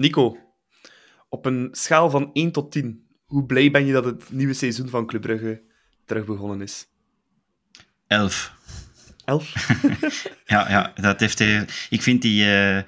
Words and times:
Nico, 0.00 0.38
op 1.28 1.46
een 1.46 1.68
schaal 1.72 2.10
van 2.10 2.30
1 2.32 2.52
tot 2.52 2.72
10, 2.72 3.06
hoe 3.24 3.46
blij 3.46 3.70
ben 3.70 3.86
je 3.86 3.92
dat 3.92 4.04
het 4.04 4.32
nieuwe 4.32 4.52
seizoen 4.52 4.88
van 4.88 5.06
Club 5.06 5.20
Brugge 5.22 5.62
terug 6.04 6.24
begonnen 6.24 6.60
is? 6.60 6.86
11. 8.06 8.54
11? 9.24 9.54
ja, 10.46 10.70
ja, 10.70 10.92
dat 10.94 11.20
heeft 11.20 11.38
hij... 11.38 11.64
Ik 11.90 12.02
vind 12.02 12.22
die, 12.22 12.44
uh, 12.44 12.78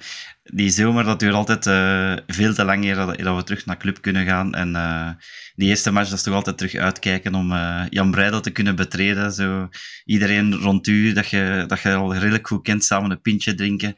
die 0.43 0.69
zomer, 0.69 1.03
dat 1.03 1.19
duurt 1.19 1.33
altijd 1.33 1.65
uh, 1.65 2.15
veel 2.27 2.53
te 2.53 2.63
lang 2.65 2.83
eer 2.83 2.95
dat, 2.95 3.17
dat, 3.17 3.35
we 3.35 3.43
terug 3.43 3.65
naar 3.65 3.77
club 3.77 4.01
kunnen 4.01 4.25
gaan. 4.25 4.53
En 4.53 4.69
uh, 4.69 5.09
die 5.55 5.69
eerste 5.69 5.91
match, 5.91 6.09
dat 6.09 6.17
is 6.17 6.23
toch 6.23 6.33
altijd 6.33 6.57
terug 6.57 6.75
uitkijken 6.75 7.35
om 7.35 7.53
Jan 7.89 8.11
Breidel 8.11 8.41
te 8.41 8.51
kunnen 8.51 8.75
betreden. 8.75 9.31
Zo, 9.31 9.69
iedereen 10.05 10.53
rond 10.53 10.87
u, 10.87 11.13
dat 11.13 11.29
je, 11.29 11.63
dat 11.67 11.81
je 11.81 11.93
al 11.93 12.15
redelijk 12.15 12.47
goed 12.47 12.63
kent, 12.63 12.83
samen 12.83 13.11
een 13.11 13.21
pintje 13.21 13.55
drinken. 13.55 13.95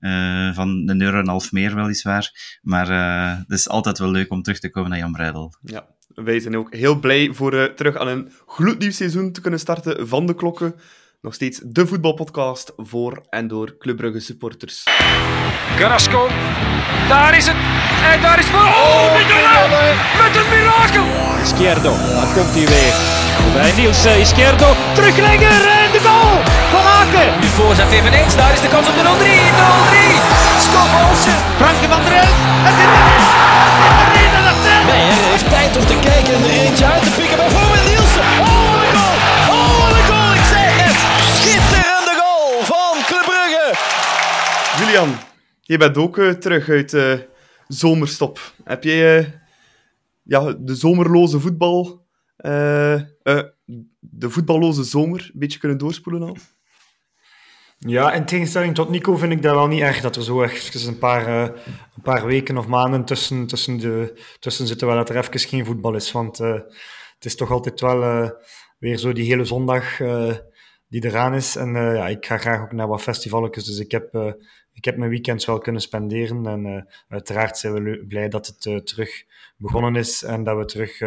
Uh, 0.00 0.54
van 0.54 0.82
een 0.86 1.02
euro 1.02 1.14
en 1.16 1.22
een 1.22 1.28
half 1.28 1.52
meer, 1.52 1.74
weliswaar. 1.74 2.58
Maar 2.62 2.90
uh, 2.90 3.38
het 3.48 3.58
is 3.58 3.68
altijd 3.68 3.98
wel 3.98 4.10
leuk 4.10 4.30
om 4.30 4.42
terug 4.42 4.58
te 4.58 4.70
komen 4.70 4.90
naar 4.90 4.98
Jan 4.98 5.12
Breidel. 5.12 5.54
Ja, 5.62 5.86
wij 6.14 6.40
zijn 6.40 6.56
ook 6.56 6.74
heel 6.74 6.98
blij 6.98 7.30
voor 7.32 7.54
uh, 7.54 7.64
terug 7.64 7.96
aan 7.96 8.08
een 8.08 8.32
gloednieuw 8.46 8.90
seizoen 8.90 9.32
te 9.32 9.40
kunnen 9.40 9.60
starten 9.60 10.08
van 10.08 10.26
de 10.26 10.34
klokken. 10.34 10.74
Nog 11.20 11.34
steeds 11.34 11.60
de 11.64 11.86
voetbalpodcast 11.86 12.72
voor 12.76 13.26
en 13.28 13.48
door 13.48 13.76
Club 13.78 13.96
Brugge 13.96 14.20
supporters. 14.20 14.84
Carrasco, 15.76 16.28
daar 17.08 17.36
is 17.36 17.46
het. 17.46 17.56
En 18.12 18.22
daar 18.22 18.38
is 18.38 18.46
voor. 18.46 18.60
Oh, 18.60 18.94
oh 18.94 19.12
met 20.22 20.36
een 20.36 20.48
mirakel. 20.50 21.04
Izquierdo, 21.42 21.92
daar 21.96 22.32
komt 22.34 22.54
hij 22.54 22.66
weer. 22.66 22.94
Bij 23.52 23.72
Niels 23.76 24.04
Izquierdo, 24.04 24.72
teruglegger 24.94 25.68
en 25.68 25.87
de 25.98 26.04
goal 26.08 26.36
van 26.74 26.84
Aken. 27.00 27.28
Nu 27.40 27.46
voorzet 27.46 27.90
eveneens, 27.98 28.36
daar 28.36 28.52
is 28.52 28.60
de 28.60 28.68
kans 28.74 28.86
op 28.88 28.94
de 28.98 29.02
0-3. 29.02 29.06
0-3. 29.06 30.38
Stop 30.66 30.90
Olsen. 31.02 31.38
Franke 31.60 31.86
van 31.92 32.00
der 32.04 32.14
Elf. 32.22 32.36
Het 32.66 32.74
is 32.74 32.84
erin. 32.84 33.38
Nee, 34.90 35.06
hij 35.12 35.30
heeft 35.30 35.48
tijd 35.50 35.76
om 35.76 35.86
te 35.86 35.98
kijken 36.08 36.34
en 36.34 36.42
er 36.42 36.50
eentje 36.50 36.86
uit 36.94 37.02
te 37.02 37.12
pikken. 37.18 37.36
Bijvoorbeeld 37.36 37.86
Nielsen. 37.90 38.22
Oh, 38.44 38.64
wat 38.72 38.82
een 38.86 38.94
goal. 38.98 39.16
Oh, 39.54 39.74
wat 39.82 39.92
een 39.98 40.06
goal. 40.12 40.34
Ik 40.40 40.46
zeg 40.54 40.72
het. 40.84 40.96
Schitterende 41.36 42.14
goal 42.22 42.62
van 42.72 42.94
Club 43.08 43.24
Brugge. 43.30 43.66
Julian, 44.78 45.10
je 45.60 45.76
bent 45.76 45.96
ook 45.96 46.16
uh, 46.16 46.32
terug 46.32 46.68
uit 46.68 46.92
uh, 46.92 47.12
zomerstop. 47.68 48.40
Heb 48.64 48.84
jij 48.84 49.18
uh, 49.18 49.26
ja, 50.22 50.54
de 50.58 50.74
zomerloze 50.74 51.40
voetbal 51.40 52.06
uh, 52.38 52.94
uh, 52.94 53.42
de 54.10 54.30
voetballoze 54.30 54.84
zomer 54.84 55.30
een 55.32 55.38
beetje 55.38 55.58
kunnen 55.58 55.78
doorspoelen 55.78 56.22
al? 56.22 56.36
Ja, 57.78 58.12
in 58.12 58.24
tegenstelling 58.24 58.74
tot 58.74 58.88
Nico 58.88 59.16
vind 59.16 59.32
ik 59.32 59.42
dat 59.42 59.54
wel 59.54 59.66
niet 59.66 59.80
erg 59.80 60.00
dat 60.00 60.16
er 60.16 60.22
zo 60.22 60.42
echt 60.42 60.86
een 60.86 60.98
paar, 60.98 61.28
uh, 61.28 61.62
een 61.96 62.02
paar 62.02 62.26
weken 62.26 62.58
of 62.58 62.66
maanden 62.66 63.04
tussen, 63.04 63.46
tussen, 63.46 63.78
de, 63.78 64.22
tussen 64.38 64.66
zitten 64.66 64.86
waar 64.86 64.96
dat 64.96 65.08
er 65.08 65.16
even 65.16 65.38
geen 65.38 65.64
voetbal 65.64 65.94
is. 65.94 66.12
Want 66.12 66.38
het 66.38 67.24
is 67.24 67.36
toch 67.36 67.50
altijd 67.50 67.80
wel 67.80 68.32
weer 68.78 68.96
zo 68.96 69.12
die 69.12 69.24
hele 69.24 69.44
zondag 69.44 69.96
die 70.88 71.04
eraan 71.04 71.34
is. 71.34 71.56
En 71.56 71.72
ja, 71.72 72.08
ik 72.08 72.26
ga 72.26 72.38
graag 72.38 72.60
ook 72.60 72.72
naar 72.72 72.88
wat 72.88 73.02
festivalletjes, 73.02 73.64
dus 73.64 73.78
ik 73.78 73.90
heb, 73.90 74.34
ik 74.72 74.84
heb 74.84 74.96
mijn 74.96 75.10
weekends 75.10 75.46
wel 75.46 75.58
kunnen 75.58 75.82
spenderen. 75.82 76.46
En 76.46 76.88
uiteraard 77.08 77.58
zijn 77.58 77.72
we 77.72 78.04
blij 78.08 78.28
dat 78.28 78.46
het 78.46 78.86
terug 78.86 79.24
begonnen 79.56 79.96
is 79.96 80.22
en 80.22 80.44
dat 80.44 80.56
we 80.56 80.64
terug 80.64 81.00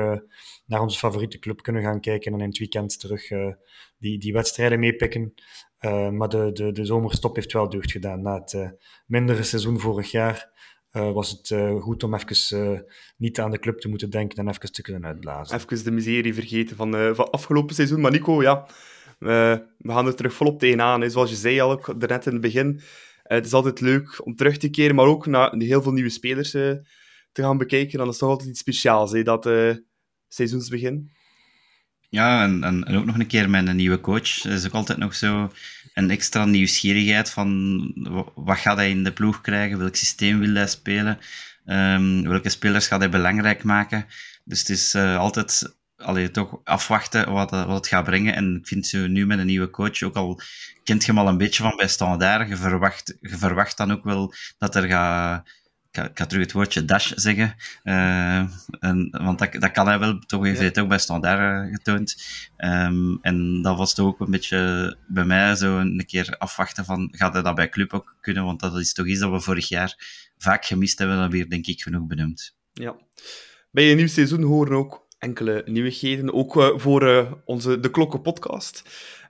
naar 0.72 0.82
onze 0.82 0.98
favoriete 0.98 1.40
club 1.40 1.62
kunnen 1.62 1.82
gaan 1.82 2.00
kijken 2.00 2.34
en 2.34 2.40
in 2.40 2.48
het 2.48 2.58
weekend 2.58 3.00
terug 3.00 3.30
uh, 3.32 3.54
die, 3.98 4.20
die 4.20 4.34
wedstrijden 4.34 4.80
meepikken. 4.80 5.34
Uh, 5.80 6.10
maar 6.10 6.30
de, 6.30 6.52
de, 6.54 6.72
de 6.72 6.86
zomerstop 6.86 7.36
heeft 7.36 7.54
wel 7.54 7.70
deugd 7.70 7.92
gedaan. 7.92 8.22
Na 8.22 8.40
het 8.40 8.54
uh, 8.54 8.70
mindere 9.06 9.44
seizoen 9.44 9.80
vorig 9.80 10.12
jaar 10.12 10.60
was 10.92 11.30
het 11.30 11.80
goed 11.80 12.04
om 12.04 12.14
even 12.14 12.86
niet 13.18 13.40
aan 13.40 13.52
de 13.52 13.60
club 13.60 13.80
te 13.80 13.88
moeten 13.88 14.10
denken 14.10 14.38
en 14.38 14.48
even 14.48 14.72
te 14.72 14.82
kunnen 14.82 15.06
uitblazen. 15.06 15.56
Even 15.56 15.84
de 15.84 15.92
miserie 15.92 16.34
vergeten 16.34 16.76
van, 16.76 17.16
van 17.16 17.30
afgelopen 17.30 17.76
seizoen. 17.76 18.02
Maar 18.02 18.12
Nico, 18.12 18.42
ja, 18.42 18.68
we 19.20 19.68
gaan 19.84 20.08
er 20.08 20.16
terug 20.16 20.34
volop 20.34 20.60
tegenaan. 20.60 21.02
Hè. 21.02 21.10
Zoals 21.10 21.30
je 21.30 21.36
zei 21.36 21.60
al 21.60 21.72
ook 21.72 22.08
net 22.08 22.26
in 22.26 22.32
het 22.32 22.42
begin. 22.42 22.82
het 23.24 23.46
is 23.46 23.54
altijd 23.54 23.82
leuk 23.82 24.26
om 24.26 24.36
terug 24.36 24.58
te 24.58 24.70
keren, 24.70 24.96
maar 24.96 25.06
ook 25.06 25.26
naar 25.26 25.56
heel 25.58 25.82
veel 25.82 25.92
nieuwe 25.92 26.10
spelers 26.10 26.52
te 26.52 26.82
gaan 27.32 27.58
bekijken. 27.58 27.98
Dan 27.98 28.10
is 28.10 28.18
toch 28.18 28.30
altijd 28.30 28.50
iets 28.50 28.60
speciaals, 28.60 29.12
hè, 29.12 29.24
dat 29.24 29.46
seizoensbegin. 30.34 31.12
Ja, 32.10 32.44
en, 32.44 32.64
en, 32.64 32.98
ook 32.98 33.06
nog 33.06 33.20
een 33.20 33.28
keer 33.28 33.50
met 33.50 33.68
een 33.68 33.76
nieuwe 33.76 34.00
coach. 34.00 34.44
Er 34.44 34.52
is 34.52 34.66
ook 34.66 34.74
altijd 34.74 34.98
nog 34.98 35.16
zo 35.16 35.52
een 35.94 36.10
extra 36.10 36.46
nieuwsgierigheid 36.46 37.30
van 37.30 38.30
wat 38.36 38.58
gaat 38.58 38.78
hij 38.78 38.90
in 38.90 39.04
de 39.04 39.14
ploeg 39.14 39.42
krijgen, 39.42 39.78
welk 39.78 39.96
systeem 39.96 40.40
wil 40.40 40.54
hij 40.54 40.68
spelen, 40.68 41.20
um, 41.66 42.28
welke 42.28 42.50
spelers 42.50 42.88
gaat 42.88 43.00
hij 43.00 43.10
belangrijk 43.10 43.64
maken. 43.64 44.06
Dus 44.44 44.60
het 44.60 44.70
is 44.70 44.96
uh, 44.96 45.18
altijd 45.18 45.76
allee, 45.96 46.32
toch 46.32 46.60
afwachten 46.64 47.32
wat, 47.32 47.50
wat 47.50 47.68
het 47.68 47.88
gaat 47.88 48.04
brengen. 48.04 48.36
En 48.36 48.56
ik 48.56 48.68
vind 48.68 48.88
zo 48.88 49.08
nu 49.08 49.26
met 49.26 49.40
een 49.40 49.46
nieuwe 49.46 49.70
coach, 49.70 50.04
ook 50.04 50.16
al 50.16 50.42
kent 50.84 51.06
je 51.06 51.12
hem 51.12 51.22
al 51.22 51.28
een 51.28 51.38
beetje 51.38 51.64
van 51.64 51.76
bij 51.76 51.88
Standaard, 51.88 52.58
verwacht, 52.58 53.18
je 53.22 53.38
verwacht 53.38 53.78
dan 53.78 53.92
ook 53.92 54.04
wel 54.04 54.34
dat 54.58 54.76
er 54.76 54.88
gaat 54.88 55.50
ik 55.92 56.10
ga, 56.14 56.26
terug 56.26 56.44
het 56.44 56.52
woordje 56.52 56.86
dash 56.86 57.12
zeggen. 57.16 57.56
Uh, 57.84 58.38
en, 58.80 59.10
want 59.12 59.40
dat, 59.40 59.54
dat 59.54 59.72
kan 59.72 59.88
hij 59.88 60.00
wel, 60.00 60.20
toch 60.20 60.44
heeft 60.44 60.58
hij 60.58 60.68
het 60.68 60.80
ook 60.80 60.88
bij 60.88 60.98
standaard 60.98 61.68
uh, 61.68 61.74
getoond. 61.74 62.24
Um, 62.58 63.20
en 63.22 63.62
dat 63.62 63.78
was 63.78 63.94
toch 63.94 64.08
ook 64.08 64.20
een 64.20 64.32
beetje 64.32 64.98
bij 65.08 65.26
mij 65.26 65.56
zo 65.56 65.78
een 65.78 66.06
keer 66.06 66.36
afwachten 66.38 66.86
van, 66.86 67.10
gaat 67.12 67.34
hij 67.34 67.42
dat 67.42 67.56
bij 67.56 67.70
club 67.70 67.94
ook 67.94 68.16
kunnen? 68.22 68.44
Want 68.44 68.60
dat 68.60 68.78
is 68.78 68.94
toch 68.94 69.08
iets 69.08 69.20
dat 69.20 69.32
we 69.32 69.40
vorig 69.40 69.68
jaar 69.68 69.96
vaak 70.38 70.66
gemist 70.66 71.00
hebben, 71.00 71.18
dat 71.18 71.32
weer 71.32 71.50
denk 71.50 71.68
ik 71.68 71.82
genoeg 71.82 72.08
benoemd. 72.08 72.56
Ja. 72.74 72.96
Bij 73.72 73.92
een 73.92 73.98
nieuw 73.98 74.08
seizoen 74.08 74.44
horen 74.44 74.78
ook 74.78 75.08
enkele 75.18 75.64
nieuwigheden, 75.66 76.34
ook 76.34 76.56
uh, 76.56 76.70
voor 76.76 77.42
onze 77.46 77.80
De 77.80 77.92
Klokken 77.92 78.22
podcast. 78.22 78.84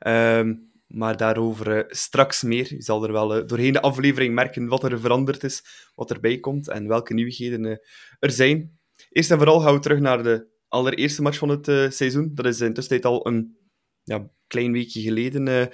Um, 0.07 0.70
maar 0.93 1.17
daarover 1.17 1.77
uh, 1.77 1.83
straks 1.87 2.41
meer. 2.41 2.73
Je 2.73 2.81
zal 2.81 3.03
er 3.03 3.11
wel 3.11 3.37
uh, 3.37 3.47
doorheen 3.47 3.73
de 3.73 3.81
aflevering 3.81 4.33
merken 4.33 4.67
wat 4.67 4.83
er 4.83 4.99
veranderd 4.99 5.43
is, 5.43 5.63
wat 5.95 6.11
erbij 6.11 6.39
komt 6.39 6.69
en 6.69 6.87
welke 6.87 7.13
nieuwigheden 7.13 7.63
uh, 7.63 7.75
er 8.19 8.31
zijn. 8.31 8.79
Eerst 9.09 9.31
en 9.31 9.37
vooral 9.37 9.59
gaan 9.59 9.73
we 9.73 9.79
terug 9.79 9.99
naar 9.99 10.23
de 10.23 10.47
allereerste 10.67 11.21
match 11.21 11.37
van 11.37 11.49
het 11.49 11.93
seizoen. 11.93 12.31
Dat 12.33 12.45
is 12.45 12.61
intussen 12.61 13.01
al 13.01 13.27
een 13.27 13.57
ja, 14.03 14.29
klein 14.47 14.71
weekje 14.71 15.01
geleden. 15.01 15.69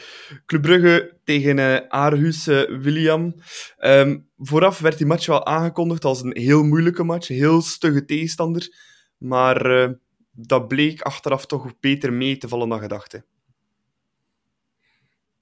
Club 0.46 0.62
Brugge 0.62 1.20
tegen 1.24 1.92
Aarhus 1.92 2.46
William. 2.46 3.36
Um, 3.80 4.30
vooraf 4.38 4.80
werd 4.80 4.98
die 4.98 5.08
match 5.08 5.26
wel 5.26 5.46
aangekondigd 5.46 6.06
als 6.06 6.22
een 6.22 6.38
heel 6.38 6.64
moeilijke 6.64 7.04
match, 7.04 7.28
heel 7.28 7.62
stugge 7.62 8.06
tegenstander. 8.06 8.76
Maar 9.18 9.90
dat 10.32 10.68
bleek 10.68 11.02
achteraf 11.02 11.46
toch 11.46 11.80
beter 11.80 12.14
mee 12.14 12.38
te 12.38 12.48
vallen 12.48 12.70
dan 12.70 12.80
gedacht. 12.80 13.22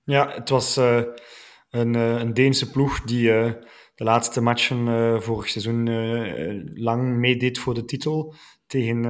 Ja, 0.05 0.31
het 0.33 0.49
was 0.49 0.77
uh, 0.77 1.01
een, 1.69 1.93
uh, 1.93 2.19
een 2.19 2.33
Deense 2.33 2.69
ploeg 2.69 3.01
die 3.01 3.29
uh, 3.29 3.51
de 3.95 4.03
laatste 4.03 4.41
matchen 4.41 5.21
vorig 5.23 5.49
seizoen 5.49 5.89
lang 6.79 7.15
meedeed 7.17 7.59
voor 7.59 7.73
de 7.73 7.85
titel 7.85 8.33
tegen 8.67 9.01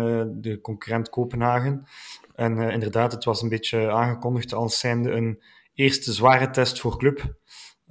de 0.42 0.62
concurrent 0.62 1.10
Kopenhagen. 1.10 1.88
En 2.36 2.60
inderdaad, 2.60 3.12
het 3.12 3.24
was 3.24 3.42
een 3.42 3.50
beetje 3.50 3.92
aangekondigd 3.92 4.54
als 4.54 4.80
zijnde 4.80 5.12
een 5.12 5.44
eerste 5.74 6.14
zware 6.14 6.50
test 6.50 6.80
voor 6.80 6.98
club. 6.98 7.36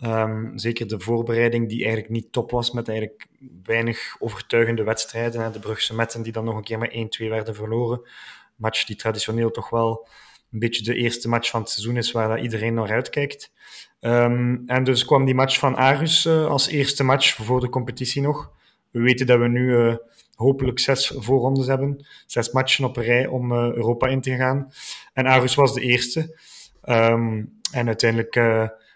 Um, 0.03 0.59
zeker 0.59 0.89
de 0.89 1.01
voorbereiding 1.01 1.69
die 1.69 1.79
eigenlijk 1.79 2.13
niet 2.13 2.33
top 2.33 2.51
was, 2.51 2.71
met 2.71 2.89
eigenlijk 2.89 3.27
weinig 3.63 4.17
overtuigende 4.19 4.83
wedstrijden. 4.83 5.43
Hè. 5.43 5.51
De 5.51 5.59
Brugse 5.59 5.95
Metten 5.95 6.23
die 6.23 6.33
dan 6.33 6.45
nog 6.45 6.57
een 6.57 6.63
keer 6.63 6.79
met 6.79 7.19
1-2 7.21 7.29
werden 7.29 7.55
verloren. 7.55 8.09
Match 8.57 8.85
die 8.85 8.97
traditioneel 8.97 9.51
toch 9.51 9.71
wel 9.71 10.09
een 10.55 10.61
beetje 10.61 10.83
de 10.83 10.95
eerste 10.95 11.29
match 11.29 11.51
van 11.51 11.61
het 11.61 11.71
seizoen 11.71 11.97
is 11.97 12.13
waar 12.13 12.41
iedereen 12.41 12.75
naar 12.75 12.91
uitkijkt. 12.91 13.53
Um, 14.01 14.63
en 14.67 14.85
dus 14.85 15.05
kwam 15.05 15.25
die 15.25 15.35
match 15.35 15.59
van 15.59 15.77
Arus 15.77 16.25
uh, 16.25 16.47
als 16.47 16.67
eerste 16.67 17.05
match 17.05 17.35
voor 17.35 17.61
de 17.61 17.69
competitie 17.69 18.23
nog. 18.23 18.53
We 18.91 19.01
weten 19.01 19.27
dat 19.27 19.39
we 19.39 19.49
nu 19.49 19.69
uh, 19.71 19.97
hopelijk 20.35 20.79
zes 20.79 21.13
voorrondes 21.17 21.67
hebben. 21.67 22.07
Zes 22.27 22.53
matchen 22.53 22.85
op 22.85 22.97
rij 22.97 23.27
om 23.27 23.53
uh, 23.53 23.59
Europa 23.59 24.07
in 24.07 24.21
te 24.21 24.37
gaan. 24.37 24.73
En 25.13 25.27
Arus 25.27 25.55
was 25.55 25.75
de 25.75 25.81
eerste. 25.81 26.39
Um, 26.85 27.61
en 27.73 27.87
uiteindelijk 27.87 28.35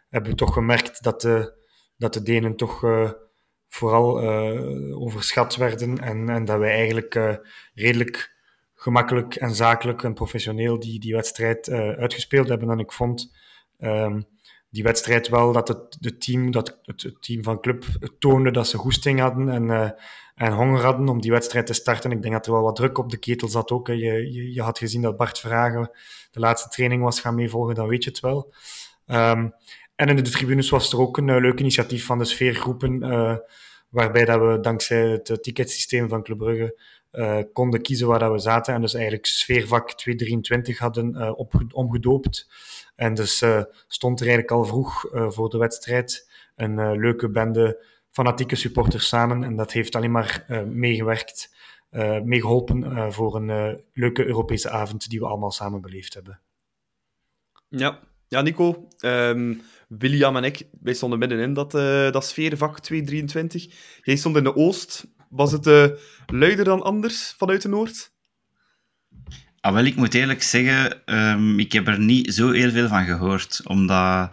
hebben 0.08 0.30
we 0.30 0.34
toch 0.34 0.52
gemerkt 0.52 1.02
dat 1.02 1.20
de, 1.20 1.54
dat 1.96 2.14
de 2.14 2.22
Denen 2.22 2.56
toch 2.56 2.80
vooral 3.68 4.20
overschat 4.94 5.56
werden. 5.56 5.98
En, 5.98 6.28
en 6.28 6.44
dat 6.44 6.58
wij 6.58 6.70
eigenlijk 6.70 7.40
redelijk 7.74 8.36
gemakkelijk 8.80 9.34
en 9.34 9.54
zakelijk 9.54 10.02
en 10.02 10.14
professioneel 10.14 10.78
die, 10.78 11.00
die 11.00 11.14
wedstrijd 11.14 11.68
uh, 11.68 11.78
uitgespeeld 11.90 12.48
hebben. 12.48 12.70
En 12.70 12.78
ik 12.78 12.92
vond 12.92 13.34
um, 13.78 14.26
die 14.70 14.82
wedstrijd 14.82 15.28
wel 15.28 15.52
dat 15.52 15.68
het, 15.68 15.96
de 16.00 16.16
team, 16.16 16.50
dat 16.50 16.78
het, 16.82 17.02
het, 17.02 17.22
team 17.22 17.42
van 17.42 17.60
club 17.60 17.84
toonde 18.18 18.50
dat 18.50 18.68
ze 18.68 18.76
goesting 18.76 19.20
hadden 19.20 19.48
en, 19.48 19.64
uh, 19.64 19.90
en 20.34 20.52
honger 20.52 20.82
hadden 20.82 21.08
om 21.08 21.20
die 21.20 21.30
wedstrijd 21.30 21.66
te 21.66 21.72
starten. 21.72 22.10
Ik 22.10 22.22
denk 22.22 22.34
dat 22.34 22.46
er 22.46 22.52
wel 22.52 22.62
wat 22.62 22.76
druk 22.76 22.98
op 22.98 23.10
de 23.10 23.18
ketel 23.18 23.48
zat 23.48 23.70
ook. 23.70 23.86
Je, 23.86 23.96
je, 23.96 24.52
je, 24.52 24.62
had 24.62 24.78
gezien 24.78 25.02
dat 25.02 25.16
Bart 25.16 25.38
Vragen 25.38 25.90
de 26.30 26.40
laatste 26.40 26.68
training 26.68 27.02
was 27.02 27.20
gaan 27.20 27.34
meevolgen, 27.34 27.74
dan 27.74 27.88
weet 27.88 28.04
je 28.04 28.10
het 28.10 28.20
wel. 28.20 28.54
Um, 29.06 29.54
en 29.94 30.08
in 30.08 30.16
de 30.16 30.22
tribunes 30.22 30.70
was 30.70 30.92
er 30.92 31.00
ook 31.00 31.16
een 31.16 31.28
uh, 31.28 31.40
leuk 31.40 31.60
initiatief 31.60 32.06
van 32.06 32.18
de 32.18 32.24
sfeergroepen, 32.24 33.00
waarbij 33.88 34.24
dat 34.24 34.40
we 34.40 34.58
dankzij 34.60 35.08
het 35.08 35.38
ticketsysteem 35.42 36.08
van 36.08 36.22
Club 36.22 36.38
Brugge 36.38 36.80
uh, 37.12 37.38
konden 37.52 37.82
kiezen 37.82 38.06
waar 38.06 38.18
dat 38.18 38.32
we 38.32 38.38
zaten. 38.38 38.74
En 38.74 38.80
dus 38.80 38.94
eigenlijk 38.94 39.26
sfeervak 39.26 39.92
223 39.92 40.78
hadden 40.78 41.36
op, 41.36 41.54
omgedoopt. 41.72 42.48
En 42.96 43.14
dus 43.14 43.42
uh, 43.42 43.62
stond 43.86 44.20
er 44.20 44.26
eigenlijk 44.26 44.56
al 44.56 44.64
vroeg 44.64 45.06
voor 45.12 45.50
de 45.50 45.58
wedstrijd 45.58 46.30
een 46.56 46.98
leuke 46.98 47.30
bende 47.30 47.84
fanatieke 48.10 48.56
supporters 48.56 49.08
samen. 49.08 49.44
En 49.44 49.56
dat 49.56 49.72
heeft 49.72 49.94
alleen 49.94 50.10
maar 50.10 50.44
meegewerkt, 50.66 51.54
meegeholpen 52.24 53.12
voor 53.12 53.36
een 53.36 53.80
leuke 53.92 54.26
Europese 54.26 54.70
avond 54.70 55.10
die 55.10 55.18
we 55.18 55.26
allemaal 55.26 55.50
samen 55.50 55.80
beleefd 55.80 56.14
hebben. 56.14 56.40
Ja, 57.68 58.00
ja 58.28 58.40
Nico. 58.40 58.88
Um, 59.00 59.60
William 59.88 60.36
en 60.36 60.44
ik, 60.44 60.66
wij 60.80 60.94
stonden 60.94 61.18
middenin 61.18 61.54
dat, 61.54 61.70
dat 62.12 62.24
sfeervak 62.24 62.80
223. 62.80 63.66
Jij 64.02 64.16
stond 64.16 64.36
in 64.36 64.44
de 64.44 64.56
Oost. 64.56 65.06
Was 65.30 65.52
het 65.52 65.66
uh, 65.66 65.86
luider 66.26 66.64
dan 66.64 66.82
anders 66.82 67.34
vanuit 67.36 67.62
de 67.62 67.68
Noord? 67.68 68.12
Ah, 69.60 69.72
wel, 69.72 69.84
ik 69.84 69.96
moet 69.96 70.14
eerlijk 70.14 70.42
zeggen, 70.42 71.02
um, 71.14 71.58
ik 71.58 71.72
heb 71.72 71.88
er 71.88 71.98
niet 71.98 72.34
zo 72.34 72.50
heel 72.50 72.70
veel 72.70 72.88
van 72.88 73.04
gehoord. 73.04 73.60
Omdat, 73.64 74.30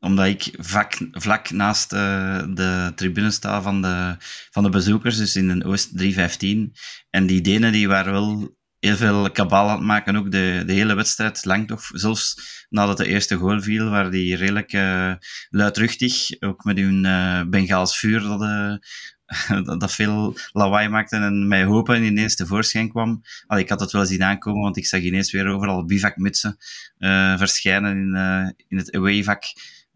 omdat 0.00 0.26
ik 0.26 0.50
vlak, 0.58 0.96
vlak 1.10 1.50
naast 1.50 1.92
uh, 1.92 2.42
de 2.54 2.92
tribune 2.94 3.30
sta 3.30 3.62
van 3.62 3.82
de, 3.82 4.16
van 4.50 4.62
de 4.62 4.68
bezoekers, 4.68 5.16
dus 5.16 5.36
in 5.36 5.58
de 5.58 5.64
Oost 5.64 5.96
315. 5.96 6.74
En 7.10 7.26
die 7.26 7.40
Denen 7.40 7.72
die 7.72 7.88
waren 7.88 8.12
wel 8.12 8.56
heel 8.78 8.96
veel 8.96 9.30
kabaal 9.30 9.68
aan 9.68 9.76
het 9.76 9.86
maken, 9.86 10.16
ook 10.16 10.30
de, 10.30 10.62
de 10.66 10.72
hele 10.72 10.94
wedstrijd 10.94 11.44
lang 11.44 11.68
toch. 11.68 11.90
Zelfs 11.92 12.36
nadat 12.68 12.96
de 12.96 13.06
eerste 13.06 13.36
goal 13.36 13.60
viel, 13.60 13.90
waren 13.90 14.10
die 14.10 14.36
redelijk 14.36 14.72
uh, 14.72 15.12
luidruchtig. 15.50 16.40
Ook 16.40 16.64
met 16.64 16.78
hun 16.78 17.04
uh, 17.04 17.42
Bengaals 17.42 17.98
vuur 17.98 18.20
dat, 18.20 18.40
dat 19.78 19.92
veel 19.92 20.36
lawaai 20.52 20.88
maakte 20.88 21.16
en 21.16 21.48
mij 21.48 21.64
hopen 21.64 22.02
ineens 22.02 22.36
tevoorschijn 22.36 22.88
kwam. 22.88 23.22
Al, 23.46 23.58
ik 23.58 23.68
had 23.68 23.80
het 23.80 23.92
wel 23.92 24.06
zien 24.06 24.22
aankomen, 24.22 24.62
want 24.62 24.76
ik 24.76 24.86
zag 24.86 25.00
ineens 25.00 25.32
weer 25.32 25.46
overal 25.46 25.84
bivakmutsen 25.84 26.56
uh, 26.98 27.38
verschijnen 27.38 27.96
in, 27.96 28.14
uh, 28.14 28.48
in 28.68 28.76
het 28.76 28.92
awayvak. 28.92 29.42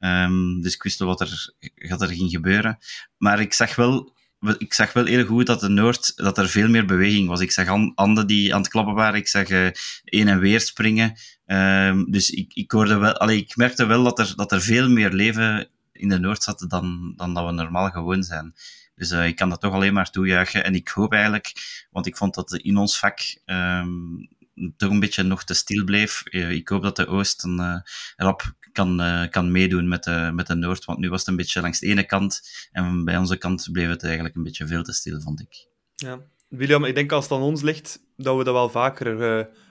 Um, 0.01 0.63
dus 0.63 0.75
ik 0.75 0.83
wist 0.83 0.99
wel 0.99 1.09
wat 1.09 1.21
er, 1.21 1.55
wat 1.89 2.03
er 2.03 2.09
ging 2.09 2.31
gebeuren. 2.31 2.79
Maar 3.17 3.41
ik 3.41 3.53
zag 3.53 3.75
wel 3.75 4.15
ik 4.59 4.75
zag 4.75 4.93
wel 4.93 5.05
heel 5.05 5.25
goed 5.25 5.47
dat 5.47 5.61
de 5.61 5.69
Noord, 5.69 6.13
dat 6.17 6.39
er 6.39 6.49
veel 6.49 6.69
meer 6.69 6.87
beweging 6.87 7.29
was. 7.29 7.41
Ik 7.41 7.53
zag 7.53 7.67
handen 7.95 8.27
die 8.27 8.55
aan 8.55 8.61
het 8.61 8.71
klappen 8.71 8.95
waren. 8.95 9.19
Ik 9.19 9.29
zag 9.29 9.49
uh, 9.51 9.71
en 10.05 10.39
weer 10.39 10.61
springen. 10.61 11.15
Um, 11.47 12.11
dus 12.11 12.31
ik, 12.31 12.53
ik, 12.55 12.71
hoorde 12.71 12.97
wel, 12.97 13.17
allee, 13.17 13.37
ik 13.37 13.57
merkte 13.57 13.87
wel 13.87 14.03
dat 14.03 14.19
er, 14.19 14.33
dat 14.37 14.53
er 14.53 14.61
veel 14.61 14.89
meer 14.89 15.11
leven 15.11 15.69
in 15.93 16.09
de 16.09 16.19
Noord 16.19 16.43
zat 16.43 16.65
dan, 16.69 17.13
dan 17.17 17.35
dat 17.35 17.47
we 17.47 17.53
normaal 17.53 17.91
gewoon 17.91 18.23
zijn. 18.23 18.55
Dus 18.97 19.11
uh, 19.11 19.27
ik 19.27 19.37
kan 19.37 19.49
dat 19.49 19.61
toch 19.61 19.73
alleen 19.73 19.93
maar 19.93 20.11
toejuichen. 20.11 20.65
En 20.65 20.75
ik 20.75 20.89
hoop 20.89 21.13
eigenlijk, 21.13 21.53
want 21.91 22.07
ik 22.07 22.17
vond 22.17 22.35
dat 22.35 22.55
in 22.55 22.77
ons 22.77 22.99
vak 22.99 23.19
um, 23.47 24.29
toch 24.77 24.91
een 24.91 25.01
beetje 25.01 25.23
nog 25.23 25.45
te 25.45 25.55
stil 25.55 25.85
bleef. 25.85 26.23
Uh, 26.25 26.51
ik 26.51 26.69
hoop 26.69 26.83
dat 26.83 26.97
de 26.97 27.07
Oost 27.07 27.45
een 27.45 27.59
uh, 27.61 27.81
rap 28.17 28.55
kan, 28.73 29.03
kan 29.31 29.53
meedoen 29.53 29.89
met 29.89 30.05
de, 30.05 30.31
met 30.35 30.47
de 30.47 30.55
Noord. 30.55 30.85
Want 30.85 30.99
nu 30.99 31.09
was 31.09 31.21
het 31.21 31.29
een 31.29 31.37
beetje 31.37 31.61
langs 31.61 31.79
de 31.79 31.87
ene 31.87 32.05
kant. 32.05 32.43
En 32.73 33.05
bij 33.05 33.17
onze 33.17 33.37
kant 33.37 33.69
bleef 33.73 33.89
het 33.89 34.05
eigenlijk 34.05 34.35
een 34.37 34.43
beetje 34.43 34.67
veel 34.67 34.83
te 34.83 34.93
stil, 34.93 35.21
vond 35.21 35.41
ik. 35.41 35.69
Ja. 35.95 36.21
William, 36.49 36.85
ik 36.85 36.95
denk 36.95 37.13
als 37.13 37.25
het 37.25 37.33
aan 37.33 37.45
ons 37.45 37.63
ligt, 37.63 38.01
dat 38.17 38.37
we 38.37 38.45
dat 38.45 38.55
wel 38.55 38.69
vaker 38.69 39.17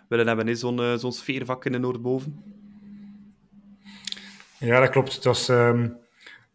willen 0.10 0.28
hebben. 0.28 0.58
Zo'n 0.58 1.00
zo'n 1.00 1.14
sfeervak 1.14 1.66
in 1.66 1.72
de 1.72 1.78
Noordboven. 1.78 2.44
Ja, 4.60 4.80
dat 4.80 4.90
klopt. 4.90 5.16
Het 5.16 5.24
was... 5.24 5.48
Um 5.48 6.04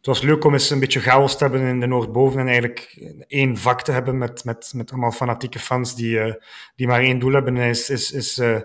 het 0.01 0.09
was 0.09 0.21
leuk 0.21 0.45
om 0.45 0.53
eens 0.53 0.71
een 0.71 0.81
beetje 0.81 1.01
chaos 1.01 1.37
te 1.37 1.45
hebben 1.45 1.63
in 1.63 1.81
de 1.81 1.87
Noordboven 1.87 2.41
en 2.41 2.47
eigenlijk 2.47 3.11
één 3.27 3.57
vak 3.57 3.83
te 3.83 3.93
hebben 3.93 4.19
met, 4.19 4.45
met, 4.45 4.73
met 4.75 4.91
allemaal 4.91 5.13
fanatieke 5.13 5.59
fans 5.59 5.95
die, 5.95 6.27
uh, 6.27 6.35
die 6.77 6.87
maar 6.87 7.01
één 7.01 7.19
doel 7.19 7.33
hebben. 7.33 7.57
is, 7.57 7.91
is, 7.91 8.13
is 8.13 8.39
uh, 8.39 8.61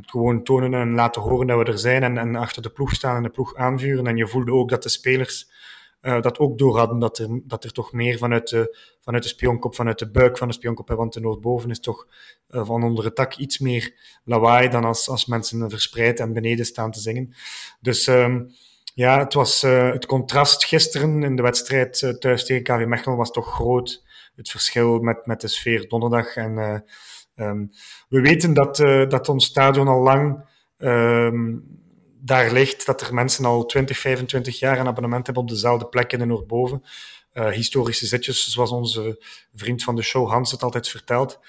gewoon 0.00 0.42
tonen 0.42 0.74
en 0.74 0.94
laten 0.94 1.22
horen 1.22 1.46
dat 1.46 1.58
we 1.58 1.64
er 1.64 1.78
zijn 1.78 2.02
en, 2.02 2.18
en 2.18 2.36
achter 2.36 2.62
de 2.62 2.70
ploeg 2.70 2.94
staan 2.94 3.16
en 3.16 3.22
de 3.22 3.28
ploeg 3.28 3.54
aanvuren. 3.54 4.06
En 4.06 4.16
je 4.16 4.28
voelde 4.28 4.52
ook 4.52 4.68
dat 4.68 4.82
de 4.82 4.88
spelers 4.88 5.50
uh, 6.02 6.20
dat 6.20 6.38
ook 6.38 6.58
door 6.58 6.78
hadden, 6.78 6.98
dat 6.98 7.18
er, 7.18 7.40
dat 7.44 7.64
er 7.64 7.72
toch 7.72 7.92
meer 7.92 8.18
vanuit 8.18 8.48
de, 8.48 8.76
vanuit 9.00 9.22
de 9.22 9.28
spionkop, 9.28 9.74
vanuit 9.74 9.98
de 9.98 10.10
buik 10.10 10.38
van 10.38 10.48
de 10.48 10.54
spionkop, 10.54 10.88
want 10.88 11.12
de 11.12 11.20
Noordboven 11.20 11.70
is 11.70 11.80
toch 11.80 12.06
van 12.48 12.82
onder 12.84 13.04
het 13.04 13.16
dak 13.16 13.36
iets 13.36 13.58
meer 13.58 13.94
lawaai 14.24 14.68
dan 14.68 14.84
als, 14.84 15.08
als 15.08 15.26
mensen 15.26 15.70
verspreid 15.70 16.20
en 16.20 16.32
beneden 16.32 16.64
staan 16.66 16.90
te 16.90 17.00
zingen. 17.00 17.34
Dus... 17.80 18.06
Um, 18.06 18.50
ja, 18.94 19.18
het, 19.18 19.34
was, 19.34 19.64
uh, 19.64 19.92
het 19.92 20.06
contrast 20.06 20.64
gisteren 20.64 21.22
in 21.22 21.36
de 21.36 21.42
wedstrijd 21.42 22.00
uh, 22.00 22.10
thuis 22.10 22.44
tegen 22.44 22.62
KV 22.62 22.84
Mechelen 22.86 23.16
was 23.16 23.30
toch 23.30 23.54
groot. 23.54 24.04
Het 24.36 24.50
verschil 24.50 24.98
met, 24.98 25.26
met 25.26 25.40
de 25.40 25.48
sfeer 25.48 25.88
donderdag. 25.88 26.36
En, 26.36 26.52
uh, 26.56 26.78
um, 27.48 27.70
we 28.08 28.20
weten 28.20 28.54
dat, 28.54 28.76
dat 29.10 29.28
ons 29.28 29.44
stadion 29.44 29.88
al 29.88 30.02
lang 30.02 30.44
um, 30.78 31.78
daar 32.20 32.52
ligt, 32.52 32.86
dat 32.86 33.00
er 33.00 33.14
mensen 33.14 33.44
al 33.44 33.66
20, 33.66 33.98
25 33.98 34.58
jaar 34.58 34.78
een 34.78 34.86
abonnement 34.86 35.26
hebben 35.26 35.42
op 35.42 35.48
dezelfde 35.48 35.86
plek 35.86 36.12
in 36.12 36.18
de 36.18 36.24
Noordboven. 36.24 36.82
historische 37.32 38.06
zitjes, 38.06 38.48
zoals 38.48 38.70
onze 38.70 39.24
vriend 39.54 39.82
van 39.82 39.96
de 39.96 40.02
show 40.02 40.30
Hans 40.30 40.50
het 40.50 40.62
altijd 40.62 40.88
vertelt. 40.88 41.40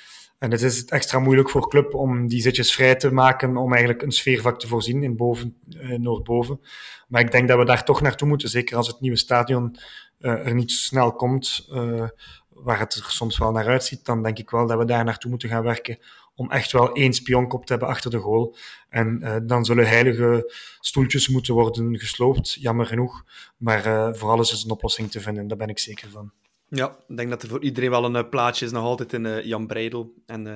En 0.41 0.51
het 0.51 0.61
is 0.61 0.85
extra 0.85 1.19
moeilijk 1.19 1.49
voor 1.49 1.69
club 1.69 1.93
om 1.93 2.27
die 2.27 2.41
zitjes 2.41 2.73
vrij 2.73 2.95
te 2.95 3.11
maken 3.11 3.57
om 3.57 3.71
eigenlijk 3.71 4.01
een 4.01 4.11
sfeervak 4.11 4.59
te 4.59 4.67
voorzien 4.67 5.03
in 5.03 5.15
boven, 5.15 5.57
uh, 5.69 5.97
Noordboven. 5.97 6.61
Maar 7.07 7.21
ik 7.21 7.31
denk 7.31 7.47
dat 7.47 7.57
we 7.57 7.65
daar 7.65 7.83
toch 7.83 8.01
naartoe 8.01 8.27
moeten, 8.27 8.49
zeker 8.49 8.77
als 8.77 8.87
het 8.87 8.99
nieuwe 8.99 9.17
stadion 9.17 9.77
uh, 10.19 10.47
er 10.47 10.53
niet 10.53 10.71
snel 10.71 11.13
komt, 11.13 11.67
uh, 11.71 12.07
waar 12.49 12.79
het 12.79 12.93
er 12.93 13.05
soms 13.07 13.37
wel 13.37 13.51
naar 13.51 13.67
uitziet, 13.67 14.05
dan 14.05 14.23
denk 14.23 14.37
ik 14.37 14.49
wel 14.49 14.67
dat 14.67 14.77
we 14.77 14.85
daar 14.85 15.03
naartoe 15.03 15.29
moeten 15.29 15.49
gaan 15.49 15.63
werken 15.63 15.97
om 16.35 16.51
echt 16.51 16.71
wel 16.71 16.93
één 16.93 17.13
spionkop 17.13 17.65
te 17.65 17.71
hebben 17.71 17.89
achter 17.89 18.11
de 18.11 18.19
goal. 18.19 18.55
En 18.89 19.43
dan 19.45 19.65
zullen 19.65 19.87
heilige 19.87 20.53
stoeltjes 20.79 21.27
moeten 21.27 21.53
worden 21.53 21.99
gesloopt, 21.99 22.53
jammer 22.53 22.85
genoeg. 22.85 23.23
Maar 23.57 24.15
voor 24.15 24.29
alles 24.29 24.51
is 24.51 24.63
een 24.63 24.71
oplossing 24.71 25.11
te 25.11 25.21
vinden, 25.21 25.47
daar 25.47 25.57
ben 25.57 25.69
ik 25.69 25.79
zeker 25.79 26.09
van. 26.09 26.31
Ja, 26.75 26.97
ik 27.07 27.17
denk 27.17 27.29
dat 27.29 27.43
er 27.43 27.49
voor 27.49 27.63
iedereen 27.63 27.89
wel 27.89 28.05
een 28.05 28.15
uh, 28.15 28.29
plaatje 28.29 28.65
is 28.65 28.71
nog 28.71 28.83
altijd 28.83 29.13
in 29.13 29.25
uh, 29.25 29.45
Jan 29.45 29.67
Breidel. 29.67 30.13
En 30.25 30.45
uh, 30.45 30.55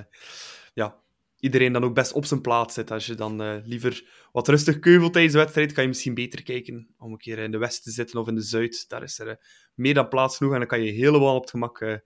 ja, 0.73 1.01
iedereen 1.39 1.73
dan 1.73 1.83
ook 1.83 1.94
best 1.94 2.13
op 2.13 2.25
zijn 2.25 2.41
plaats 2.41 2.73
zit. 2.73 2.91
Als 2.91 3.06
je 3.06 3.15
dan 3.15 3.62
liever 3.65 4.27
wat 4.31 4.47
rustig 4.47 4.79
keuvelt 4.79 5.13
tijdens 5.13 5.33
de 5.33 5.39
wedstrijd, 5.39 5.71
kan 5.71 5.83
je 5.83 5.89
misschien 5.89 6.13
beter 6.13 6.44
kijken 6.44 6.88
om 6.97 7.12
een 7.12 7.17
keer 7.17 7.38
in 7.38 7.51
de 7.51 7.57
west 7.57 7.83
te 7.83 7.91
zitten 7.91 8.19
of 8.19 8.27
in 8.27 8.35
de 8.35 8.41
zuid. 8.41 8.85
Daar 8.88 9.03
is 9.03 9.19
er 9.19 9.39
meer 9.73 9.94
dan 9.94 10.07
plaats 10.07 10.38
genoeg 10.38 10.53
en 10.53 10.59
dan 10.59 10.67
kan 10.67 10.81
je 10.81 10.91
helemaal 10.91 11.35
op 11.35 11.41
het 11.41 11.50
gemak 11.50 12.01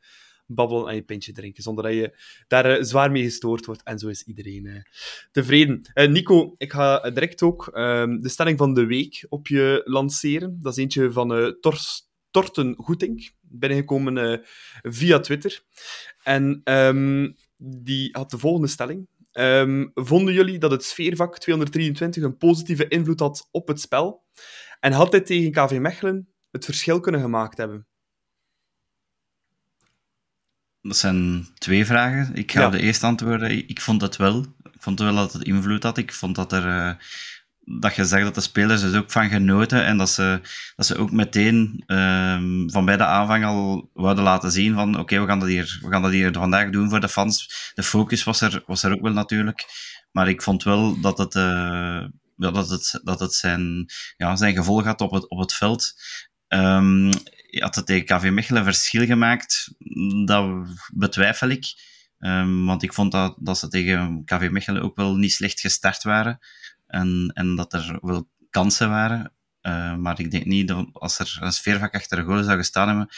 babbelen 0.45 0.87
en 0.87 0.95
je 0.95 1.01
pintje 1.01 1.31
drinken, 1.31 1.63
zonder 1.63 1.83
dat 1.83 1.93
je 1.93 2.19
daar 2.47 2.85
zwaar 2.85 3.11
mee 3.11 3.23
gestoord 3.23 3.65
wordt. 3.65 3.83
En 3.83 3.99
zo 3.99 4.07
is 4.07 4.23
iedereen 4.23 4.85
tevreden. 5.31 5.81
Nico, 5.93 6.53
ik 6.57 6.71
ga 6.71 7.09
direct 7.09 7.41
ook 7.41 7.67
ehm, 7.67 8.19
de 8.19 8.29
stelling 8.29 8.57
van 8.57 8.73
de 8.73 8.85
week 8.85 9.25
op 9.29 9.47
je 9.47 9.81
lanceren. 9.85 10.57
Dat 10.61 10.71
is 10.71 10.83
eentje 10.83 11.11
van 11.11 11.57
Tors 11.59 12.08
Torten 12.31 12.75
Goetink, 12.77 13.31
binnengekomen 13.41 14.17
uh, 14.17 14.37
via 14.81 15.19
Twitter. 15.19 15.63
En 16.23 16.61
um, 16.63 17.35
die 17.57 18.09
had 18.11 18.29
de 18.29 18.37
volgende 18.37 18.67
stelling. 18.67 19.07
Um, 19.33 19.91
vonden 19.93 20.33
jullie 20.33 20.57
dat 20.57 20.71
het 20.71 20.83
sfeervak 20.83 21.37
223 21.37 22.23
een 22.23 22.37
positieve 22.37 22.87
invloed 22.87 23.19
had 23.19 23.47
op 23.51 23.67
het 23.67 23.81
spel? 23.81 24.23
En 24.79 24.91
had 24.91 25.11
dit 25.11 25.25
tegen 25.25 25.51
KV 25.51 25.77
Mechelen 25.79 26.29
het 26.51 26.65
verschil 26.65 26.99
kunnen 26.99 27.21
gemaakt 27.21 27.57
hebben? 27.57 27.87
Dat 30.81 30.97
zijn 30.97 31.47
twee 31.53 31.85
vragen. 31.85 32.35
Ik 32.35 32.51
ga 32.51 32.61
ja. 32.61 32.69
de 32.69 32.79
eerste 32.79 33.05
antwoorden. 33.05 33.67
Ik 33.67 33.81
vond 33.81 34.01
het 34.01 34.15
wel. 34.15 34.39
Ik 34.71 34.81
vond 34.81 34.99
wel 34.99 35.15
dat 35.15 35.33
het 35.33 35.43
invloed 35.43 35.83
had. 35.83 35.97
Ik 35.97 36.13
vond 36.13 36.35
dat 36.35 36.51
er 36.51 36.65
uh, 36.65 36.93
dat 37.77 37.95
je 37.95 38.05
zegt 38.05 38.23
dat 38.23 38.35
de 38.35 38.41
spelers 38.41 38.81
er 38.81 38.97
ook 38.97 39.11
van 39.11 39.29
genoten 39.29 39.85
en 39.85 39.97
dat 39.97 40.09
ze, 40.09 40.41
dat 40.75 40.85
ze 40.85 40.97
ook 40.97 41.11
meteen 41.11 41.83
um, 41.87 42.71
van 42.71 42.85
bij 42.85 42.97
de 42.97 43.05
aanvang 43.05 43.45
al 43.45 43.89
wilden 43.93 44.23
laten 44.23 44.51
zien 44.51 44.73
van 44.73 44.99
oké, 44.99 45.19
we 45.19 45.27
gaan 45.27 45.39
dat 45.39 45.49
hier, 45.49 45.79
we 45.81 45.89
gaan 45.89 46.01
dat 46.01 46.11
hier 46.11 46.33
vandaag 46.33 46.69
doen 46.69 46.89
voor 46.89 46.99
de 46.99 47.09
fans. 47.09 47.71
De 47.73 47.83
focus 47.83 48.23
was 48.23 48.41
er, 48.41 48.63
was 48.65 48.83
er 48.83 48.91
ook 48.91 49.01
wel 49.01 49.13
natuurlijk. 49.13 49.65
Maar 50.11 50.29
ik 50.29 50.41
vond 50.41 50.63
wel 50.63 51.01
dat 51.01 51.17
het, 51.17 51.35
uh, 51.35 52.05
dat 52.35 52.69
het, 52.69 52.99
dat 53.03 53.19
het 53.19 53.33
zijn, 53.33 53.85
ja, 54.17 54.35
zijn 54.35 54.55
gevolg 54.55 54.83
had 54.83 55.01
op 55.01 55.11
het, 55.11 55.29
op 55.29 55.39
het 55.39 55.53
veld. 55.53 55.93
Um, 56.47 57.09
had 57.49 57.75
het 57.75 57.85
tegen 57.85 58.05
KV 58.05 58.29
Mechelen 58.31 58.63
verschil 58.63 59.05
gemaakt? 59.05 59.73
Dat 60.25 60.67
betwijfel 60.93 61.49
ik. 61.49 61.65
Um, 62.19 62.65
want 62.65 62.83
ik 62.83 62.93
vond 62.93 63.11
dat, 63.11 63.35
dat 63.39 63.57
ze 63.57 63.67
tegen 63.67 64.21
KV 64.25 64.47
Mechelen 64.51 64.81
ook 64.81 64.95
wel 64.95 65.15
niet 65.15 65.31
slecht 65.31 65.59
gestart 65.59 66.03
waren. 66.03 66.39
En, 66.89 67.31
en 67.33 67.55
dat 67.55 67.73
er 67.73 67.97
wel 68.01 68.29
kansen 68.49 68.89
waren. 68.89 69.33
Uh, 69.61 69.95
maar 69.95 70.19
ik 70.19 70.31
denk 70.31 70.45
niet 70.45 70.67
dat 70.67 70.87
als 70.93 71.19
er 71.19 71.37
een 71.41 71.51
sfeervak 71.51 71.95
achter 71.95 72.17
de 72.17 72.23
goal 72.23 72.43
zou 72.43 72.57
gestaan 72.57 72.87
hebben, 72.87 73.09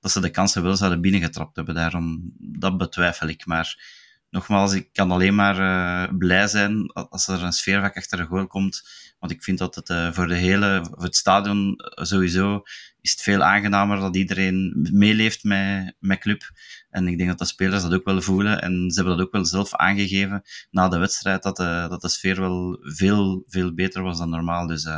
dat 0.00 0.10
ze 0.10 0.20
de 0.20 0.30
kansen 0.30 0.62
wel 0.62 0.76
zouden 0.76 1.00
binnengetrapt 1.00 1.56
hebben. 1.56 1.74
Daarom, 1.74 2.32
dat 2.38 2.78
betwijfel 2.78 3.28
ik. 3.28 3.46
Maar 3.46 3.98
nogmaals, 4.30 4.72
ik 4.72 4.88
kan 4.92 5.10
alleen 5.10 5.34
maar 5.34 5.58
uh, 5.58 6.18
blij 6.18 6.46
zijn 6.46 6.92
als 6.92 7.28
er 7.28 7.42
een 7.42 7.52
sfeervak 7.52 7.96
achter 7.96 8.18
de 8.18 8.24
goal 8.24 8.46
komt. 8.46 8.82
Want 9.18 9.32
ik 9.32 9.42
vind 9.42 9.58
dat 9.58 9.74
het 9.74 9.88
uh, 9.88 10.12
voor, 10.12 10.26
de 10.26 10.34
hele, 10.34 10.86
voor 10.90 11.02
het 11.02 11.16
stadion 11.16 11.74
sowieso 11.94 12.62
is 13.00 13.10
het 13.10 13.22
veel 13.22 13.42
aangenamer 13.42 14.00
dat 14.00 14.16
iedereen 14.16 14.88
meeleeft 14.92 15.44
met, 15.44 15.94
met 15.98 16.18
club. 16.18 16.42
En 16.90 17.08
ik 17.08 17.16
denk 17.16 17.28
dat 17.28 17.38
de 17.38 17.44
spelers 17.44 17.82
dat 17.82 17.94
ook 17.94 18.04
wel 18.04 18.22
voelen. 18.22 18.62
En 18.62 18.90
ze 18.90 19.00
hebben 19.00 19.16
dat 19.16 19.26
ook 19.26 19.32
wel 19.32 19.44
zelf 19.44 19.74
aangegeven 19.74 20.42
na 20.70 20.88
de 20.88 20.98
wedstrijd, 20.98 21.42
dat 21.42 21.56
de, 21.56 21.86
dat 21.88 22.00
de 22.00 22.08
sfeer 22.08 22.40
wel 22.40 22.78
veel, 22.80 23.44
veel 23.46 23.74
beter 23.74 24.02
was 24.02 24.18
dan 24.18 24.30
normaal. 24.30 24.66
Dus 24.66 24.88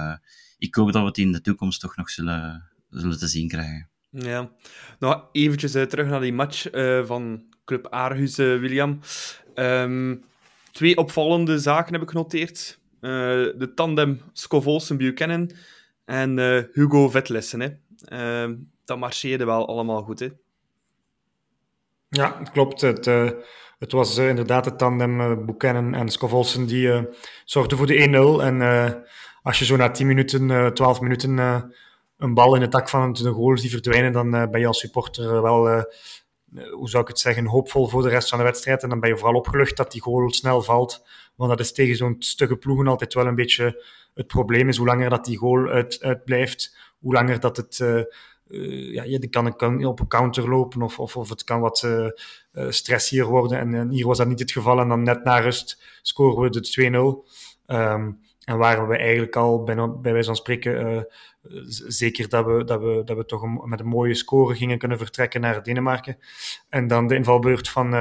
ik 0.59 0.75
hoop 0.75 0.93
dat 0.93 1.03
we 1.03 1.09
het 1.09 1.19
in 1.19 1.33
de 1.33 1.41
toekomst 1.41 1.81
toch 1.81 1.97
nog 1.97 2.11
zullen, 2.11 2.71
zullen 2.91 3.19
te 3.19 3.27
zien 3.27 3.49
krijgen. 3.49 3.89
Ja, 4.11 4.51
nog 4.99 5.29
eventjes 5.33 5.73
terug 5.73 6.09
naar 6.09 6.21
die 6.21 6.33
match 6.33 6.67
van 7.07 7.52
Club 7.65 7.87
Aarhus, 7.91 8.37
William. 8.37 9.01
Um, 9.55 10.25
twee 10.73 10.97
opvallende 10.97 11.59
zaken 11.59 11.93
heb 11.93 12.03
ik 12.03 12.09
genoteerd. 12.09 12.79
de 13.01 13.73
tandem 13.75 14.21
Scovolsen-Buchanan 14.33 15.51
en 16.05 16.39
Hugo 16.73 17.09
Vetlessen. 17.09 17.61
Hè. 17.61 17.69
Uh, 18.49 18.57
dat 18.85 18.99
marcheerde 18.99 19.45
wel 19.45 19.69
allemaal 19.69 20.03
goed. 20.03 20.19
Hè? 20.21 20.29
Ja, 22.09 22.29
klopt. 22.53 22.81
Het, 22.81 23.05
het 23.79 23.93
was 23.93 24.17
inderdaad 24.17 24.65
het 24.65 24.79
tandem 24.79 25.47
Buchanan 25.47 25.95
en 25.95 26.09
Scovolsen 26.09 26.67
die 26.67 27.09
zorgden 27.45 27.79
voor 27.79 27.87
de 27.87 28.39
1-0. 28.41 28.43
En 28.45 28.63
als 29.43 29.59
je 29.59 29.65
zo 29.65 29.77
na 29.77 29.91
10 29.91 30.07
minuten, 30.07 30.75
12 30.75 31.01
minuten 31.01 31.39
een 32.17 32.35
bal 32.35 32.55
in 32.55 32.61
het 32.61 32.71
tak 32.71 32.89
van 32.89 33.13
de 33.13 33.31
goals 33.31 33.61
die 33.61 33.71
verdwijnen, 33.71 34.13
dan 34.13 34.31
ben 34.31 34.61
je 34.61 34.67
als 34.67 34.81
supporter 34.81 35.43
wel, 35.43 35.85
hoe 36.71 36.89
zou 36.89 37.03
ik 37.03 37.09
het 37.09 37.19
zeggen, 37.19 37.47
hoopvol 37.47 37.89
voor 37.89 38.03
de 38.03 38.09
rest 38.09 38.29
van 38.29 38.39
de 38.39 38.45
wedstrijd. 38.45 38.83
En 38.83 38.89
dan 38.89 39.01
ben 39.01 39.09
je 39.09 39.17
vooral 39.17 39.37
opgelucht 39.37 39.77
dat 39.77 39.93
die 39.93 40.03
goal 40.03 40.33
snel 40.33 40.63
valt. 40.63 41.07
Want 41.35 41.51
dat 41.51 41.61
is 41.61 41.73
tegen 41.73 41.97
zo'n 41.97 42.17
stugge 42.19 42.57
ploegen 42.57 42.87
altijd 42.87 43.15
wel 43.15 43.27
een 43.27 43.35
beetje 43.35 43.85
het 44.15 44.27
probleem 44.27 44.69
is 44.69 44.77
hoe 44.77 44.87
langer 44.87 45.11
dat 45.11 45.25
die 45.25 45.37
goal 45.37 45.69
uit, 45.69 45.99
uitblijft, 46.03 46.77
hoe 46.99 47.13
langer 47.13 47.41
dat 47.41 47.57
het. 47.57 47.79
Uh, 47.79 48.03
ja, 48.93 49.03
je 49.03 49.29
kan, 49.29 49.57
kan 49.57 49.85
op 49.85 50.01
een 50.01 50.09
counter 50.09 50.49
lopen 50.49 50.83
of, 50.83 50.99
of, 50.99 51.17
of 51.17 51.29
het 51.29 51.45
kan 51.45 51.61
wat 51.61 51.89
stressier 52.69 53.25
worden. 53.25 53.59
En, 53.59 53.75
en, 53.75 53.91
hier 53.91 54.07
was 54.07 54.19
dat 54.19 54.27
niet 54.27 54.39
het 54.39 54.53
geval. 54.53 54.81
En 54.81 54.89
dan 54.89 55.03
net 55.03 55.25
na 55.25 55.39
rust 55.39 55.83
scoren 56.03 56.43
we 56.43 56.61
de 56.61 57.25
2-0. 57.67 57.77
Um, 57.77 58.21
en 58.45 58.59
waren 58.59 58.89
we 58.89 58.97
eigenlijk 58.97 59.37
al, 59.37 59.63
bij 59.63 60.13
wijze 60.13 60.27
van 60.27 60.37
spreken, 60.37 61.07
zeker 61.87 62.29
dat 62.29 62.47
we, 62.47 62.65
dat, 62.65 62.81
we, 62.81 63.03
dat 63.05 63.17
we 63.17 63.25
toch 63.25 63.65
met 63.65 63.81
een 63.81 63.87
mooie 63.87 64.15
score 64.15 64.55
gingen 64.55 64.79
kunnen 64.79 64.99
vertrekken 64.99 65.41
naar 65.41 65.63
Denemarken. 65.63 66.19
En 66.69 66.87
dan 66.87 67.07
de 67.07 67.15
invalbeurt 67.15 67.69
van 67.69 67.95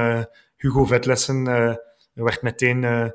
Hugo 0.56 0.84
Vetlessen 0.84 1.44
werd 2.12 2.42
meteen 2.42 3.12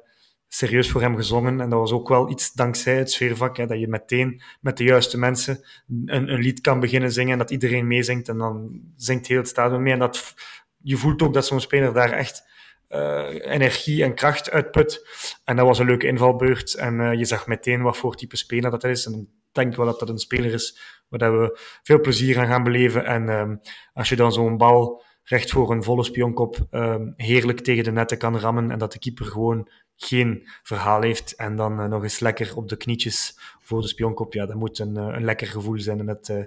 serieus 0.48 0.91
voor 0.91 1.01
hem 1.01 1.15
gezongen. 1.15 1.62
En 1.62 1.69
dat 1.69 1.79
was 1.79 1.91
ook 1.91 2.07
wel 2.07 2.29
iets 2.29 2.53
dankzij 2.53 2.98
het 2.98 3.12
sfeervak, 3.12 3.57
hè, 3.57 3.65
dat 3.65 3.79
je 3.79 3.88
meteen 3.88 4.41
met 4.62 4.77
de 4.77 4.84
juiste 4.84 5.17
mensen 5.17 5.65
een, 5.88 6.31
een 6.31 6.39
lied 6.39 6.62
kan 6.62 6.79
beginnen 6.79 7.12
zingen 7.12 7.31
en 7.31 7.38
dat 7.38 7.51
iedereen 7.51 7.88
meezingt 7.88 8.29
en 8.29 8.38
dan 8.38 8.81
zingt 8.96 9.27
heel 9.27 9.38
het 9.38 9.48
stadion 9.48 9.81
mee. 9.81 9.93
En 9.93 10.00
dat, 10.00 10.34
je 10.77 10.98
voelt 10.98 11.22
ook 11.22 11.34
dat 11.34 11.46
zo'n 11.46 11.62
speler 11.62 11.93
daar 11.93 12.12
echt 12.12 12.46
energie 12.89 14.03
en 14.03 14.15
kracht 14.15 14.51
uitput. 14.51 15.07
En 15.43 15.55
dat 15.55 15.65
was 15.65 15.79
een 15.79 15.86
leuke 15.86 16.07
invalbeurt. 16.07 16.74
En 16.74 17.17
je 17.17 17.25
zag 17.25 17.48
meteen 17.48 17.81
wat 17.81 17.98
voor 17.98 18.15
type 18.15 18.38
speler 18.38 18.72
dat 18.72 18.84
is. 18.84 19.05
En 19.05 19.37
denk 19.58 19.76
wel 19.76 19.86
dat 19.86 20.00
dat 20.00 20.10
een 20.10 20.18
speler 20.18 20.54
is 20.54 20.96
waar 21.08 21.40
we 21.40 21.60
veel 21.84 22.02
plezier 22.02 22.40
aan 22.40 22.48
gaan 22.48 22.64
beleven. 22.64 23.06
En 23.06 23.30
um, 23.30 23.62
als 23.94 24.10
je 24.10 24.16
dan 24.16 24.32
zo'n 24.32 24.58
bal 24.58 25.04
recht 25.24 25.52
voor 25.52 25.72
een 25.72 25.84
volle 25.84 26.04
spionkop 26.04 26.68
um, 26.72 27.14
heerlijk 27.16 27.60
tegen 27.60 27.84
de 27.84 27.92
netten 27.92 28.18
kan 28.18 28.40
rammen 28.40 28.72
en 28.72 28.80
dat 28.80 28.92
de 28.92 29.00
keeper 29.00 29.26
gewoon 29.26 29.70
geen 29.96 30.48
verhaal 30.64 31.02
heeft 31.02 31.36
en 31.36 31.56
dan 31.56 31.80
uh, 31.80 31.86
nog 31.86 32.04
eens 32.04 32.20
lekker 32.20 32.56
op 32.56 32.70
de 32.70 32.78
knietjes 32.78 33.38
voor 33.62 33.82
de 33.82 33.88
spionkop, 33.88 34.34
ja, 34.34 34.46
dat 34.46 34.56
moet 34.56 34.80
een, 34.80 34.98
uh, 34.98 35.04
een 35.04 35.24
lekker 35.24 35.48
gevoel 35.48 35.80
zijn. 35.80 36.00
En, 36.00 36.08
het, 36.08 36.30
uh, 36.30 36.44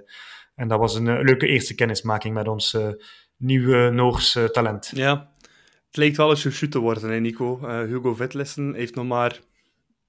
en 0.55 0.67
dat 0.67 0.79
was 0.79 0.95
een 0.95 1.23
leuke 1.23 1.47
eerste 1.47 1.75
kennismaking 1.75 2.33
met 2.33 2.47
ons 2.47 2.77
nieuwe 3.37 3.89
Noors 3.89 4.37
talent. 4.51 4.91
Ja, 4.95 5.31
het 5.87 5.97
lijkt 5.97 6.17
wel 6.17 6.29
eens 6.29 6.49
shoot 6.49 6.71
te 6.71 6.79
worden, 6.79 7.09
hè, 7.09 7.19
Nico. 7.19 7.67
Hugo 7.85 8.13
Vetlessen 8.13 8.73
heeft 8.73 8.95
nog 8.95 9.05
maar, 9.05 9.39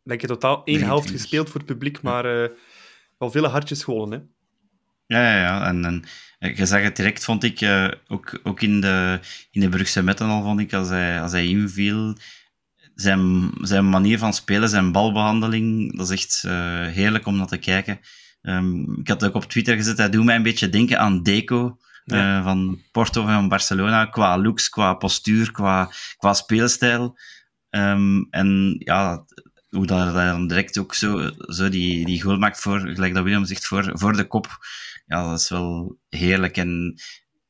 denk 0.03 0.21
je, 0.21 0.27
totaal 0.27 0.65
één 0.65 0.83
helft 0.83 1.11
gespeeld 1.11 1.51
voor 1.51 1.61
het 1.61 1.69
publiek, 1.69 2.03
maar 2.03 2.51
wel 3.23 3.31
vele 3.31 3.49
hartjes 3.49 3.85
gewonnen, 3.85 4.19
hè? 4.19 4.25
Ja, 5.17 5.33
ja, 5.33 5.41
ja. 5.41 5.67
En, 5.67 5.85
en 5.85 6.05
je 6.57 6.67
zag 6.67 6.83
het 6.83 6.97
direct, 6.97 7.25
vond 7.25 7.45
ik, 7.45 7.69
ook, 8.09 8.41
ook 8.43 8.61
in 8.61 8.81
de, 8.81 9.21
in 9.51 9.61
de 9.61 9.69
Brugse 9.69 10.03
Metten 10.03 10.27
al, 10.27 10.43
vond 10.43 10.61
ik, 10.61 10.73
als 10.73 10.89
hij, 10.89 11.21
als 11.21 11.33
hij 11.33 11.47
inviel 11.47 12.17
zijn, 12.95 13.51
zijn 13.61 13.89
manier 13.89 14.19
van 14.19 14.33
spelen, 14.33 14.69
zijn 14.69 14.93
balbehandeling, 14.93 15.97
dat 15.97 16.11
is 16.11 16.25
echt 16.25 16.43
uh, 16.47 16.53
heerlijk 16.87 17.27
om 17.27 17.37
naar 17.37 17.47
te 17.47 17.59
kijken. 17.59 18.01
Um, 18.43 18.99
ik 18.99 19.09
had 19.09 19.25
ook 19.25 19.35
op 19.35 19.45
Twitter 19.45 19.77
gezet, 19.77 19.99
hij 19.99 20.11
doet 20.11 20.25
mij 20.25 20.37
een 20.37 20.43
beetje 20.43 20.69
denken 20.69 20.99
aan 20.99 21.23
Deco. 21.23 21.77
Ja. 22.05 22.39
Uh, 22.39 22.45
van 22.45 22.83
Porto 22.93 23.27
en 23.27 23.35
van 23.35 23.49
Barcelona, 23.49 24.05
qua 24.05 24.39
looks, 24.39 24.69
qua 24.69 24.95
postuur, 24.95 25.53
qua, 25.53 25.91
qua 26.17 26.33
speelstijl. 26.35 27.19
Um, 27.71 28.27
en 28.31 28.77
ja, 28.79 29.25
hoe 29.77 29.87
dat 29.87 30.15
hij 30.15 30.27
dan 30.27 30.47
direct 30.47 30.79
ook 30.79 30.95
zo, 30.95 31.31
zo 31.39 31.69
die, 31.69 32.07
die 32.07 32.23
goal 32.23 32.39
maakt 32.39 32.61
voor, 32.61 32.81
gelijk 32.81 33.15
dat 33.15 33.23
William 33.23 33.45
zegt, 33.45 33.67
voor, 33.67 33.91
voor 33.93 34.13
de 34.17 34.27
kop. 34.27 34.47
Ja, 35.07 35.29
dat 35.31 35.41
is 35.41 35.49
wel 35.49 35.99
heerlijk. 36.09 36.57
En 36.57 37.01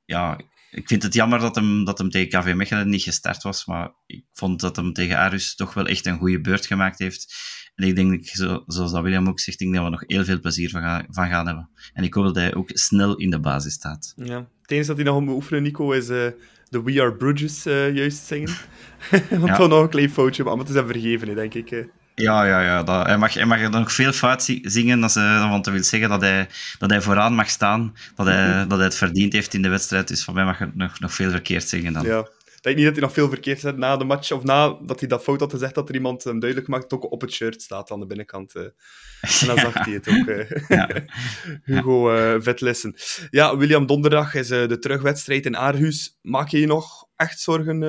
ja, 0.04 0.40
ik 0.70 0.88
vind 0.88 1.02
het 1.02 1.14
jammer 1.14 1.38
dat 1.38 1.54
hem, 1.54 1.84
dat 1.84 1.98
hem 1.98 2.10
tegen 2.10 2.40
KV 2.40 2.54
Mechelen 2.54 2.88
niet 2.88 3.02
gestart 3.02 3.42
was, 3.42 3.66
maar 3.66 3.90
ik 4.06 4.24
vond 4.32 4.60
dat 4.60 4.76
hem 4.76 4.92
tegen 4.92 5.18
Arus 5.18 5.54
toch 5.54 5.74
wel 5.74 5.86
echt 5.86 6.06
een 6.06 6.18
goede 6.18 6.40
beurt 6.40 6.66
gemaakt 6.66 6.98
heeft. 6.98 7.34
En 7.74 7.86
ik 7.86 7.96
denk, 7.96 8.26
zo, 8.26 8.62
zoals 8.66 8.92
dat 8.92 9.02
William 9.02 9.28
ook 9.28 9.40
zegt, 9.40 9.58
denk 9.58 9.74
dat 9.74 9.84
we 9.84 9.90
nog 9.90 10.04
heel 10.06 10.24
veel 10.24 10.40
plezier 10.40 10.70
van, 10.70 10.80
gaan, 10.80 11.06
van 11.08 11.28
gaan 11.28 11.46
hebben. 11.46 11.70
En 11.92 12.04
ik 12.04 12.14
hoop 12.14 12.24
dat 12.24 12.34
hij 12.34 12.54
ook 12.54 12.70
snel 12.72 13.16
in 13.16 13.30
de 13.30 13.40
basis 13.40 13.72
staat. 13.72 14.12
Ja. 14.16 14.48
Het 14.62 14.70
enige 14.70 14.86
dat 14.86 14.96
hij 14.96 15.04
nog 15.04 15.18
moet 15.18 15.28
beoefenen, 15.28 15.62
Nico, 15.62 15.92
is 15.92 16.08
uh, 16.08 16.26
de 16.68 16.82
We 16.82 17.02
Are 17.02 17.14
Bridges 17.14 17.66
uh, 17.66 17.94
juist 17.94 18.26
zingen. 18.26 18.54
Want 19.30 19.46
ja. 19.46 19.66
nog 19.66 19.82
een 19.82 19.88
klein 19.88 20.10
foutje, 20.10 20.44
maar 20.44 20.56
het 20.56 20.68
is 20.68 20.74
hem 20.74 20.86
vergeven, 20.86 21.34
denk 21.34 21.54
ik. 21.54 21.86
Ja, 22.14 22.44
ja, 22.44 22.62
ja. 22.62 22.82
Dat, 22.82 23.06
hij, 23.06 23.18
mag, 23.18 23.34
hij 23.34 23.46
mag 23.46 23.70
nog 23.70 23.92
veel 23.92 24.12
fout 24.12 24.56
zingen, 24.62 25.02
als, 25.02 25.16
uh, 25.16 25.50
want 25.50 25.64
dat 25.64 25.74
wil 25.74 25.82
zeggen 25.82 26.08
dat 26.08 26.20
hij, 26.20 26.48
dat 26.78 26.90
hij 26.90 27.00
vooraan 27.00 27.34
mag 27.34 27.48
staan, 27.48 27.94
dat 28.14 28.26
hij, 28.26 28.46
mm 28.46 28.52
-hmm. 28.52 28.68
dat 28.68 28.78
hij 28.78 28.86
het 28.86 28.96
verdiend 28.96 29.32
heeft 29.32 29.54
in 29.54 29.62
de 29.62 29.68
wedstrijd. 29.68 30.08
Dus 30.08 30.24
van 30.24 30.34
mij 30.34 30.44
mag 30.44 30.58
hij 30.58 30.70
nog, 30.74 31.00
nog 31.00 31.14
veel 31.14 31.30
verkeerd 31.30 31.68
zingen 31.68 31.92
dan. 31.92 32.04
Ja. 32.04 32.28
Ik 32.62 32.68
denk 32.68 32.76
niet 32.76 32.86
dat 32.86 32.96
hij 32.96 33.06
nog 33.06 33.14
veel 33.16 33.28
verkeerd 33.28 33.60
zegt 33.60 33.76
na 33.76 33.96
de 33.96 34.04
match, 34.04 34.32
of 34.32 34.42
na 34.42 34.76
dat 34.82 35.00
hij 35.00 35.08
dat 35.08 35.22
fout 35.22 35.40
had 35.40 35.50
gezegd, 35.50 35.74
dat 35.74 35.88
er 35.88 35.94
iemand 35.94 36.24
hem 36.24 36.38
duidelijk 36.38 36.70
maakt 36.70 36.90
dat 36.90 36.92
ook 36.92 37.12
op 37.12 37.20
het 37.20 37.32
shirt 37.32 37.62
staat 37.62 37.90
aan 37.90 38.00
de 38.00 38.06
binnenkant. 38.06 38.54
Uh. 38.56 38.62
En 38.62 39.46
dan 39.46 39.58
zag 39.72 39.74
hij 39.74 39.92
het 39.92 40.08
ook. 40.08 40.26
Uh. 40.26 40.50
Ja. 40.68 40.88
Hugo 41.64 42.16
uh, 42.16 42.34
Vetlessen. 42.40 42.94
Ja, 43.30 43.56
William, 43.56 43.86
donderdag 43.86 44.34
is 44.34 44.48
de 44.48 44.78
terugwedstrijd 44.78 45.46
in 45.46 45.56
Aarhus. 45.56 46.18
Maak 46.20 46.48
je 46.48 46.60
je 46.60 46.66
nog 46.66 47.06
echt 47.16 47.40
zorgen 47.40 47.82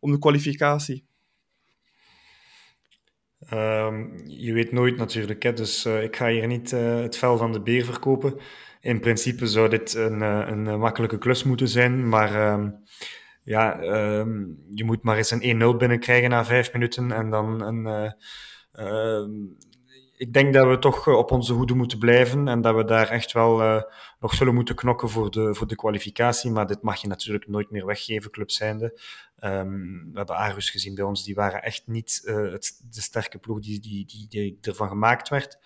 om 0.00 0.12
de 0.12 0.18
kwalificatie? 0.18 1.05
Um, 3.52 4.12
je 4.26 4.52
weet 4.52 4.72
nooit 4.72 4.96
natuurlijk, 4.96 5.42
hè? 5.42 5.52
dus 5.52 5.86
uh, 5.86 6.02
ik 6.02 6.16
ga 6.16 6.28
hier 6.28 6.46
niet 6.46 6.72
uh, 6.72 7.00
het 7.00 7.16
vel 7.16 7.36
van 7.36 7.52
de 7.52 7.60
beer 7.60 7.84
verkopen. 7.84 8.34
In 8.80 9.00
principe 9.00 9.46
zou 9.46 9.68
dit 9.68 9.94
een, 9.94 10.20
uh, 10.20 10.44
een 10.46 10.78
makkelijke 10.78 11.18
klus 11.18 11.44
moeten 11.44 11.68
zijn, 11.68 12.08
maar 12.08 12.52
um, 12.52 12.74
ja, 13.42 13.82
um, 14.18 14.58
je 14.74 14.84
moet 14.84 15.02
maar 15.02 15.16
eens 15.16 15.30
een 15.30 15.74
1-0 15.74 15.76
binnenkrijgen 15.76 16.30
na 16.30 16.44
vijf 16.44 16.72
minuten 16.72 17.12
en 17.12 17.30
dan 17.30 17.62
een. 17.62 18.14
Ik 20.16 20.32
denk 20.32 20.54
dat 20.54 20.66
we 20.66 20.78
toch 20.78 21.08
op 21.08 21.30
onze 21.30 21.52
hoede 21.52 21.74
moeten 21.74 21.98
blijven 21.98 22.48
en 22.48 22.60
dat 22.60 22.74
we 22.74 22.84
daar 22.84 23.08
echt 23.08 23.32
wel 23.32 23.84
nog 24.20 24.34
zullen 24.34 24.54
moeten 24.54 24.74
knokken 24.74 25.08
voor 25.08 25.30
de, 25.30 25.54
voor 25.54 25.66
de 25.66 25.76
kwalificatie. 25.76 26.50
Maar 26.50 26.66
dit 26.66 26.82
mag 26.82 27.00
je 27.00 27.08
natuurlijk 27.08 27.48
nooit 27.48 27.70
meer 27.70 27.86
weggeven, 27.86 28.30
club 28.30 28.50
zijnde. 28.50 29.00
Um, 29.44 30.08
we 30.12 30.18
hebben 30.18 30.36
Arus 30.36 30.70
gezien 30.70 30.94
bij 30.94 31.04
ons, 31.04 31.24
die 31.24 31.34
waren 31.34 31.62
echt 31.62 31.82
niet 31.86 32.22
uh, 32.24 32.52
het, 32.52 32.80
de 32.90 33.00
sterke 33.00 33.38
ploeg 33.38 33.60
die, 33.60 33.80
die, 33.80 34.06
die, 34.06 34.28
die 34.28 34.58
ervan 34.60 34.88
gemaakt 34.88 35.28
werd. 35.28 35.58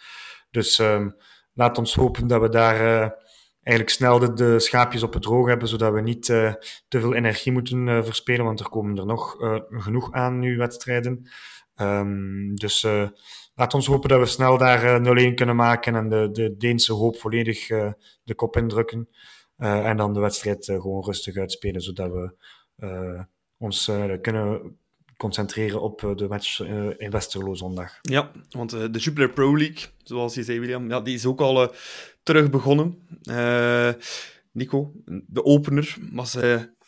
Dus 0.50 0.78
um, 0.78 1.16
laat 1.52 1.78
ons 1.78 1.94
hopen 1.94 2.26
dat 2.26 2.40
we 2.40 2.48
daar 2.48 2.78
eigenlijk 3.62 3.96
snel 3.96 4.34
de, 4.34 4.58
schaapjes 4.58 5.02
op 5.02 5.12
het 5.12 5.22
droog 5.22 5.46
hebben, 5.46 5.68
zodat 5.68 5.92
we 5.92 6.00
niet 6.00 6.24
te 6.24 6.58
veel 6.88 7.14
energie 7.14 7.52
moeten 7.52 8.04
verspelen, 8.04 8.44
want 8.44 8.60
er 8.60 8.68
komen 8.68 8.98
er 8.98 9.06
nog 9.06 9.36
genoeg 9.68 10.12
aan 10.12 10.38
nu 10.38 10.56
wedstrijden. 10.56 11.28
Um, 11.76 12.54
dus 12.54 12.86
laat 13.54 13.74
ons 13.74 13.86
hopen 13.86 14.08
dat 14.08 14.18
we 14.18 14.26
snel 14.26 14.58
daar 14.58 15.00
0-1 15.30 15.34
kunnen 15.34 15.56
maken 15.56 15.94
en 15.94 16.08
de, 16.08 16.28
de 16.32 16.56
Deense 16.56 16.92
hoop 16.92 17.16
volledig 17.16 17.66
de 18.24 18.34
kop 18.34 18.56
indrukken. 18.56 19.08
en 19.56 19.96
dan 19.96 20.14
de 20.14 20.20
wedstrijd 20.20 20.64
gewoon 20.64 21.04
rustig 21.04 21.36
uitspelen, 21.36 21.80
zodat 21.80 22.10
we 22.10 22.34
ons 23.58 23.90
kunnen 24.20 24.78
concentreren 25.16 25.80
op 25.80 26.12
de 26.16 26.28
match 26.28 26.60
in 26.96 27.10
Westerlo 27.10 27.54
zondag. 27.54 27.98
Ja, 28.02 28.30
want 28.50 28.70
de 28.70 28.98
Jupiler 28.98 29.30
Pro 29.30 29.56
League, 29.56 29.86
zoals 30.02 30.34
je 30.34 30.42
zei 30.42 30.60
William, 30.60 30.88
ja, 30.88 31.00
die 31.00 31.14
is 31.14 31.26
ook 31.26 31.40
al 31.40 31.72
terug 32.22 32.50
begonnen. 32.50 32.98
Nico, 34.52 34.92
de 35.26 35.44
opener 35.44 35.96
was 36.12 36.38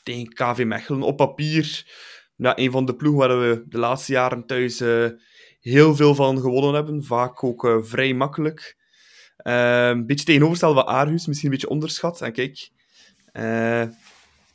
tegen 0.03 0.33
KV 0.33 0.65
Mechelen 0.67 1.03
op 1.03 1.17
papier 1.17 1.85
ja, 2.43 2.59
een 2.59 2.71
van 2.71 2.85
de 2.85 2.95
ploegen 2.95 3.29
waar 3.29 3.41
we 3.41 3.65
de 3.69 3.79
laatste 3.79 4.13
jaren 4.13 4.47
thuis 4.47 4.81
heel 5.63 5.97
veel 5.97 6.15
van 6.15 6.41
gewonnen 6.41 6.75
hebben. 6.75 7.05
Vaak 7.05 7.45
ook 7.45 7.79
vrij 7.83 8.15
makkelijk. 8.15 8.77
Een 9.37 10.07
beetje 10.07 10.25
tegenovergesteld 10.25 10.75
van 10.75 10.87
Aarhus, 10.87 11.27
misschien 11.27 11.49
een 11.49 11.55
beetje 11.55 11.71
onderschat. 11.71 12.21
En 12.21 12.33
kijk, 12.33 12.71
dan 13.33 13.43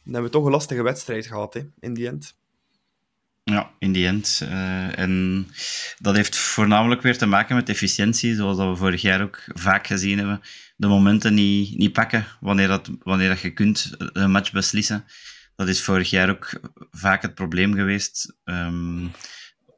hebben 0.04 0.24
we 0.24 0.30
toch 0.30 0.46
een 0.46 0.52
lastige 0.52 0.84
wedstrijd 0.84 1.28
gehad 1.28 1.54
hè, 1.54 1.62
in 1.80 1.94
die 1.94 2.08
end. 2.08 2.36
Ja, 3.44 3.72
in 3.80 3.92
die 3.92 4.06
end. 4.06 4.42
Uh, 4.44 5.00
en 5.00 5.48
dat 6.00 6.16
heeft 6.16 6.36
voornamelijk 6.36 7.02
weer 7.02 7.18
te 7.18 7.26
maken 7.26 7.56
met 7.56 7.70
efficiëntie, 7.70 8.36
zoals 8.36 8.58
dat 8.58 8.70
we 8.70 8.76
vorig 8.76 9.02
jaar 9.02 9.22
ook 9.22 9.44
vaak 9.48 9.88
gezien 9.88 10.18
hebben. 10.18 10.42
De 10.76 10.88
momenten 10.88 11.34
niet, 11.34 11.78
niet 11.78 11.94
pakken 11.94 12.26
wanneer, 12.40 12.68
dat, 12.68 12.90
wanneer 13.04 13.30
dat 13.30 13.40
je 13.40 13.54
kunt 13.54 13.96
een 13.98 14.32
match 14.32 14.52
beslissen. 14.52 15.06
Dat 15.56 15.68
is 15.68 15.82
vorig 15.82 16.10
jaar 16.10 16.30
ook 16.30 16.60
vaak 16.92 17.22
het 17.22 17.36
probleem 17.36 17.74
geweest. 17.74 18.38
Um, 18.44 19.12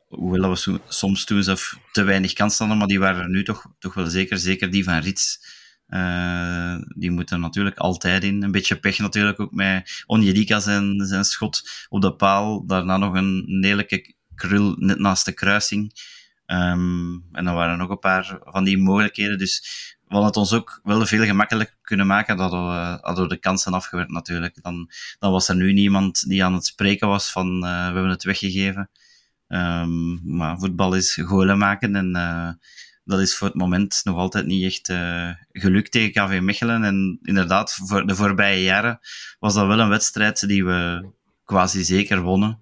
hoewel 0.10 0.50
we 0.50 0.80
soms 0.88 1.26
toen 1.26 1.44
zelf 1.44 1.78
te 1.92 2.04
weinig 2.04 2.34
kans 2.34 2.58
hadden, 2.58 2.78
maar 2.78 2.88
die 2.88 3.00
waren 3.00 3.22
er 3.22 3.30
nu 3.30 3.44
toch, 3.44 3.66
toch 3.80 3.94
wel 3.94 4.06
zeker. 4.06 4.38
Zeker 4.38 4.72
die 4.72 4.84
van 4.84 5.00
Rits. 5.00 5.58
Uh, 5.90 6.76
die 6.96 7.12
moeten 7.12 7.40
natuurlijk 7.40 7.78
altijd 7.78 8.24
in. 8.24 8.44
Een 8.44 8.52
beetje 8.52 8.80
pech 8.80 9.00
natuurlijk 9.00 9.40
ook 9.40 9.52
met 9.52 10.04
Onjedika 10.06 10.60
zijn, 10.60 11.06
zijn 11.06 11.24
schot 11.24 11.70
op 11.90 12.02
de 12.02 12.16
paal. 12.16 12.66
Daarna 12.66 12.98
nog 12.98 13.14
een, 13.16 13.44
lelijke 13.46 14.16
krul 14.36 14.76
net 14.78 15.00
naast 15.00 15.26
de 15.26 15.32
kruising. 15.32 15.92
Um, 16.46 17.26
en 17.32 17.46
dan 17.46 17.54
waren 17.54 17.72
er 17.72 17.78
nog 17.78 17.90
een 17.90 18.00
paar 18.00 18.40
van 18.40 18.64
die 18.64 18.78
mogelijkheden. 18.78 19.38
Dus 19.38 19.64
we 20.08 20.14
hadden 20.14 20.28
het 20.28 20.38
ons 20.38 20.54
ook 20.54 20.80
wel 20.84 21.06
veel 21.06 21.24
gemakkelijker 21.24 21.78
kunnen 21.82 22.08
maken 22.08 22.38
dat 22.38 22.52
hadden 22.52 23.24
we 23.24 23.30
de 23.30 23.40
kansen 23.40 23.74
afgewerkt 23.74 24.12
natuurlijk. 24.12 24.62
Dan, 24.62 24.90
dan 25.20 25.32
was 25.32 25.48
er 25.48 25.56
nu 25.56 25.74
niemand 25.74 26.28
die 26.28 26.44
aan 26.44 26.54
het 26.54 26.66
spreken 26.66 27.08
was 27.08 27.32
van 27.32 27.48
uh, 27.48 27.62
we 27.62 27.94
hebben 27.94 28.10
het 28.10 28.24
weggegeven. 28.24 28.90
Um, 29.50 30.22
maar 30.24 30.60
voetbal 30.60 30.94
is 30.94 31.14
golen 31.14 31.58
maken 31.58 31.96
en 31.96 32.16
uh, 32.16 32.50
dat 33.04 33.20
is 33.20 33.36
voor 33.36 33.48
het 33.48 33.56
moment 33.58 34.02
nog 34.04 34.18
altijd 34.18 34.46
niet 34.46 34.64
echt 34.64 34.90
uh, 34.90 35.30
gelukt 35.52 35.92
tegen 35.92 36.12
KV 36.12 36.40
Mechelen. 36.42 36.84
En 36.84 37.20
inderdaad, 37.22 37.74
voor 37.74 38.08
de 38.08 38.16
voorbije 38.16 38.64
jaren 38.64 39.00
was 39.40 39.54
dat 39.54 39.68
wel 39.68 39.80
een 39.80 39.90
wedstrijd 39.90 40.48
die 40.48 40.66
we 40.66 41.10
quasi 41.44 41.84
zeker 41.84 42.22
wonnen. 42.22 42.60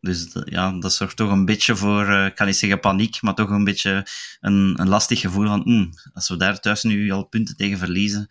Dus 0.00 0.28
ja, 0.44 0.78
dat 0.78 0.92
zorgt 0.92 1.16
toch 1.16 1.30
een 1.30 1.44
beetje 1.44 1.76
voor, 1.76 2.08
uh, 2.08 2.26
ik 2.26 2.34
kan 2.34 2.46
niet 2.46 2.56
zeggen 2.56 2.80
paniek, 2.80 3.22
maar 3.22 3.34
toch 3.34 3.50
een 3.50 3.64
beetje 3.64 4.06
een, 4.40 4.74
een 4.80 4.88
lastig 4.88 5.20
gevoel 5.20 5.46
van, 5.46 5.62
mm, 5.64 5.90
als 6.12 6.28
we 6.28 6.36
daar 6.36 6.60
thuis 6.60 6.82
nu 6.82 7.10
al 7.10 7.24
punten 7.24 7.56
tegen 7.56 7.78
verliezen, 7.78 8.26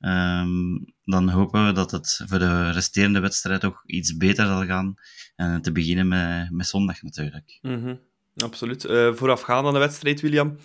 um, 0.00 0.94
dan 1.04 1.28
hopen 1.28 1.66
we 1.66 1.72
dat 1.72 1.90
het 1.90 2.22
voor 2.26 2.38
de 2.38 2.70
resterende 2.70 3.20
wedstrijd 3.20 3.64
ook 3.64 3.82
iets 3.86 4.16
beter 4.16 4.46
zal 4.46 4.66
gaan. 4.66 4.94
En 5.36 5.62
te 5.62 5.72
beginnen 5.72 6.08
met, 6.08 6.50
met 6.50 6.66
zondag 6.66 7.02
natuurlijk. 7.02 7.58
-hmm. 7.60 8.00
Absoluut. 8.36 8.84
Uh, 8.84 9.14
voorafgaand 9.14 9.66
aan 9.66 9.72
de 9.72 9.78
wedstrijd, 9.78 10.20
William, 10.20 10.56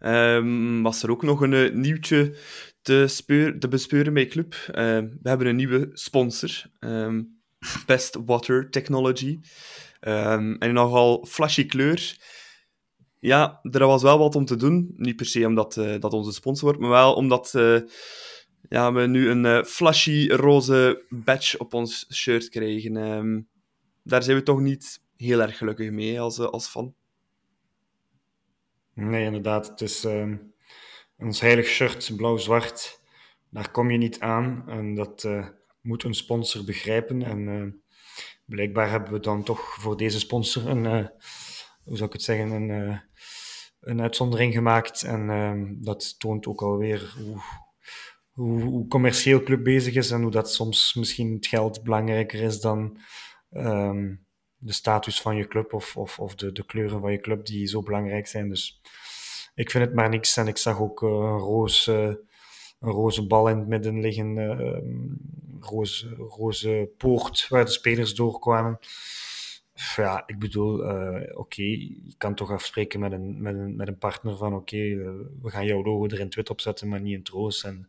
um, 0.00 0.82
was 0.82 1.02
er 1.02 1.10
ook 1.10 1.22
nog 1.22 1.40
een 1.40 1.52
uh, 1.52 1.72
nieuwtje 1.72 2.36
te, 2.82 3.04
speur, 3.08 3.58
bespeuren 3.68 4.12
bij 4.12 4.26
Club. 4.26 4.54
We 4.72 5.18
hebben 5.22 5.46
een 5.46 5.56
nieuwe 5.56 5.90
sponsor, 5.92 6.50
um, 6.80 7.40
Best 7.86 8.18
Water 8.24 8.70
Technology. 8.70 9.40
Um, 10.00 10.56
en 10.58 10.72
nogal 10.72 11.26
flashy 11.26 11.66
kleur. 11.66 12.16
Ja, 13.20 13.60
er 13.62 13.86
was 13.86 14.02
wel 14.02 14.18
wat 14.18 14.34
om 14.34 14.44
te 14.44 14.56
doen. 14.56 14.92
Niet 14.96 15.16
per 15.16 15.26
se 15.26 15.46
omdat 15.46 15.76
uh, 15.76 16.00
dat 16.00 16.12
onze 16.12 16.32
sponsor 16.32 16.64
wordt, 16.64 16.80
maar 16.80 16.90
wel 16.90 17.14
omdat 17.14 17.50
ja, 18.68 18.92
we 18.92 19.06
nu 19.06 19.30
een 19.30 19.64
flashy 19.64 20.28
roze 20.28 21.04
badge 21.08 21.58
op 21.58 21.74
ons 21.74 22.06
shirt 22.14 22.48
krijgen. 22.48 23.48
daar 24.02 24.22
zijn 24.22 24.36
we 24.36 24.42
toch 24.42 24.60
niet 24.60 25.00
heel 25.16 25.40
erg 25.40 25.58
gelukkig 25.58 25.90
mee 25.90 26.20
als, 26.20 26.38
als 26.38 26.66
fan. 26.66 26.94
Nee, 28.94 29.24
inderdaad. 29.24 29.68
Het 29.68 29.80
is 29.80 30.04
uh, 30.04 30.34
ons 31.18 31.40
heilig 31.40 31.66
shirt, 31.66 32.16
blauw-zwart. 32.16 33.00
Daar 33.50 33.70
kom 33.70 33.90
je 33.90 33.98
niet 33.98 34.20
aan. 34.20 34.64
En 34.66 34.94
dat 34.94 35.28
moet 35.80 36.04
een 36.04 36.14
sponsor 36.14 36.64
begrijpen. 36.64 37.22
En 37.22 37.82
blijkbaar 38.48 38.90
hebben 38.90 39.12
we 39.12 39.20
dan 39.20 39.42
toch 39.42 39.60
voor 39.60 39.96
deze 39.96 40.18
sponsor 40.18 40.66
een, 40.66 40.86
eh, 40.86 41.06
hoe 41.84 41.96
zou 41.96 42.06
ik 42.06 42.12
het 42.12 42.22
zeggen, 42.22 42.50
een, 42.50 43.00
een 43.80 44.00
uitzondering 44.00 44.52
gemaakt. 44.52 45.02
En 45.02 45.30
ehm, 45.30 45.74
dat 45.78 46.18
toont 46.18 46.46
ook 46.46 46.62
alweer 46.62 47.14
hoe, 47.16 47.40
hoe, 48.30 48.62
hoe 48.62 48.88
commercieel 48.88 49.42
club 49.42 49.64
bezig 49.64 49.94
is 49.94 50.10
en 50.10 50.22
hoe 50.22 50.30
dat 50.30 50.52
soms 50.52 50.94
misschien 50.94 51.34
het 51.34 51.46
geld 51.46 51.82
belangrijker 51.82 52.40
is 52.40 52.60
dan 52.60 52.98
um, 53.50 54.26
de 54.56 54.72
status 54.72 55.20
van 55.20 55.36
je 55.36 55.48
club 55.48 55.72
of, 55.72 55.96
of, 55.96 56.18
of 56.18 56.34
de, 56.34 56.52
de 56.52 56.64
kleuren 56.64 57.00
van 57.00 57.12
je 57.12 57.20
club 57.20 57.46
die 57.46 57.66
zo 57.66 57.82
belangrijk 57.82 58.26
zijn. 58.26 58.48
Dus 58.48 58.80
ik 59.54 59.70
vind 59.70 59.84
het 59.84 59.94
maar 59.94 60.08
niks. 60.08 60.36
En 60.36 60.46
ik 60.46 60.56
zag 60.56 60.80
ook 60.80 61.02
uh, 61.02 61.10
een, 61.10 61.38
roze, 61.38 62.24
een 62.80 62.90
roze 62.90 63.26
bal 63.26 63.48
in 63.48 63.58
het 63.58 63.68
midden 63.68 64.00
liggen, 64.00 64.36
uh, 64.36 64.78
roze, 65.60 66.90
poort 66.96 67.48
waar 67.48 67.64
de 67.64 67.70
spelers 67.70 68.14
doorkwamen. 68.14 68.78
Ja, 69.96 70.22
ik 70.26 70.38
bedoel, 70.38 70.90
uh, 70.90 71.38
oké, 71.38 71.62
je 71.62 72.14
kan 72.18 72.34
toch 72.34 72.50
afspreken 72.50 73.00
met 73.00 73.12
een, 73.12 73.42
met 73.42 73.54
een, 73.54 73.76
met 73.76 73.88
een 73.88 73.98
partner 73.98 74.36
van 74.36 74.54
oké, 74.54 74.76
okay, 74.76 74.96
we 75.42 75.50
gaan 75.50 75.66
jouw 75.66 75.82
logo 75.82 76.04
er 76.04 76.18
in 76.18 76.24
het 76.24 76.34
wit 76.34 76.50
opzetten, 76.50 76.88
maar 76.88 77.00
niet 77.00 77.12
in 77.12 77.18
het 77.18 77.28
roos. 77.28 77.64
En 77.64 77.88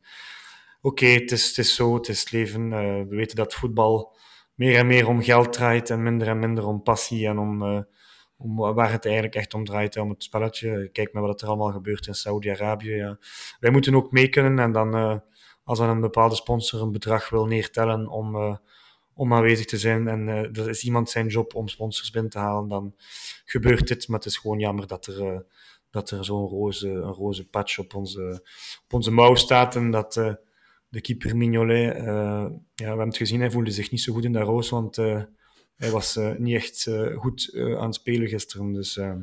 oké, 0.81 1.05
het, 1.05 1.31
is, 1.31 1.47
het 1.47 1.57
is 1.57 1.75
zo, 1.75 1.93
het 1.93 2.07
is 2.07 2.19
het 2.19 2.31
leven. 2.31 2.69
we 3.09 3.15
weten 3.15 3.35
dat 3.35 3.53
voetbal 3.53 4.17
meer 4.53 4.77
en 4.77 4.87
meer 4.87 5.07
om 5.07 5.21
geld 5.21 5.53
draait 5.53 5.89
en 5.89 6.03
minder 6.03 6.27
en 6.27 6.39
minder 6.39 6.65
om 6.65 6.83
passie 6.83 7.27
en 7.27 7.37
om, 7.37 7.85
om 8.37 8.55
waar 8.55 8.91
het 8.91 9.05
eigenlijk 9.05 9.35
echt 9.35 9.53
om 9.53 9.65
draait, 9.65 9.97
om 9.97 10.09
het 10.09 10.23
spelletje. 10.23 10.89
Kijk 10.91 11.13
maar 11.13 11.23
wat 11.23 11.41
er 11.41 11.47
allemaal 11.47 11.71
gebeurt 11.71 12.07
in 12.07 12.13
Saudi-Arabië. 12.13 12.95
Ja. 12.95 13.17
Wij 13.59 13.71
moeten 13.71 13.95
ook 13.95 14.11
mee 14.11 14.29
kunnen 14.29 14.59
en 14.59 14.71
dan, 14.71 15.21
als 15.69 15.79
dan 15.79 15.89
een 15.89 16.01
bepaalde 16.01 16.35
sponsor 16.35 16.81
een 16.81 16.91
bedrag 16.91 17.29
wil 17.29 17.45
neertellen 17.45 18.07
om, 18.07 18.35
uh, 18.35 18.55
om 19.13 19.33
aanwezig 19.33 19.65
te 19.65 19.77
zijn 19.77 20.07
en 20.07 20.27
er 20.27 20.69
is 20.69 20.83
iemand 20.83 21.09
zijn 21.09 21.27
job 21.27 21.55
om 21.55 21.67
sponsors 21.67 22.11
binnen 22.11 22.31
te 22.31 22.39
halen, 22.39 22.67
dan 22.67 22.95
gebeurt 23.45 23.87
dit. 23.87 24.07
Maar 24.07 24.17
het 24.17 24.27
is 24.27 24.37
gewoon 24.37 24.59
jammer 24.59 24.87
dat 24.87 25.05
er, 25.05 25.45
dat 25.89 26.11
er 26.11 26.25
zo'n 26.25 26.47
roze, 26.47 26.89
een 26.89 27.13
roze 27.13 27.49
patch 27.49 27.79
op 27.79 27.95
onze, 27.95 28.45
op 28.83 28.93
onze 28.93 29.11
mouw 29.11 29.35
staat 29.35 29.75
en 29.75 29.91
dat 29.91 30.13
de 30.89 31.01
keeper 31.01 31.37
Mignolet, 31.37 31.95
uh, 31.95 32.03
ja, 32.03 32.51
we 32.75 32.83
hebben 32.83 33.07
het 33.07 33.17
gezien, 33.17 33.39
hij 33.39 33.51
voelde 33.51 33.71
zich 33.71 33.91
niet 33.91 34.01
zo 34.01 34.13
goed 34.13 34.25
in 34.25 34.33
de 34.33 34.39
roos, 34.39 34.69
want 34.69 34.97
uh, 34.97 35.23
hij 35.75 35.91
was 35.91 36.17
uh, 36.17 36.35
niet 36.37 36.55
echt 36.55 36.89
goed 37.15 37.51
aan 37.55 37.85
het 37.85 37.95
spelen 37.95 38.27
gisteren. 38.27 38.73
Dus 38.73 38.93
ja. 38.93 39.17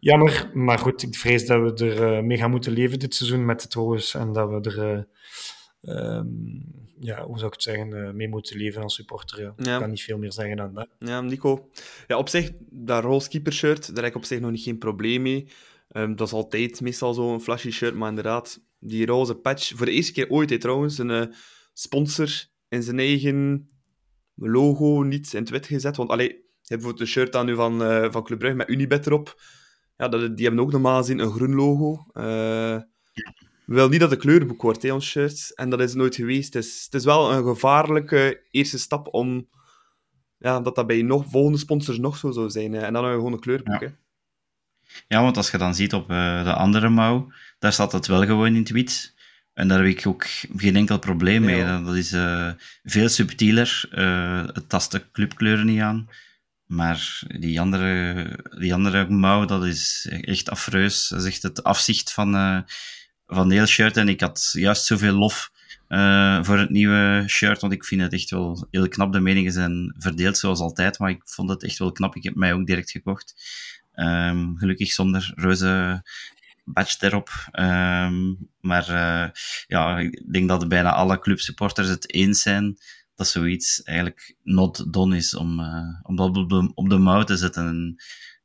jammer, 0.00 0.50
maar 0.54 0.78
goed, 0.78 1.02
ik 1.02 1.14
vrees 1.14 1.46
dat 1.46 1.78
we 1.78 1.94
er 1.94 2.24
mee 2.24 2.38
gaan 2.38 2.50
moeten 2.50 2.72
leven 2.72 2.98
dit 2.98 3.14
seizoen 3.14 3.44
met 3.44 3.62
het 3.62 3.74
roos 3.74 4.14
en 4.14 4.32
dat 4.32 4.48
we 4.48 4.70
er, 4.70 5.08
um, 5.82 6.88
ja, 6.98 7.24
hoe 7.24 7.36
zou 7.36 7.46
ik 7.46 7.52
het 7.52 7.62
zeggen, 7.62 8.16
mee 8.16 8.28
moeten 8.28 8.56
leven 8.56 8.82
als 8.82 8.94
supporter. 8.94 9.40
Ja. 9.40 9.52
Ja. 9.56 9.74
Ik 9.74 9.80
kan 9.80 9.90
niet 9.90 10.02
veel 10.02 10.18
meer 10.18 10.32
zeggen 10.32 10.56
dan 10.56 10.74
dat. 10.74 10.88
Ja, 10.98 11.20
Nico. 11.20 11.68
Ja, 12.06 12.18
op 12.18 12.28
zich, 12.28 12.50
dat 12.70 13.02
roze 13.02 13.28
keepershirt, 13.28 13.94
daar 13.94 14.04
heb 14.04 14.12
ik 14.12 14.18
op 14.18 14.24
zich 14.24 14.40
nog 14.40 14.50
niet 14.50 14.62
geen 14.62 14.78
probleem 14.78 15.22
mee. 15.22 15.48
Um, 15.92 16.16
dat 16.16 16.26
is 16.26 16.32
altijd 16.32 16.80
meestal 16.80 17.14
zo'n 17.14 17.40
flashy 17.40 17.70
shirt, 17.70 17.94
maar 17.94 18.08
inderdaad, 18.08 18.60
die 18.78 19.06
roze 19.06 19.34
patch. 19.34 19.72
Voor 19.76 19.86
de 19.86 19.92
eerste 19.92 20.12
keer 20.12 20.30
ooit, 20.30 20.50
he, 20.50 20.58
trouwens, 20.58 20.98
een 20.98 21.10
uh, 21.10 21.24
sponsor 21.72 22.46
in 22.68 22.82
zijn 22.82 22.98
eigen 22.98 23.70
logo 24.34 25.02
niet 25.02 25.32
in 25.32 25.40
het 25.40 25.50
wit 25.50 25.66
gezet. 25.66 25.96
Want 25.96 26.10
allee, 26.10 26.28
je 26.28 26.34
hebt 26.34 26.68
bijvoorbeeld 26.68 27.00
een 27.00 27.06
shirt 27.06 27.36
aan 27.36 27.46
nu 27.46 27.54
van, 27.54 27.82
uh, 27.82 28.12
van 28.12 28.24
Club 28.24 28.38
Brugge 28.38 28.56
met 28.56 28.68
Unibet 28.68 29.06
erop. 29.06 29.42
Ja, 29.96 30.08
dat, 30.08 30.36
die 30.36 30.46
hebben 30.46 30.64
ook 30.64 30.72
normaal 30.72 30.98
gezien 30.98 31.18
een 31.18 31.30
groen 31.30 31.54
logo. 31.54 32.04
Uh, 32.12 32.80
wel 33.76 33.88
niet 33.88 34.00
dat 34.00 34.10
de 34.10 34.16
kleurenboek 34.16 34.62
wordt, 34.62 34.82
hè, 34.82 34.92
ons 34.92 35.08
shirt. 35.08 35.54
En 35.54 35.70
dat 35.70 35.80
is 35.80 35.94
nooit 35.94 36.14
geweest. 36.14 36.54
Het 36.54 36.64
is, 36.64 36.82
het 36.84 36.94
is 36.94 37.04
wel 37.04 37.32
een 37.32 37.44
gevaarlijke 37.44 38.42
eerste 38.50 38.78
stap 38.78 39.14
om... 39.14 39.48
Ja, 40.38 40.60
dat 40.60 40.74
dat 40.74 40.86
bij 40.86 41.02
nog, 41.02 41.24
volgende 41.28 41.58
sponsors 41.58 41.98
nog 41.98 42.16
zo 42.16 42.30
zou 42.30 42.50
zijn. 42.50 42.72
Hè. 42.72 42.80
En 42.80 42.92
dan 42.92 43.02
hebben 43.02 43.10
we 43.10 43.16
gewoon 43.16 43.32
een 43.32 43.40
kleurboek, 43.40 43.80
ja. 43.80 43.86
Hè. 43.86 43.92
Ja, 45.08 45.22
want 45.22 45.36
als 45.36 45.50
je 45.50 45.58
dan 45.58 45.74
ziet 45.74 45.94
op 45.94 46.10
uh, 46.10 46.44
de 46.44 46.52
andere 46.52 46.88
mouw, 46.88 47.32
daar 47.58 47.72
staat 47.72 47.92
het 47.92 48.06
wel 48.06 48.24
gewoon 48.24 48.46
in 48.46 48.54
het 48.54 48.70
wit. 48.70 49.14
En 49.52 49.68
daar 49.68 49.78
heb 49.78 49.98
ik 49.98 50.06
ook 50.06 50.26
geen 50.56 50.76
enkel 50.76 50.98
probleem 50.98 51.44
mee. 51.44 51.56
Ja. 51.56 51.80
Dat 51.80 51.94
is 51.94 52.12
uh, 52.12 52.50
veel 52.82 53.08
subtieler. 53.08 53.88
Uh, 53.92 54.46
het 54.46 54.68
tast 54.68 54.90
de 54.90 55.10
clubkleuren 55.10 55.66
niet 55.66 55.80
aan. 55.80 56.08
Maar 56.66 57.22
die 57.38 57.60
andere, 57.60 58.26
die 58.58 58.74
andere 58.74 59.08
mouw, 59.08 59.44
dat 59.44 59.64
is 59.64 60.08
echt 60.20 60.50
afreus. 60.50 61.08
Dat 61.08 61.20
is 61.20 61.26
echt 61.26 61.42
het 61.42 61.62
afzicht 61.62 62.12
van, 62.12 62.64
van 63.30 63.48
de 63.48 63.66
shirt. 63.66 63.96
En 63.96 64.08
ik 64.08 64.20
had 64.20 64.50
juist 64.52 64.84
zoveel 64.84 65.12
lof 65.12 65.50
voor 66.42 66.58
het 66.58 66.70
nieuwe 66.70 67.24
shirt, 67.26 67.60
want 67.60 67.72
ik 67.72 67.84
vind 67.84 68.00
het 68.00 68.12
echt 68.12 68.30
wel 68.30 68.66
heel 68.70 68.88
knap. 68.88 69.12
De 69.12 69.20
meningen 69.20 69.52
zijn 69.52 69.94
verdeeld 69.98 70.38
zoals 70.38 70.60
altijd, 70.60 70.98
maar 70.98 71.10
ik 71.10 71.22
vond 71.24 71.50
het 71.50 71.62
echt 71.62 71.78
wel 71.78 71.92
knap. 71.92 72.16
Ik 72.16 72.22
heb 72.22 72.34
mij 72.34 72.52
ook 72.52 72.66
direct 72.66 72.90
gekocht. 72.90 73.34
Um, 73.94 74.58
gelukkig 74.58 74.92
zonder 74.92 75.32
reuze 75.34 76.02
badge 76.64 77.06
erop. 77.06 77.30
Um, 77.52 78.48
maar 78.60 78.88
uh, 78.88 79.28
ja, 79.66 79.98
ik 79.98 80.32
denk 80.32 80.48
dat 80.48 80.68
bijna 80.68 80.92
alle 80.92 81.18
clubsupporters 81.18 81.88
het 81.88 82.12
eens 82.12 82.42
zijn 82.42 82.78
dat 83.14 83.28
zoiets 83.28 83.82
eigenlijk 83.82 84.36
not 84.42 84.92
done 84.92 85.16
is 85.16 85.34
om, 85.34 85.60
uh, 85.60 86.00
om 86.02 86.16
dat 86.16 86.36
op 86.36 86.48
de, 86.48 86.70
op 86.74 86.88
mouw 86.88 87.22
te 87.22 87.36
zetten. 87.36 87.66
En, 87.66 87.96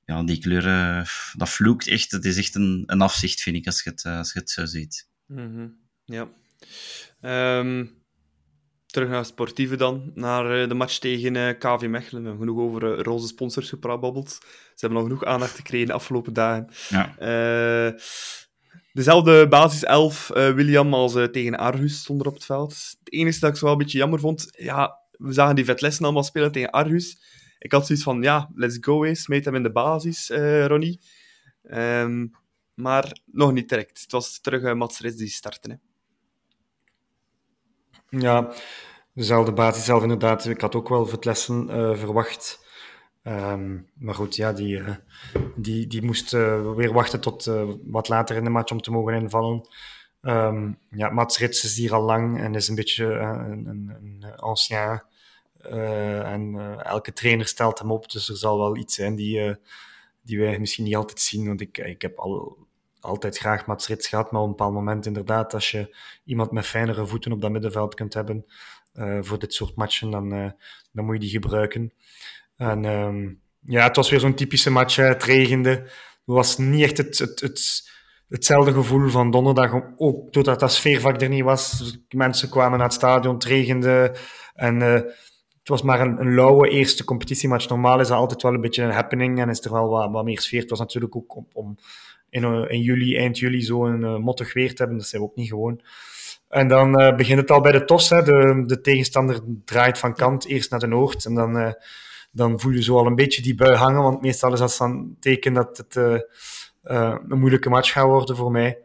ja, 0.05 0.23
die 0.23 0.39
kleuren, 0.39 1.05
dat 1.33 1.49
vloekt 1.49 1.87
echt. 1.87 2.11
Het 2.11 2.25
is 2.25 2.37
echt 2.37 2.55
een, 2.55 2.83
een 2.85 3.01
afzicht, 3.01 3.41
vind 3.41 3.55
ik, 3.55 3.65
als 3.65 3.83
je 3.83 3.89
het, 3.89 4.05
als 4.05 4.33
je 4.33 4.39
het 4.39 4.49
zo 4.49 4.65
ziet. 4.65 5.09
Mm 5.25 5.55
-hmm. 5.55 5.77
Ja. 6.05 6.27
Um, 7.59 8.03
terug 8.85 9.09
naar 9.09 9.25
sportieve 9.25 9.75
dan, 9.75 10.11
naar 10.13 10.61
uh, 10.61 10.67
de 10.67 10.73
match 10.73 10.97
tegen 10.97 11.57
KV 11.57 11.85
Mechelen. 11.87 12.21
We 12.21 12.27
hebben 12.29 12.47
genoeg 12.47 12.59
over 12.59 13.03
roze 13.03 13.27
sponsors 13.27 13.69
geprababbeld. 13.69 14.29
Ze 14.29 14.85
hebben 14.85 14.97
nog 14.97 15.07
genoeg 15.07 15.25
aandacht 15.25 15.55
gekregen 15.55 15.87
de 15.87 15.93
afgelopen 15.93 16.33
dagen. 16.33 16.69
Ja. 16.89 17.15
dezelfde 18.93 19.47
basis 19.47 19.83
11 19.83 20.27
William 20.27 20.93
als 20.93 21.13
tegen 21.13 21.57
Argus 21.57 21.99
stond 21.99 22.21
er 22.21 22.27
op 22.27 22.33
het 22.33 22.45
veld. 22.45 22.73
Het 22.99 23.13
enige 23.13 23.39
dat 23.39 23.49
ik 23.49 23.55
zo 23.55 23.63
wel 23.63 23.73
een 23.73 23.79
beetje 23.79 23.97
jammer 23.97 24.19
vond, 24.19 24.47
ja, 24.57 24.99
we 25.17 25.33
zagen 25.33 25.55
die 25.55 25.65
Vetlessen 25.65 26.03
allemaal 26.03 26.23
spelen 26.23 26.51
tegen 26.51 26.69
Argus. 26.69 27.17
Ik 27.65 27.71
had 27.71 27.85
zoiets 27.85 28.03
van, 28.03 28.21
ja, 28.21 28.49
let's 28.55 28.77
go 28.81 29.03
eens, 29.03 29.21
smijt 29.21 29.45
hem 29.45 29.55
in 29.55 29.63
de 29.63 29.71
basis, 29.71 30.29
Ronnie. 30.67 30.99
Um, 31.63 32.31
maar 32.73 33.19
nog 33.25 33.51
niet 33.51 33.69
direct. 33.69 34.01
Het 34.01 34.11
was 34.11 34.39
terug 34.39 34.61
uh, 34.61 34.73
Mats 34.73 34.99
Rits 34.99 35.15
die 35.15 35.27
startte. 35.27 35.69
Hè. 35.69 35.75
Ja, 38.19 38.53
dezelfde 39.13 39.53
basis 39.53 39.85
zelf 39.85 40.01
inderdaad. 40.01 40.45
Ik 40.45 40.61
had 40.61 40.75
ook 40.75 40.89
wel 40.89 41.05
Vetlessen 41.05 41.67
uh, 41.69 41.95
verwacht. 41.95 42.59
Um, 43.23 43.89
maar 43.93 44.15
goed, 44.15 44.35
ja, 44.35 44.53
die, 44.53 44.77
uh, 44.77 44.95
die, 45.55 45.87
die 45.87 46.03
moest 46.03 46.33
uh, 46.33 46.73
weer 46.73 46.93
wachten 46.93 47.21
tot 47.21 47.51
wat 47.83 48.07
later 48.07 48.35
in 48.35 48.43
de 48.43 48.49
match 48.49 48.71
om 48.71 48.81
te 48.81 48.91
mogen 48.91 49.13
invallen. 49.13 49.67
Um, 50.21 50.79
ja, 50.89 51.09
Mats 51.09 51.37
Rits 51.37 51.63
is 51.63 51.77
hier 51.77 51.93
al 51.93 52.03
lang 52.03 52.39
en 52.39 52.55
is 52.55 52.67
een 52.67 52.75
beetje 52.75 53.05
een, 53.05 53.65
een, 53.65 53.95
een 54.01 54.35
ancien. 54.35 55.01
En 56.23 56.55
elke 56.83 57.13
trainer 57.13 57.47
stelt 57.47 57.79
hem 57.79 57.91
op, 57.91 58.11
dus 58.11 58.29
er 58.29 58.37
zal 58.37 58.57
wel 58.57 58.75
iets 58.77 58.95
zijn 58.95 59.15
die, 59.15 59.55
die 60.21 60.39
wij 60.39 60.59
misschien 60.59 60.83
niet 60.83 60.95
altijd 60.95 61.19
zien. 61.19 61.47
Want 61.47 61.61
ik, 61.61 61.77
ik 61.77 62.01
heb 62.01 62.17
al 62.17 62.57
altijd 62.99 63.37
graag 63.37 63.65
Mats 63.65 63.87
Rits 63.87 64.07
gehad, 64.07 64.31
maar 64.31 64.41
op 64.41 64.47
een 64.47 64.55
bepaald 64.55 64.73
moment 64.73 65.05
inderdaad, 65.05 65.53
als 65.53 65.71
je 65.71 65.95
iemand 66.25 66.51
met 66.51 66.65
fijnere 66.65 67.05
voeten 67.05 67.31
op 67.31 67.41
dat 67.41 67.51
middenveld 67.51 67.93
kunt 67.93 68.13
hebben 68.13 68.45
voor 69.21 69.39
dit 69.39 69.53
soort 69.53 69.75
matchen, 69.75 70.11
dan, 70.11 70.29
dan 70.91 71.05
moet 71.05 71.13
je 71.13 71.19
die 71.19 71.29
gebruiken. 71.29 71.93
En 72.57 72.85
um, 72.85 73.41
ja, 73.67 73.83
het 73.83 73.95
was 73.95 74.09
weer 74.09 74.19
zo'n 74.19 74.35
typische 74.35 74.71
match. 74.71 74.95
Het 74.95 75.23
regende. 75.23 75.69
Het 75.69 76.35
was 76.35 76.57
niet 76.57 76.83
echt 76.83 76.97
het, 76.97 77.17
het, 77.17 77.39
het, 77.39 77.91
hetzelfde 78.27 78.73
gevoel 78.73 79.09
van 79.09 79.31
donderdag, 79.31 79.73
ook 79.97 80.33
doordat 80.33 80.59
dat 80.59 80.73
sfeervak 80.73 81.21
er 81.21 81.29
niet 81.29 81.43
was. 81.43 81.97
Mensen 82.09 82.49
kwamen 82.49 82.77
naar 82.77 82.87
het 82.87 82.95
stadion, 82.95 83.33
het 83.33 83.43
regende. 83.43 84.15
En 84.53 85.05
het 85.65 85.73
was 85.73 85.81
maar 85.81 86.01
een, 86.01 86.19
een 86.19 86.35
lauwe 86.35 86.69
eerste 86.69 87.03
competitiematch. 87.03 87.69
Normaal 87.69 87.99
is 87.99 88.07
dat 88.07 88.17
altijd 88.17 88.41
wel 88.41 88.53
een 88.53 88.61
beetje 88.61 88.83
een 88.83 88.91
happening 88.91 89.39
en 89.39 89.49
is 89.49 89.65
er 89.65 89.71
wel 89.71 90.09
wat, 90.11 90.23
meer 90.23 90.39
sfeer. 90.39 90.61
Het 90.61 90.69
was 90.69 90.79
natuurlijk 90.79 91.15
ook 91.15 91.35
om, 91.53 91.77
in, 92.29 92.69
in 92.69 92.81
juli, 92.81 93.17
eind 93.17 93.37
juli 93.37 93.61
zo'n 93.61 94.01
uh, 94.01 94.17
mottig 94.17 94.53
weer 94.53 94.69
te 94.69 94.75
hebben. 94.77 94.97
Dat 94.97 95.07
zijn 95.07 95.21
we 95.21 95.27
ook 95.27 95.35
niet 95.35 95.49
gewoon. 95.49 95.81
En 96.49 96.67
dan 96.67 97.01
uh, 97.01 97.15
begint 97.15 97.39
het 97.39 97.51
al 97.51 97.61
bij 97.61 97.71
de 97.71 97.85
tos. 97.85 98.09
Hè. 98.09 98.23
De, 98.23 98.63
de 98.65 98.81
tegenstander 98.81 99.39
draait 99.65 99.97
van 99.97 100.15
kant 100.15 100.45
eerst 100.45 100.71
naar 100.71 100.79
de 100.79 100.87
noord. 100.87 101.25
En 101.25 101.33
dan, 101.33 101.57
uh, 101.57 101.71
dan 102.31 102.59
voel 102.59 102.71
je 102.71 102.83
zo 102.83 102.97
al 102.97 103.05
een 103.05 103.15
beetje 103.15 103.41
die 103.41 103.55
bui 103.55 103.75
hangen. 103.75 104.03
Want 104.03 104.21
meestal 104.21 104.53
is 104.53 104.59
dat 104.59 104.75
dan 104.79 104.91
een 104.91 105.17
teken 105.19 105.53
dat 105.53 105.77
het 105.77 105.95
een 106.83 107.39
moeilijke 107.39 107.69
match 107.69 107.91
gaat 107.91 108.05
worden 108.05 108.35
voor 108.35 108.51
mij. 108.51 108.77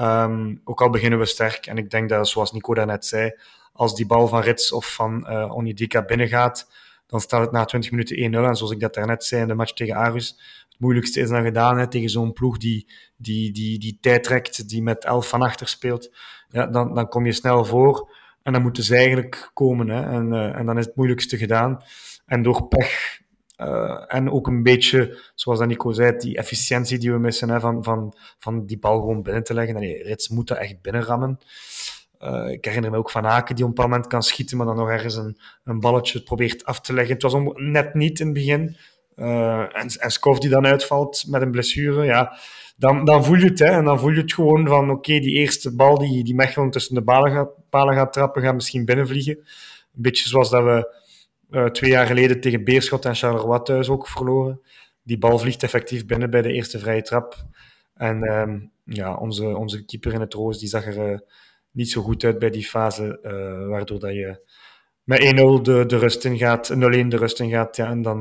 Um, 0.00 0.60
ook 0.64 0.80
al 0.80 0.90
beginnen 0.90 1.18
we 1.18 1.24
sterk. 1.24 1.66
En 1.66 1.78
ik 1.78 1.90
denk 1.90 2.08
dat, 2.08 2.28
zoals 2.28 2.52
Nico 2.52 2.74
daarnet 2.74 3.04
zei, 3.04 3.32
als 3.72 3.94
die 3.94 4.06
bal 4.06 4.28
van 4.28 4.40
Rits 4.40 4.72
of 4.72 4.94
van 4.94 5.26
uh, 5.30 5.54
Onyedika 5.54 6.04
binnengaat, 6.04 6.70
dan 7.06 7.20
staat 7.20 7.40
het 7.40 7.52
na 7.52 7.64
20 7.64 7.90
minuten 7.90 8.16
1-0. 8.16 8.20
En 8.20 8.56
zoals 8.56 8.72
ik 8.72 8.80
dat 8.80 8.94
daarnet 8.94 9.24
zei 9.24 9.42
in 9.42 9.48
de 9.48 9.54
match 9.54 9.72
tegen 9.72 9.94
Arus, 9.94 10.28
het 10.68 10.78
moeilijkste 10.78 11.20
is 11.20 11.28
dan 11.28 11.42
gedaan 11.42 11.78
hè, 11.78 11.88
tegen 11.88 12.08
zo'n 12.08 12.32
ploeg 12.32 12.58
die, 12.58 12.92
die, 13.16 13.52
die, 13.52 13.78
die 13.78 13.98
tijd 14.00 14.24
trekt, 14.24 14.68
die 14.68 14.82
met 14.82 15.04
11 15.04 15.28
van 15.28 15.42
achter 15.42 15.68
speelt. 15.68 16.14
Ja, 16.48 16.66
dan, 16.66 16.94
dan 16.94 17.08
kom 17.08 17.26
je 17.26 17.32
snel 17.32 17.64
voor 17.64 18.14
en 18.42 18.52
dan 18.52 18.62
moeten 18.62 18.82
ze 18.82 18.96
eigenlijk 18.96 19.50
komen. 19.54 19.88
Hè, 19.88 20.02
en, 20.02 20.32
uh, 20.32 20.56
en 20.56 20.66
dan 20.66 20.78
is 20.78 20.86
het 20.86 20.96
moeilijkste 20.96 21.36
gedaan. 21.36 21.82
En 22.26 22.42
door 22.42 22.68
pech 22.68 23.20
uh, 23.58 24.04
en 24.06 24.30
ook 24.30 24.46
een 24.46 24.62
beetje, 24.62 25.18
zoals 25.34 25.60
Nico 25.60 25.92
zei, 25.92 26.16
die 26.16 26.36
efficiëntie 26.36 26.98
die 26.98 27.12
we 27.12 27.18
missen, 27.18 27.48
hè, 27.48 27.60
van, 27.60 27.84
van, 27.84 28.14
van 28.38 28.66
die 28.66 28.78
bal 28.78 29.00
gewoon 29.00 29.22
binnen 29.22 29.44
te 29.44 29.54
leggen. 29.54 29.74
Nee, 29.74 30.02
Rits 30.02 30.28
moet 30.28 30.50
er 30.50 30.56
echt 30.56 30.82
binnenrammen. 30.82 31.38
Uh, 32.22 32.50
ik 32.50 32.64
herinner 32.64 32.90
me 32.90 32.96
ook 32.96 33.10
van 33.10 33.26
Aken 33.26 33.56
die 33.56 33.64
op 33.64 33.78
een 33.78 33.84
moment 33.84 34.06
kan 34.06 34.22
schieten, 34.22 34.56
maar 34.56 34.66
dan 34.66 34.76
nog 34.76 34.88
ergens 34.88 35.16
een, 35.16 35.38
een 35.64 35.80
balletje 35.80 36.22
probeert 36.22 36.64
af 36.64 36.80
te 36.80 36.92
leggen. 36.92 37.14
Het 37.14 37.22
was 37.22 37.34
om, 37.34 37.52
net 37.54 37.94
niet 37.94 38.20
in 38.20 38.26
het 38.26 38.34
begin. 38.34 38.76
Uh, 39.16 39.58
en, 39.58 39.88
en 39.98 40.10
Skov 40.10 40.38
die 40.38 40.50
dan 40.50 40.66
uitvalt 40.66 41.24
met 41.28 41.42
een 41.42 41.50
blessure, 41.50 42.04
ja, 42.04 42.38
dan, 42.76 43.04
dan 43.04 43.24
voel 43.24 43.36
je 43.36 43.44
het. 43.44 43.58
Hè, 43.58 43.66
en 43.66 43.84
dan 43.84 43.98
voel 43.98 44.10
je 44.10 44.20
het 44.20 44.32
gewoon 44.32 44.66
van, 44.66 44.90
oké, 44.90 45.18
die 45.18 45.34
eerste 45.34 45.74
bal 45.74 45.98
die, 45.98 46.24
die 46.24 46.34
Mechelen 46.34 46.70
tussen 46.70 46.94
de 46.94 47.02
gaat, 47.06 47.50
palen 47.70 47.94
gaat 47.94 48.12
trappen, 48.12 48.42
gaat 48.42 48.54
misschien 48.54 48.84
binnenvliegen. 48.84 49.36
Een 49.36 50.02
beetje 50.02 50.28
zoals 50.28 50.50
dat 50.50 50.64
we 50.64 50.97
uh, 51.50 51.66
twee 51.66 51.90
jaar 51.90 52.06
geleden 52.06 52.40
tegen 52.40 52.64
Beerschot 52.64 53.04
en 53.04 53.14
Charleroi 53.14 53.62
thuis 53.62 53.88
ook 53.88 54.08
verloren. 54.08 54.60
Die 55.02 55.18
bal 55.18 55.38
vliegt 55.38 55.62
effectief 55.62 56.06
binnen 56.06 56.30
bij 56.30 56.42
de 56.42 56.52
eerste 56.52 56.78
vrije 56.78 57.02
trap. 57.02 57.46
En 57.94 58.22
um, 58.22 58.72
ja, 58.84 59.14
onze, 59.14 59.56
onze 59.56 59.84
keeper 59.84 60.12
in 60.12 60.20
het 60.20 60.34
roos, 60.34 60.58
die 60.58 60.68
zag 60.68 60.86
er 60.86 61.10
uh, 61.10 61.18
niet 61.70 61.90
zo 61.90 62.02
goed 62.02 62.24
uit 62.24 62.38
bij 62.38 62.50
die 62.50 62.64
fase, 62.64 63.18
uh, 63.22 63.68
waardoor 63.68 63.98
dat 63.98 64.12
je 64.12 64.46
met 65.02 65.20
1-0 65.20 65.62
de, 65.62 65.84
de 65.86 65.98
rust 65.98 66.24
in 66.24 66.38
gaat, 66.38 66.72
0-1 66.74 66.76
de 66.76 67.16
rust 67.16 67.40
in 67.40 67.50
gaat, 67.50 67.76
ja, 67.76 67.90
en 67.90 68.02
dan, 68.02 68.20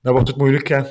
dan 0.00 0.12
wordt 0.12 0.28
het 0.28 0.36
moeilijk, 0.36 0.68
hè. 0.68 0.82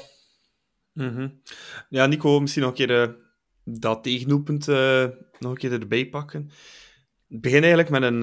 Mm. 0.93 1.41
Ja, 1.89 2.05
Nico, 2.05 2.39
misschien 2.39 2.61
nog 2.63 2.71
een 2.71 2.87
keer 2.87 3.15
dat 3.63 4.03
tegendoelpunt 4.03 4.67
nog 5.39 5.51
een 5.51 5.57
keer 5.57 5.71
erbij 5.71 6.09
pakken. 6.09 6.51
Het 7.29 7.41
begint 7.41 7.63
eigenlijk 7.63 7.89
met 7.89 8.03
een, 8.03 8.21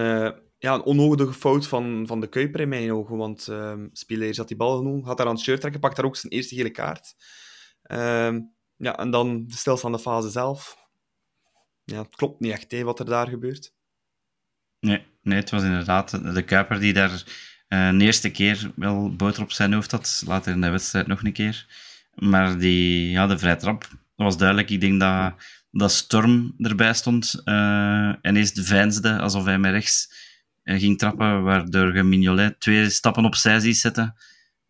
ja, 0.58 0.74
een 0.74 0.82
onnodige 0.82 1.32
fout 1.32 1.66
van, 1.66 2.04
van 2.06 2.20
de 2.20 2.28
Kuiper 2.28 2.60
in 2.60 2.68
mijn 2.68 2.92
ogen, 2.92 3.16
want 3.16 3.46
uh, 3.50 3.74
Spieleers 3.92 4.36
had 4.36 4.48
die 4.48 4.56
bal 4.56 4.76
genomen, 4.76 5.04
gaat 5.04 5.16
daar 5.16 5.26
aan 5.26 5.34
het 5.34 5.42
shirt 5.42 5.60
trekken, 5.60 5.80
pakt 5.80 5.96
daar 5.96 6.04
ook 6.04 6.16
zijn 6.16 6.32
eerste 6.32 6.54
gele 6.54 6.70
kaart. 6.70 7.14
Uh, 7.82 8.36
ja, 8.76 8.96
en 8.98 9.10
dan 9.10 9.46
de 9.46 9.56
stilstaande 9.56 9.98
fase 9.98 10.30
zelf. 10.30 10.76
Ja, 11.84 12.02
het 12.02 12.16
klopt 12.16 12.40
niet 12.40 12.52
echt, 12.52 12.70
hè, 12.70 12.82
wat 12.82 12.98
er 12.98 13.04
daar 13.04 13.28
gebeurt. 13.28 13.74
Nee, 14.80 15.06
nee, 15.22 15.38
het 15.38 15.50
was 15.50 15.62
inderdaad 15.62 16.34
de 16.34 16.42
Kuiper 16.42 16.80
die 16.80 16.92
daar 16.92 17.24
uh, 17.68 18.00
eerste 18.00 18.30
keer 18.30 18.72
wel 18.76 19.16
boter 19.16 19.42
op 19.42 19.52
zijn 19.52 19.72
hoofd 19.72 19.90
had, 19.90 20.22
later 20.26 20.52
in 20.52 20.60
de 20.60 20.70
wedstrijd 20.70 21.06
nog 21.06 21.24
een 21.24 21.32
keer. 21.32 21.66
Maar 22.14 22.58
die, 22.58 23.10
ja, 23.10 23.26
de 23.26 23.38
vrije 23.38 23.56
trap 23.56 23.88
dat 24.18 24.26
was 24.26 24.38
duidelijk. 24.38 24.70
Ik 24.70 24.80
denk 24.80 25.00
dat, 25.00 25.34
dat 25.70 25.92
Storm 25.92 26.54
erbij 26.58 26.94
stond 26.94 27.42
uh, 27.44 28.14
en 28.24 28.36
eerst 28.36 28.60
veinsde 28.60 29.18
alsof 29.18 29.44
hij 29.44 29.58
met 29.58 29.72
rechts 29.72 30.26
ging 30.76 30.98
trappen, 30.98 31.42
waardoor 31.42 31.96
je 31.96 32.02
Mignolet 32.02 32.60
twee 32.60 32.90
stappen 32.90 33.24
opzij 33.24 33.60
ziet 33.60 33.76
zetten. 33.76 34.14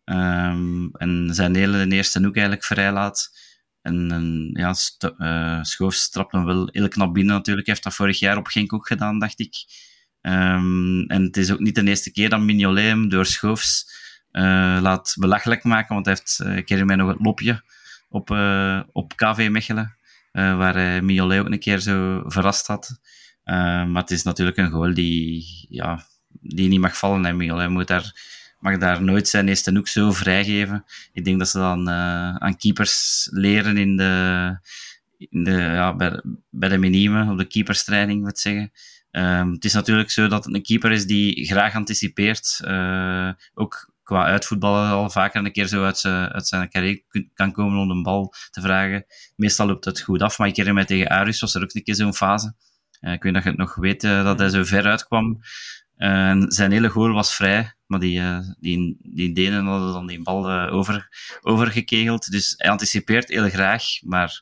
Um, 0.05 0.89
en 0.91 1.29
zijn 1.31 1.55
hele 1.55 1.87
eerste 1.87 2.19
hoek 2.19 2.35
eigenlijk 2.35 2.65
vrij 2.65 2.91
laat. 2.91 3.37
En, 3.81 4.11
en 4.11 4.49
ja, 4.53 4.75
uh, 5.17 5.63
Schoofs 5.63 6.09
trapt 6.09 6.31
hem 6.31 6.45
wel 6.45 6.69
heel 6.71 6.87
knap 6.87 7.13
binnen 7.13 7.35
natuurlijk. 7.35 7.65
Hij 7.65 7.75
heeft 7.75 7.87
dat 7.87 7.95
vorig 7.95 8.19
jaar 8.19 8.37
op 8.37 8.47
Genk 8.47 8.73
ook 8.73 8.87
gedaan, 8.87 9.19
dacht 9.19 9.39
ik. 9.39 9.55
Um, 10.21 11.05
en 11.07 11.23
het 11.23 11.37
is 11.37 11.51
ook 11.51 11.59
niet 11.59 11.75
de 11.75 11.83
eerste 11.83 12.11
keer 12.11 12.29
dat 12.29 12.39
Mignolet 12.39 12.85
hem 12.85 13.09
door 13.09 13.25
Schoofs 13.25 13.91
uh, 14.31 14.77
laat 14.81 15.15
belachelijk 15.19 15.63
maken, 15.63 15.93
want 15.93 16.05
hij 16.05 16.15
heeft, 16.15 16.39
uh, 16.43 16.57
ik 16.57 16.69
herinner 16.69 16.95
mij 16.95 17.05
nog 17.05 17.15
het 17.15 17.25
lopje 17.25 17.63
op, 18.09 18.29
op 18.91 19.15
KV 19.15 19.47
Mechelen, 19.51 19.97
waar 20.31 20.73
hij 20.73 21.01
Mignolet 21.01 21.39
ook 21.39 21.49
een 21.49 21.59
keer 21.59 21.79
zo 21.79 22.23
verrast 22.25 22.67
had. 22.67 22.99
Maar 23.91 24.01
het 24.01 24.11
is 24.11 24.23
natuurlijk 24.23 24.57
een 24.57 24.71
goal 24.71 24.93
die, 24.93 25.45
ja, 25.69 26.05
die 26.41 26.69
niet 26.69 26.79
mag 26.79 26.97
vallen. 26.97 27.25
En 27.25 27.37
Mignolet 27.37 27.69
moet 27.69 27.87
daar, 27.87 28.13
mag 28.59 28.77
daar 28.77 29.03
nooit 29.03 29.27
zijn 29.27 29.47
eerste 29.47 29.75
hoek 29.75 29.87
zo 29.87 30.11
vrijgeven. 30.11 30.85
Ik 31.13 31.25
denk 31.25 31.39
dat 31.39 31.49
ze 31.49 31.57
dan 31.57 31.89
aan 31.89 32.57
keepers 32.57 33.27
leren 33.31 33.77
in 33.77 33.97
de, 33.97 34.57
in 35.17 35.43
de, 35.43 35.51
ja, 35.51 35.95
bij, 36.49 36.69
de 36.69 36.77
minime, 36.77 37.31
op 37.31 37.37
de 37.37 37.45
keeperstraining, 37.45 38.23
moet 38.23 38.39
zeggen. 38.39 38.71
Um, 39.11 39.51
het 39.51 39.65
is 39.65 39.73
natuurlijk 39.73 40.11
zo 40.11 40.27
dat 40.27 40.45
het 40.45 40.53
een 40.53 40.63
keeper 40.63 40.91
is 40.91 41.05
die 41.05 41.45
graag 41.45 41.75
anticipeert. 41.75 42.59
Uh, 42.65 43.29
ook 43.53 43.91
qua 44.03 44.25
uitvoetballen 44.25 44.89
al 44.89 45.09
vaker 45.09 45.45
een 45.45 45.51
keer 45.51 45.67
zo 45.67 45.83
uit 45.83 45.97
zijn, 45.97 46.29
uit 46.29 46.47
zijn 46.47 46.69
kan 47.33 47.51
komen 47.51 47.79
om 47.79 47.89
een 47.89 48.03
bal 48.03 48.33
te 48.51 48.61
vragen. 48.61 49.05
Meestal 49.35 49.67
loopt 49.67 49.85
het 49.85 50.01
goed 50.01 50.21
af, 50.21 50.37
maar 50.37 50.47
ik 50.47 50.55
herinner 50.55 50.85
mij 50.85 50.97
tegen 50.97 51.09
Aris 51.09 51.39
was 51.39 51.55
er 51.55 51.63
ook 51.63 51.73
een 51.73 51.83
keer 51.83 51.95
zo'n 51.95 52.13
fase. 52.13 52.53
Uh, 53.01 53.13
ik 53.13 53.23
weet 53.23 53.33
dat 53.33 53.43
je 53.43 53.49
het 53.49 53.57
nog 53.57 53.75
weet, 53.75 54.03
uh, 54.03 54.23
dat 54.23 54.39
hij 54.39 54.49
zo 54.49 54.63
ver 54.63 54.85
uitkwam. 54.85 55.39
En 55.95 56.51
zijn 56.51 56.71
hele 56.71 56.89
goal 56.89 57.13
was 57.13 57.35
vrij, 57.35 57.73
maar 57.85 57.99
die, 57.99 58.21
die, 58.59 58.97
die 59.01 59.33
Denen 59.33 59.65
hadden 59.65 59.93
dan 59.93 60.07
die 60.07 60.23
bal 60.23 60.51
over, 60.51 61.09
overgekegeld. 61.41 62.31
Dus 62.31 62.53
hij 62.57 62.69
anticipeert 62.69 63.29
heel 63.29 63.49
graag, 63.49 63.83
maar 64.01 64.41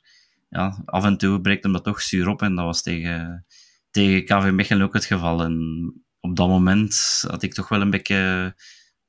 ja, 0.49 0.81
af 0.85 1.03
en 1.03 1.17
toe 1.17 1.41
breekt 1.41 1.63
hem 1.63 1.73
dat 1.73 1.83
toch 1.83 2.01
zuur 2.01 2.27
op. 2.27 2.41
En 2.41 2.55
dat 2.55 2.65
was 2.65 2.81
tegen, 2.81 3.45
tegen 3.91 4.25
KV 4.25 4.51
Mechelen 4.51 4.85
ook 4.85 4.93
het 4.93 5.05
geval. 5.05 5.43
En 5.43 5.93
op 6.19 6.35
dat 6.35 6.47
moment 6.47 7.23
had 7.27 7.43
ik 7.43 7.53
toch 7.53 7.69
wel 7.69 7.81
een 7.81 7.89
beetje 7.89 8.53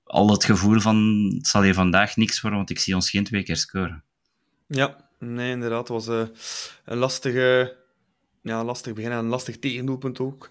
al 0.04 0.30
het 0.30 0.44
gevoel 0.44 0.80
van 0.80 1.30
het 1.34 1.46
zal 1.46 1.62
hier 1.62 1.74
vandaag 1.74 2.16
niks 2.16 2.40
worden, 2.40 2.58
want 2.58 2.70
ik 2.70 2.78
zie 2.78 2.94
ons 2.94 3.10
geen 3.10 3.24
twee 3.24 3.42
keer 3.42 3.56
scoren. 3.56 4.04
Ja, 4.66 4.96
nee, 5.18 5.50
inderdaad. 5.50 5.88
Het 5.88 6.06
was 6.06 6.06
een 6.84 6.98
lastige, 6.98 7.76
ja, 8.42 8.64
lastig 8.64 8.92
begin 8.92 9.10
en 9.10 9.26
lastig 9.26 9.58
tegendoelpunt 9.58 10.20
ook. 10.20 10.48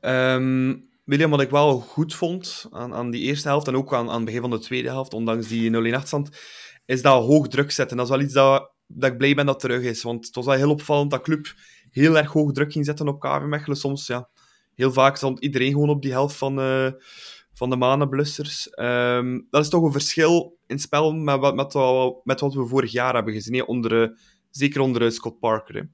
Um, 0.00 0.88
William, 1.04 1.30
wat 1.30 1.40
ik 1.40 1.50
wel 1.50 1.80
goed 1.80 2.14
vond 2.14 2.68
aan, 2.70 2.94
aan 2.94 3.10
die 3.10 3.22
eerste 3.22 3.48
helft 3.48 3.68
en 3.68 3.76
ook 3.76 3.94
aan, 3.94 4.08
aan 4.08 4.16
het 4.16 4.24
begin 4.24 4.40
van 4.40 4.50
de 4.50 4.58
tweede 4.58 4.88
helft, 4.88 5.14
ondanks 5.14 5.48
die 5.48 5.70
0-1 5.70 5.74
achterstand, 5.74 6.28
is 6.84 7.02
dat 7.02 7.24
hoog 7.24 7.48
druk 7.48 7.70
zetten. 7.70 7.96
Dat 7.96 8.06
is 8.06 8.12
wel 8.12 8.22
iets 8.22 8.32
dat, 8.34 8.72
dat 8.86 9.10
ik 9.10 9.18
blij 9.18 9.34
ben 9.34 9.46
dat 9.46 9.60
terug 9.60 9.82
is. 9.82 10.02
Want 10.02 10.26
het 10.26 10.34
was 10.34 10.44
wel 10.44 10.54
heel 10.54 10.70
opvallend 10.70 11.10
dat 11.10 11.22
club 11.22 11.54
heel 11.90 12.16
erg 12.16 12.32
hoog 12.32 12.52
druk 12.52 12.72
ging 12.72 12.84
zetten 12.84 13.08
op 13.08 13.20
KV 13.20 13.42
Mechelen. 13.42 13.76
Soms, 13.76 14.06
ja, 14.06 14.28
heel 14.74 14.92
vaak 14.92 15.16
stond 15.16 15.40
iedereen 15.40 15.72
gewoon 15.72 15.88
op 15.88 16.02
die 16.02 16.10
helft 16.10 16.36
van, 16.36 16.58
uh, 16.58 16.90
van 17.52 17.70
de 17.70 17.76
manenblussers. 17.76 18.68
Um, 18.80 19.46
dat 19.50 19.62
is 19.62 19.68
toch 19.68 19.82
een 19.82 19.92
verschil 19.92 20.58
in 20.66 20.78
spel 20.78 21.12
met, 21.12 21.40
met, 21.40 21.54
met, 21.54 21.74
met 22.24 22.40
wat 22.40 22.54
we 22.54 22.66
vorig 22.66 22.92
jaar 22.92 23.14
hebben 23.14 23.34
gezien. 23.34 23.66
Onder, 23.66 24.18
zeker 24.50 24.80
onder 24.80 25.12
Scott 25.12 25.38
Parker. 25.38 25.90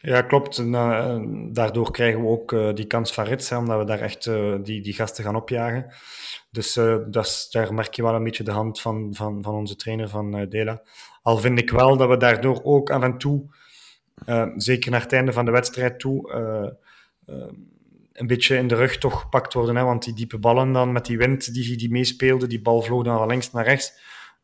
Ja, 0.00 0.22
klopt. 0.22 0.58
En, 0.58 0.72
uh, 0.72 1.18
daardoor 1.52 1.90
krijgen 1.90 2.20
we 2.20 2.26
ook 2.26 2.52
uh, 2.52 2.74
die 2.74 2.86
kans 2.86 3.12
van 3.12 3.24
rits, 3.24 3.52
omdat 3.52 3.78
we 3.78 3.84
daar 3.84 4.00
echt 4.00 4.26
uh, 4.26 4.54
die, 4.62 4.82
die 4.82 4.92
gasten 4.92 5.24
gaan 5.24 5.36
opjagen. 5.36 5.92
Dus 6.50 6.72
dat 7.10 7.26
is, 7.26 7.48
daar 7.50 7.74
merk 7.74 7.94
je 7.94 8.02
wel 8.02 8.14
een 8.14 8.24
beetje 8.24 8.44
de 8.44 8.50
hand 8.50 8.80
van, 8.80 9.14
van, 9.14 9.42
van 9.42 9.54
onze 9.54 9.76
trainer, 9.76 10.08
van 10.08 10.46
Dela. 10.48 10.82
Al 11.22 11.38
vind 11.38 11.58
ik 11.58 11.70
wel 11.70 11.96
dat 11.96 12.08
we 12.08 12.16
daardoor 12.16 12.60
ook 12.62 12.90
af 12.90 13.02
en 13.02 13.18
toe, 13.18 13.44
zeker 14.56 14.90
naar 14.90 15.00
het 15.00 15.12
einde 15.12 15.32
van 15.32 15.44
de 15.44 15.50
wedstrijd 15.50 15.98
toe, 15.98 16.32
een 18.12 18.26
beetje 18.26 18.56
in 18.56 18.68
de 18.68 18.74
rug 18.74 18.98
toch 18.98 19.20
gepakt 19.20 19.54
worden. 19.54 19.76
Hè, 19.76 19.84
want 19.84 20.04
die 20.04 20.14
diepe 20.14 20.38
ballen 20.38 20.72
dan 20.72 20.92
met 20.92 21.04
die 21.06 21.18
wind 21.18 21.54
die, 21.54 21.76
die 21.76 21.90
meespeelde, 21.90 22.46
die 22.46 22.62
bal 22.62 22.82
vloog 22.82 23.04
dan 23.04 23.18
van 23.18 23.28
links 23.28 23.52
naar 23.52 23.64
rechts. 23.64 23.92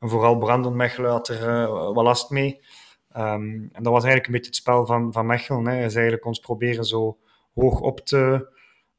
En 0.01 0.09
vooral 0.09 0.39
Brandon 0.39 0.77
Mechelen 0.77 1.11
had 1.11 1.29
er 1.29 1.47
wel 1.95 2.03
last 2.03 2.31
mee. 2.31 2.61
Um, 3.17 3.69
en 3.73 3.83
dat 3.83 3.93
was 3.93 4.05
eigenlijk 4.05 4.27
een 4.27 4.33
beetje 4.33 4.51
het 4.51 4.57
spel 4.57 4.87
van, 4.87 5.13
van 5.13 5.27
Mechelen. 5.27 5.67
Hè. 5.67 5.85
Is 5.85 5.95
eigenlijk 5.95 6.25
ons 6.25 6.39
proberen 6.39 6.85
zo 6.85 7.19
hoog 7.55 7.81
op 7.81 8.01
te, 8.01 8.49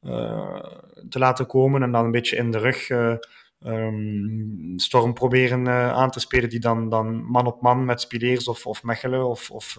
uh, 0.02 0.66
te 1.08 1.18
laten 1.18 1.46
komen 1.46 1.82
en 1.82 1.92
dan 1.92 2.04
een 2.04 2.10
beetje 2.10 2.36
in 2.36 2.50
de 2.50 2.58
rug 2.58 2.88
uh, 2.88 3.16
um, 3.64 4.72
Storm 4.76 5.14
proberen 5.14 5.66
uh, 5.66 5.92
aan 5.92 6.10
te 6.10 6.20
spelen, 6.20 6.48
die 6.48 6.60
dan, 6.60 6.88
dan 6.88 7.24
man 7.24 7.46
op 7.46 7.62
man 7.62 7.84
met 7.84 8.00
Spileers 8.00 8.48
of, 8.48 8.66
of 8.66 8.82
Mechelen 8.82 9.28
of, 9.28 9.50
of 9.50 9.78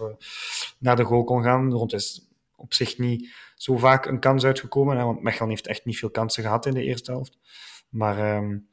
naar 0.78 0.96
de 0.96 1.04
goal 1.04 1.24
kon 1.24 1.42
gaan. 1.42 1.72
Rond 1.72 1.92
is 1.92 2.28
op 2.56 2.74
zich 2.74 2.98
niet 2.98 3.34
zo 3.54 3.76
vaak 3.76 4.06
een 4.06 4.20
kans 4.20 4.44
uitgekomen, 4.44 4.96
hè, 4.96 5.04
want 5.04 5.22
Mechelen 5.22 5.48
heeft 5.48 5.66
echt 5.66 5.84
niet 5.84 5.98
veel 5.98 6.10
kansen 6.10 6.42
gehad 6.42 6.66
in 6.66 6.74
de 6.74 6.84
eerste 6.84 7.10
helft. 7.10 7.38
Maar, 7.88 8.36
um, 8.36 8.68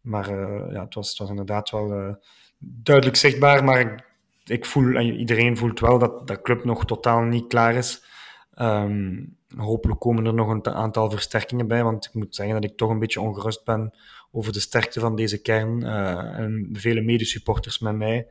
maar 0.00 0.30
ja, 0.72 0.84
het, 0.84 0.94
was, 0.94 1.08
het 1.08 1.18
was 1.18 1.28
inderdaad 1.28 1.70
wel 1.70 2.18
duidelijk 2.58 3.16
zichtbaar, 3.16 3.64
maar 3.64 4.14
ik 4.50 4.64
voel, 4.64 4.94
en 4.94 5.18
iedereen 5.18 5.56
voelt 5.56 5.80
wel 5.80 5.98
dat 5.98 6.28
de 6.28 6.42
club 6.42 6.64
nog 6.64 6.84
totaal 6.84 7.22
niet 7.22 7.46
klaar 7.46 7.74
is. 7.74 8.04
Um, 8.58 9.36
hopelijk 9.56 10.00
komen 10.00 10.26
er 10.26 10.34
nog 10.34 10.48
een 10.48 10.66
aantal 10.66 11.10
versterkingen 11.10 11.66
bij, 11.66 11.84
want 11.84 12.04
ik 12.04 12.14
moet 12.14 12.34
zeggen 12.34 12.54
dat 12.54 12.70
ik 12.70 12.76
toch 12.76 12.90
een 12.90 12.98
beetje 12.98 13.20
ongerust 13.20 13.64
ben 13.64 13.94
over 14.30 14.52
de 14.52 14.60
sterkte 14.60 15.00
van 15.00 15.16
deze 15.16 15.42
kern 15.42 15.80
uh, 15.80 16.38
en 16.38 16.68
vele 16.72 17.00
medesupporters 17.00 17.78
met 17.78 17.94
mij. 17.94 18.26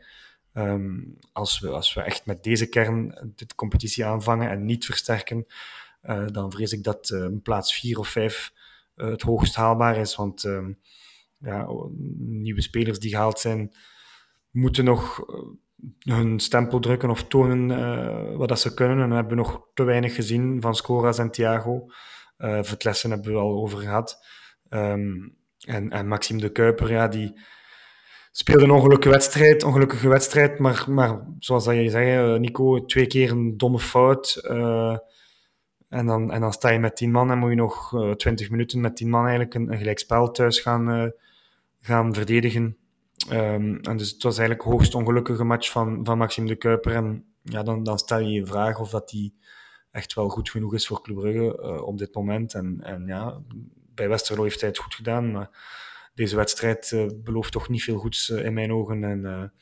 Um, 0.53 1.17
als, 1.31 1.59
we, 1.59 1.69
als 1.69 1.93
we 1.93 2.01
echt 2.01 2.25
met 2.25 2.43
deze 2.43 2.69
kern 2.69 3.31
de 3.35 3.45
competitie 3.55 4.05
aanvangen 4.05 4.49
en 4.49 4.65
niet 4.65 4.85
versterken, 4.85 5.45
uh, 6.03 6.27
dan 6.27 6.51
vrees 6.51 6.71
ik 6.71 6.83
dat 6.83 7.09
uh, 7.09 7.27
plaats 7.43 7.73
4 7.73 7.99
of 7.99 8.07
5 8.07 8.53
het 8.95 9.21
hoogst 9.21 9.55
haalbaar 9.55 9.97
is. 9.97 10.15
Want 10.15 10.43
um, 10.43 10.79
ja, 11.37 11.67
nieuwe 12.17 12.61
spelers 12.61 12.99
die 12.99 13.09
gehaald 13.09 13.39
zijn, 13.39 13.75
moeten 14.51 14.85
nog 14.85 15.25
hun 15.99 16.39
stempel 16.39 16.79
drukken 16.79 17.09
of 17.09 17.23
tonen 17.23 17.79
uh, 17.79 18.37
wat 18.37 18.47
dat 18.47 18.59
ze 18.59 18.73
kunnen. 18.73 18.99
En 18.99 19.09
we 19.09 19.15
hebben 19.15 19.37
nog 19.37 19.67
te 19.73 19.83
weinig 19.83 20.15
gezien 20.15 20.61
van 20.61 20.75
Scoras 20.75 21.17
en 21.17 21.31
Thiago. 21.31 21.85
Uh, 22.37 22.59
Vertlessen 22.61 23.11
hebben 23.11 23.31
we 23.31 23.37
al 23.37 23.61
over 23.61 23.79
gehad. 23.79 24.25
Um, 24.69 25.37
en, 25.59 25.89
en 25.89 26.07
Maxime 26.07 26.41
de 26.41 26.51
Kuiper, 26.51 26.91
ja, 26.91 27.07
die 27.07 27.39
speelde 28.31 28.63
een 28.63 28.71
ongelukkige 28.71 29.13
wedstrijd, 29.13 29.63
ongelukkige 29.63 30.09
wedstrijd 30.09 30.59
maar, 30.59 30.85
maar 30.89 31.27
zoals 31.39 31.65
dat 31.65 31.75
je 31.75 31.89
zei, 31.89 32.33
eh, 32.33 32.39
Nico, 32.39 32.85
twee 32.85 33.07
keer 33.07 33.31
een 33.31 33.57
domme 33.57 33.79
fout. 33.79 34.35
En, 35.89 36.05
dan, 36.05 36.31
en 36.31 36.41
dan 36.41 36.53
sta 36.53 36.69
je 36.69 36.79
met 36.79 36.95
tien 36.95 37.11
man 37.11 37.31
en 37.31 37.37
moet 37.37 37.49
je 37.49 37.55
nog 37.55 37.93
twintig 38.15 38.49
minuten 38.49 38.79
met 38.79 38.95
tien 38.95 39.09
man 39.09 39.21
eigenlijk 39.21 39.53
een, 39.53 39.71
een 39.71 39.77
gelijkspel 39.77 40.31
thuis 40.31 40.59
gaan, 40.59 41.13
gaan 41.81 42.13
verdedigen. 42.13 42.77
Um, 43.31 43.79
en 43.79 43.97
dus 43.97 44.11
het 44.11 44.23
was 44.23 44.37
eigenlijk 44.37 44.69
hoogst 44.69 44.95
ongelukkige 44.95 45.43
match 45.43 45.71
van, 45.71 46.05
van 46.05 46.17
Maxime 46.17 46.47
de 46.47 46.55
Kuiper. 46.55 46.95
En 46.95 47.25
ja, 47.41 47.63
dan, 47.63 47.83
dan 47.83 47.97
stel 47.97 48.19
je 48.19 48.29
je 48.29 48.45
vraag 48.45 48.79
of 48.79 48.89
dat 48.89 49.09
die 49.09 49.37
echt 49.91 50.13
wel 50.13 50.29
goed 50.29 50.49
genoeg 50.49 50.73
is 50.73 50.87
voor 50.87 51.01
Club 51.01 51.17
Brugge 51.17 51.59
uh, 51.61 51.81
op 51.81 51.97
dit 51.97 52.15
moment. 52.15 52.53
En, 52.53 52.79
en 52.83 53.07
ja, 53.07 53.41
bij 53.93 54.09
Westerlo 54.09 54.43
heeft 54.43 54.59
hij 54.59 54.69
het 54.69 54.77
goed 54.77 54.95
gedaan, 54.95 55.31
maar 55.31 55.49
deze 56.13 56.35
wedstrijd 56.35 56.91
uh, 56.91 57.09
belooft 57.15 57.51
toch 57.51 57.69
niet 57.69 57.83
veel 57.83 57.97
goeds 57.97 58.29
uh, 58.29 58.45
in 58.45 58.53
mijn 58.53 58.71
ogen. 58.71 59.03
En 59.03 59.53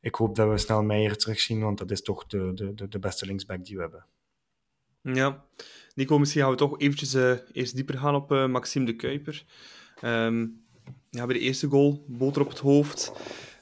ik 0.00 0.14
hoop 0.14 0.36
dat 0.36 0.48
we 0.48 0.58
snel 0.58 0.82
Meijer 0.82 1.16
terugzien, 1.16 1.60
want 1.60 1.78
dat 1.78 1.90
is 1.90 2.02
toch 2.02 2.26
de, 2.26 2.72
de, 2.74 2.88
de 2.88 2.98
beste 2.98 3.26
linksback 3.26 3.64
die 3.64 3.76
we 3.76 3.82
hebben. 3.82 4.06
Ja, 5.02 5.44
Nico, 5.94 6.18
misschien 6.18 6.42
gaan 6.42 6.50
we 6.50 6.56
toch 6.56 6.78
eventjes 6.78 7.14
eerst 7.52 7.74
dieper 7.74 7.98
gaan 7.98 8.14
op 8.14 8.30
Maxime 8.30 8.84
de 8.84 8.96
Kuiper. 8.96 9.44
Um, 10.04 10.68
ja, 11.10 11.26
bij 11.26 11.34
de 11.34 11.40
eerste 11.40 11.66
goal, 11.66 12.04
boter 12.08 12.42
op 12.42 12.48
het 12.48 12.58
hoofd. 12.58 13.12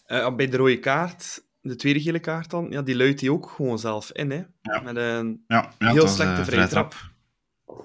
Uh, 0.06 0.34
bij 0.34 0.48
de 0.48 0.56
rode 0.56 0.78
kaart, 0.78 1.44
de 1.60 1.76
tweede 1.76 2.00
gele 2.00 2.18
kaart 2.18 2.50
dan, 2.50 2.66
ja, 2.70 2.82
die 2.82 2.96
luidt 2.96 3.20
hij 3.20 3.28
ook 3.28 3.50
gewoon 3.50 3.78
zelf 3.78 4.12
in. 4.12 4.30
Hè? 4.30 4.42
Ja. 4.62 4.80
Met 4.80 4.96
een 4.96 5.44
ja, 5.46 5.72
ja, 5.78 5.92
heel 5.92 6.08
slechte 6.08 6.40
uh, 6.40 6.46
vrije 6.46 6.68
trap. 6.68 6.94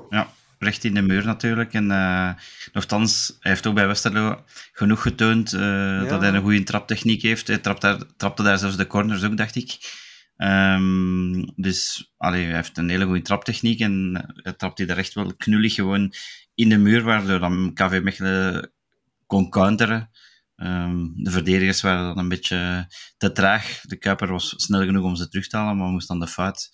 Ja, 0.09 0.27
recht 0.59 0.83
in 0.83 0.93
de 0.93 1.01
muur 1.01 1.25
natuurlijk. 1.25 1.73
En 1.73 1.89
uh, 1.89 2.29
nogthans, 2.73 3.37
hij 3.39 3.51
heeft 3.51 3.67
ook 3.67 3.75
bij 3.75 3.87
Westerlo 3.87 4.43
genoeg 4.71 5.01
getoond 5.01 5.51
dat 5.51 6.21
hij 6.21 6.33
een 6.33 6.41
goede 6.41 6.63
traptechniek 6.63 7.21
heeft. 7.21 7.47
Hij 7.47 7.57
trapte 7.57 7.87
daar, 7.87 8.15
trapte 8.17 8.43
daar 8.43 8.57
zelfs 8.57 8.77
de 8.77 8.87
corners 8.87 9.23
ook, 9.23 9.37
dacht 9.37 9.55
ik. 9.55 10.01
Um, 10.37 11.51
dus 11.55 12.11
allee, 12.17 12.45
hij 12.45 12.55
heeft 12.55 12.77
een 12.77 12.89
hele 12.89 13.05
goede 13.05 13.21
traptechniek 13.21 13.79
en 13.79 14.23
hij 14.35 14.53
trapt 14.53 14.77
hij 14.77 14.87
daar 14.87 14.97
echt 14.97 15.13
wel 15.13 15.35
knullig 15.37 15.73
gewoon 15.73 16.13
in 16.55 16.69
de 16.69 16.77
muur, 16.77 17.03
waardoor 17.03 17.39
dan 17.39 17.71
KV 17.73 17.99
Mechelen 18.03 18.71
kon 19.33 19.49
counteren. 19.49 20.09
Um, 20.55 21.13
de 21.15 21.31
verdedigers 21.31 21.81
waren 21.81 22.03
dan 22.03 22.17
een 22.17 22.29
beetje 22.29 22.87
te 23.17 23.31
traag. 23.31 23.81
De 23.81 23.97
Kuiper 23.97 24.31
was 24.31 24.53
snel 24.55 24.83
genoeg 24.83 25.05
om 25.05 25.15
ze 25.15 25.29
terug 25.29 25.47
te 25.47 25.57
halen, 25.57 25.77
maar 25.77 25.87
moest 25.87 26.07
dan 26.07 26.19
de 26.19 26.27
fout 26.27 26.69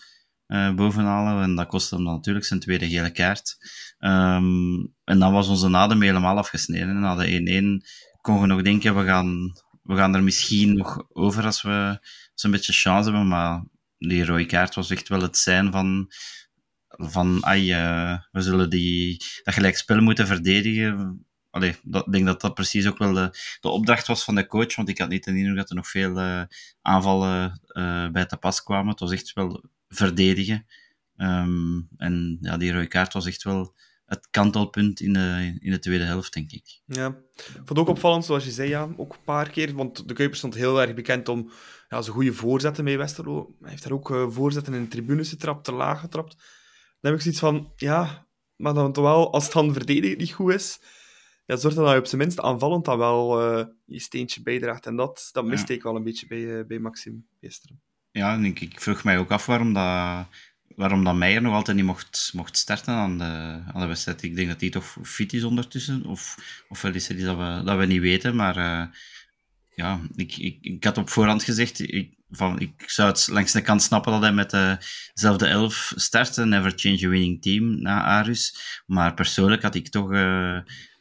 uh, 0.48 0.74
bovenhalen. 0.74 1.44
En 1.44 1.56
dat 1.56 1.68
kostte 1.68 1.96
hem 1.96 2.04
natuurlijk 2.04 2.46
zijn 2.46 2.60
tweede 2.60 2.90
gele 2.90 3.12
kaart. 3.12 3.58
Um, 4.00 4.94
en 5.04 5.20
dan 5.20 5.34
was 5.34 5.48
onze 5.48 5.76
adem 5.76 6.02
helemaal 6.02 6.38
afgesneden. 6.38 6.90
En 6.90 7.00
na 7.00 7.16
de 7.16 7.82
1-1 7.82 7.88
kon 8.22 8.40
je 8.40 8.46
nog 8.46 8.62
denken, 8.62 8.98
we 8.98 9.06
gaan, 9.06 9.52
we 9.84 9.96
gaan 9.96 10.16
er 10.16 10.24
misschien 10.24 10.78
nog 10.78 11.06
over 11.10 11.46
als 11.46 11.62
we, 11.62 11.98
we 12.36 12.46
een 12.46 12.52
beetje 12.52 12.74
chance 12.74 13.10
hebben. 13.10 13.28
Maar 13.28 13.64
die 13.98 14.26
rode 14.26 14.46
kaart 14.46 14.76
was 14.76 14.90
echt 14.90 15.08
wel 15.08 15.22
het 15.22 15.38
zijn 15.38 15.72
van 15.72 16.12
van 16.90 17.46
ai, 17.46 17.74
uh, 17.74 18.18
we 18.32 18.42
zullen 18.42 18.70
die, 18.70 19.18
dat 19.44 19.54
gelijkspel 19.54 20.02
moeten 20.02 20.28
verdedigen 20.28 21.29
allee, 21.50 21.76
ik 21.92 22.12
denk 22.12 22.26
dat 22.26 22.42
dat 22.42 22.54
precies 22.54 22.88
ook 22.88 22.98
wel 22.98 23.14
de, 23.14 23.30
de 23.62 23.70
opdracht 23.70 24.08
was 24.08 24.24
van 24.24 24.36
de 24.36 24.48
coach, 24.48 24.76
want 24.76 24.90
ik 24.90 24.98
had 24.98 25.10
niet 25.10 25.24
de 25.24 25.38
indruk 25.38 25.58
dat 25.58 25.70
er 25.70 25.76
nog 25.76 25.88
veel 25.88 26.18
uh, 26.18 26.42
aanvallen 26.82 27.62
uh, 27.68 28.10
bij 28.10 28.26
te 28.26 28.38
pas 28.38 28.64
kwamen. 28.64 28.90
Het 28.90 29.00
was 29.00 29.12
echt 29.12 29.34
wel 29.34 29.64
verdedigen. 29.88 30.66
Um, 31.18 31.88
en 31.98 32.38
ja, 32.42 32.58
die 32.58 32.72
rode 32.72 32.88
kaart 32.88 33.14
was 33.14 33.26
echt 33.26 33.44
wel 33.44 33.76
het 34.06 34.28
kantelpunt 34.32 35.00
in 35.00 35.14
de, 35.14 35.58
in 35.60 35.72
de 35.72 35.80
tweede 35.80 36.04
helft, 36.04 36.34
denk 36.34 36.52
ik. 36.52 36.82
Ja, 36.86 37.16
vond 37.66 37.80
ook 37.80 37.88
opvallend, 37.88 38.26
zoals 38.26 38.46
je 38.46 38.52
zei, 38.52 38.70
ja, 38.70 38.90
ook 38.98 39.14
een 39.14 39.24
paar 39.24 39.50
keer, 39.50 39.74
want 39.76 40.08
de 40.08 40.14
Kuiper 40.14 40.38
stond 40.38 40.56
heel 40.56 40.82
erg 40.82 40.94
bekend 40.94 41.30
om 41.30 41.52
ja, 41.90 42.02
zijn 42.02 42.16
goede 42.16 42.34
voorzetten 42.34 42.84
bij 42.84 42.98
Westerlo. 42.98 43.56
Hij 43.62 43.70
heeft 43.70 43.84
daar 43.84 43.92
ook 43.92 44.10
uh, 44.10 44.30
voorzetten 44.30 44.74
in 44.74 44.82
de 44.82 44.88
tribunes 44.88 45.30
getrapt, 45.30 45.64
te 45.64 45.72
laag 45.72 46.00
getrapt. 46.00 46.36
Dan 47.02 47.12
heb 47.12 47.14
ik 47.14 47.22
zoiets 47.22 47.40
van, 47.40 47.74
ja, 47.76 48.28
maar 48.56 48.74
dan 48.74 48.94
toch 48.94 49.04
wel, 49.04 49.34
als 49.34 49.44
het 49.44 49.54
dan 49.54 49.74
verdedigen 49.74 50.18
niet 50.18 50.32
goed 50.32 50.54
is, 50.54 50.80
ja, 51.50 51.56
zorg 51.56 51.74
dat 51.74 51.92
je 51.92 51.98
op 51.98 52.06
zijn 52.06 52.22
minst 52.22 52.40
aanvallend 52.40 52.86
dan 52.86 52.98
wel 52.98 53.42
uh, 53.60 53.66
je 53.86 54.00
steentje 54.00 54.42
bijdraagt. 54.42 54.86
En 54.86 54.96
dat, 54.96 55.30
dat 55.32 55.46
miste 55.46 55.72
ja. 55.72 55.78
ik 55.78 55.84
wel 55.84 55.96
een 55.96 56.04
beetje 56.04 56.28
bij, 56.28 56.40
uh, 56.40 56.66
bij 56.66 56.80
Maxime 56.80 57.22
gisteren. 57.40 57.82
Ja, 58.12 58.38
ik, 58.38 58.62
ik 58.62 58.82
vroeg 58.82 59.04
mij 59.04 59.18
ook 59.18 59.32
af 59.32 59.46
waarom 59.46 59.74
dat, 59.74 60.28
waarom 60.76 61.04
dat 61.04 61.16
Meijer 61.16 61.42
nog 61.42 61.54
altijd 61.54 61.78
niet 61.78 61.86
mocht, 61.86 62.32
mocht 62.34 62.58
starten 62.58 62.94
aan 62.94 63.18
de, 63.18 63.24
aan 63.74 63.82
de 63.82 63.86
wedstrijd. 63.86 64.24
Ik 64.24 64.36
denk 64.36 64.48
dat 64.48 64.62
hij 64.62 64.70
toch 64.70 64.98
fit 65.04 65.34
is 65.34 65.44
ondertussen. 65.44 66.06
Of, 66.06 66.36
of 66.68 66.82
wel 66.82 66.94
is 66.94 67.10
er 67.10 67.16
iets 67.16 67.24
dat 67.24 67.38
we, 67.38 67.62
dat 67.66 67.78
we 67.78 67.86
niet 67.86 68.02
weten. 68.02 68.36
Maar 68.36 68.58
uh, 68.58 68.86
ja, 69.70 70.00
ik, 70.16 70.38
ik, 70.38 70.58
ik 70.62 70.84
had 70.84 70.98
op 70.98 71.10
voorhand 71.10 71.44
gezegd, 71.44 71.80
ik, 71.80 72.14
van, 72.30 72.60
ik 72.60 72.84
zou 72.86 73.10
het 73.10 73.28
langs 73.28 73.52
de 73.52 73.62
kant 73.62 73.82
snappen 73.82 74.12
dat 74.12 74.22
hij 74.22 74.34
met 74.34 74.80
dezelfde 75.14 75.46
elf 75.46 75.94
startte, 75.96 76.46
never 76.46 76.74
change 76.76 77.06
a 77.06 77.10
winning 77.10 77.42
team 77.42 77.82
na 77.82 78.04
Arus. 78.04 78.60
Maar 78.86 79.14
persoonlijk 79.14 79.62
had 79.62 79.76
ik 79.76 79.90
toch 79.90 80.12
uh, 80.12 80.60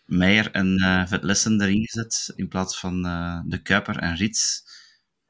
Meijer 0.08 0.50
en 0.50 0.80
uh, 0.80 1.06
Vetlessen 1.06 1.60
erin 1.60 1.86
gezet 1.86 2.32
in 2.36 2.48
plaats 2.48 2.80
van 2.80 3.06
uh, 3.06 3.40
de 3.44 3.62
Kuiper 3.62 3.96
en 3.96 4.16
Rits. 4.16 4.64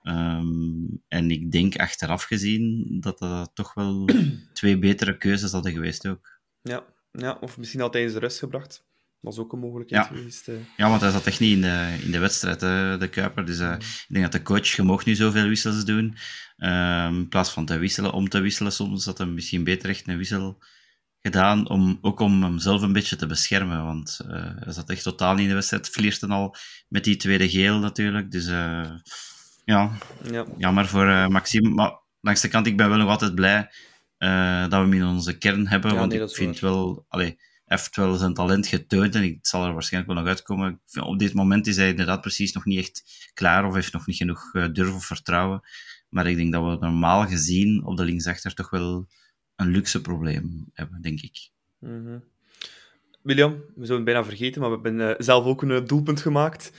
Um, 0.02 1.02
en 1.08 1.30
ik 1.30 1.52
denk 1.52 1.76
achteraf 1.76 2.22
gezien 2.22 2.96
dat 3.00 3.18
dat 3.18 3.50
toch 3.54 3.74
wel 3.74 4.08
twee 4.52 4.78
betere 4.78 5.16
keuzes 5.16 5.52
hadden 5.52 5.72
geweest 5.72 6.06
ook. 6.06 6.40
Ja, 6.62 6.84
ja 7.12 7.38
of 7.40 7.58
misschien 7.58 7.80
had 7.80 7.92
hij 7.92 8.02
eens 8.02 8.12
de 8.12 8.18
rust 8.18 8.38
gebracht 8.38 8.86
was 9.20 9.38
ook 9.38 9.52
een 9.52 9.58
mogelijkheid 9.58 10.08
ja. 10.08 10.16
geweest. 10.16 10.48
Uh. 10.48 10.56
Ja, 10.76 10.88
want 10.88 11.00
hij 11.00 11.10
zat 11.10 11.26
echt 11.26 11.40
niet 11.40 11.52
in 11.52 11.60
de, 11.60 11.98
in 12.02 12.10
de 12.10 12.18
wedstrijd, 12.18 12.60
hè, 12.60 12.98
de 12.98 13.08
Kuiper. 13.08 13.46
Dus 13.46 13.60
uh, 13.60 13.74
ik 13.78 14.06
denk 14.08 14.24
dat 14.24 14.32
de 14.32 14.42
coach, 14.42 14.66
je 14.66 14.82
mocht 14.82 15.06
nu 15.06 15.14
zoveel 15.14 15.48
wissels 15.48 15.84
doen. 15.84 16.16
Uh, 16.58 17.08
in 17.10 17.28
plaats 17.28 17.50
van 17.50 17.66
te 17.66 17.78
wisselen, 17.78 18.12
om 18.12 18.28
te 18.28 18.40
wisselen 18.40 18.72
soms, 18.72 19.04
had 19.04 19.18
hij 19.18 19.26
misschien 19.26 19.64
beter 19.64 19.88
echt 19.88 20.08
een 20.08 20.16
wissel 20.16 20.58
gedaan. 21.22 21.68
Om, 21.68 21.98
ook 22.00 22.20
om 22.20 22.42
hemzelf 22.42 22.82
een 22.82 22.92
beetje 22.92 23.16
te 23.16 23.26
beschermen. 23.26 23.84
Want 23.84 24.20
hij 24.26 24.72
zat 24.72 24.90
echt 24.90 25.02
totaal 25.02 25.32
niet 25.32 25.42
in 25.42 25.48
de 25.48 25.54
wedstrijd. 25.54 25.88
Vlierste 25.88 26.26
al 26.26 26.56
met 26.88 27.04
die 27.04 27.16
tweede 27.16 27.48
geel 27.48 27.78
natuurlijk. 27.78 28.30
Dus 28.30 28.46
ja, 29.64 29.98
ja, 30.30 30.46
jammer 30.58 30.86
voor 30.86 31.30
Maxime. 31.30 31.68
Maar 31.68 31.92
langs 32.20 32.40
de 32.40 32.48
kant, 32.48 32.66
ik 32.66 32.76
ben 32.76 32.88
wel 32.88 32.98
nog 32.98 33.08
altijd 33.08 33.34
blij 33.34 33.70
dat 34.68 34.70
we 34.70 34.76
hem 34.76 34.92
in 34.92 35.06
onze 35.06 35.38
kern 35.38 35.68
hebben. 35.68 35.92
Ja, 35.92 35.98
want 35.98 36.12
nee, 36.12 36.22
ik 36.22 36.30
vind 36.30 36.60
wel... 36.60 37.04
Allee, 37.08 37.38
heeft 37.64 37.96
wel 37.96 38.14
zijn 38.14 38.34
talent 38.34 38.66
getoond 38.66 39.14
en 39.14 39.22
het 39.22 39.48
zal 39.48 39.64
er 39.64 39.72
waarschijnlijk 39.72 40.12
wel 40.12 40.22
nog 40.22 40.32
uitkomen. 40.32 40.80
Op 41.00 41.18
dit 41.18 41.34
moment 41.34 41.66
is 41.66 41.76
hij 41.76 41.88
inderdaad 41.88 42.20
precies 42.20 42.52
nog 42.52 42.64
niet 42.64 42.78
echt 42.78 43.30
klaar 43.34 43.66
of 43.66 43.74
heeft 43.74 43.92
nog 43.92 44.06
niet 44.06 44.16
genoeg 44.16 44.54
uh, 44.54 44.66
durf 44.72 44.94
of 44.94 45.04
vertrouwen. 45.04 45.60
Maar 46.08 46.26
ik 46.26 46.36
denk 46.36 46.52
dat 46.52 46.64
we 46.64 46.86
normaal 46.86 47.26
gezien 47.26 47.84
op 47.84 47.96
de 47.96 48.04
linksachter 48.04 48.54
toch 48.54 48.70
wel 48.70 49.08
een 49.58 49.68
luxe 49.68 50.00
probleem 50.00 50.70
hebben, 50.72 51.02
denk 51.02 51.20
ik. 51.20 51.50
Mm 51.78 52.06
-hmm. 52.06 52.24
William, 53.22 53.52
we 53.52 53.86
zouden 53.86 53.96
het 53.96 54.04
bijna 54.04 54.24
vergeten, 54.24 54.60
maar 54.60 54.70
we 54.70 54.74
hebben 54.82 55.08
uh, 55.08 55.14
zelf 55.18 55.44
ook 55.44 55.62
een 55.62 55.84
doelpunt 55.84 56.20
gemaakt. 56.20 56.72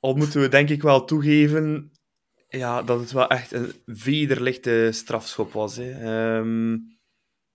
Al 0.00 0.14
moeten 0.14 0.40
we 0.40 0.48
denk 0.48 0.68
ik 0.68 0.82
wel 0.82 1.04
toegeven 1.04 1.92
ja, 2.58 2.82
dat 2.82 3.00
het 3.00 3.12
wel 3.12 3.28
echt 3.28 3.52
een 3.52 3.72
vederlichte 3.86 4.88
strafschop 4.92 5.52
was. 5.52 5.76
Hè. 5.76 6.36
Um, 6.38 6.74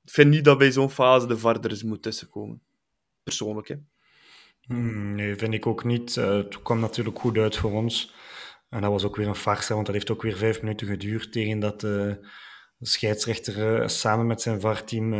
ik 0.03 0.12
vind 0.12 0.29
niet 0.29 0.43
dat 0.43 0.57
bij 0.57 0.71
zo'n 0.71 0.89
fase 0.89 1.27
de 1.27 1.38
VAR 1.38 1.60
er 1.60 1.69
eens 1.69 1.83
moet 1.83 2.01
tussenkomen. 2.01 2.62
Persoonlijk, 3.23 3.67
hè. 3.67 3.75
Hmm, 4.62 5.15
nee, 5.15 5.36
vind 5.36 5.53
ik 5.53 5.65
ook 5.65 5.83
niet. 5.83 6.15
Uh, 6.15 6.36
het 6.36 6.62
kwam 6.62 6.79
natuurlijk 6.79 7.19
goed 7.19 7.38
uit 7.38 7.57
voor 7.57 7.71
ons. 7.71 8.13
En 8.69 8.81
dat 8.81 8.91
was 8.91 9.03
ook 9.03 9.15
weer 9.15 9.27
een 9.27 9.36
farce, 9.36 9.73
want 9.73 9.86
dat 9.86 9.95
heeft 9.95 10.12
ook 10.12 10.21
weer 10.21 10.38
vijf 10.38 10.62
minuten 10.62 10.88
geduurd 10.88 11.31
tegen 11.31 11.60
dat 11.60 11.83
uh, 11.83 12.13
de 12.77 12.87
scheidsrechter 12.87 13.81
uh, 13.81 13.87
samen 13.87 14.27
met 14.27 14.41
zijn 14.41 14.61
VAR-team 14.61 15.11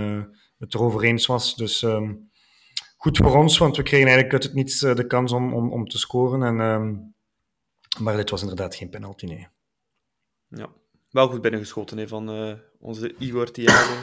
het 0.58 0.74
erover 0.74 1.04
eens 1.04 1.26
was. 1.26 1.56
Dus 1.56 1.82
um, 1.82 2.32
goed 2.98 3.18
voor 3.18 3.36
ons, 3.36 3.58
want 3.58 3.78
we 3.78 3.84
kregen 3.84 4.06
eigenlijk 4.08 4.34
uit 4.34 4.44
het 4.44 4.54
niets 4.54 4.80
de 4.80 5.08
kans 5.08 5.32
om, 5.32 5.54
om, 5.54 5.72
om 5.72 5.88
te 5.88 5.98
scoren. 5.98 6.44
En, 6.44 6.60
um, 6.60 7.16
maar 8.00 8.16
dit 8.16 8.30
was 8.30 8.42
inderdaad 8.42 8.76
geen 8.76 8.90
penalty, 8.90 9.26
nee. 9.26 9.48
Ja, 10.48 10.70
wel 11.10 11.28
goed 11.28 11.42
binnengeschoten 11.42 11.98
hè, 11.98 12.08
van 12.08 12.58
onze 12.80 13.16
Igor 13.20 13.52
Thiago. 13.52 13.94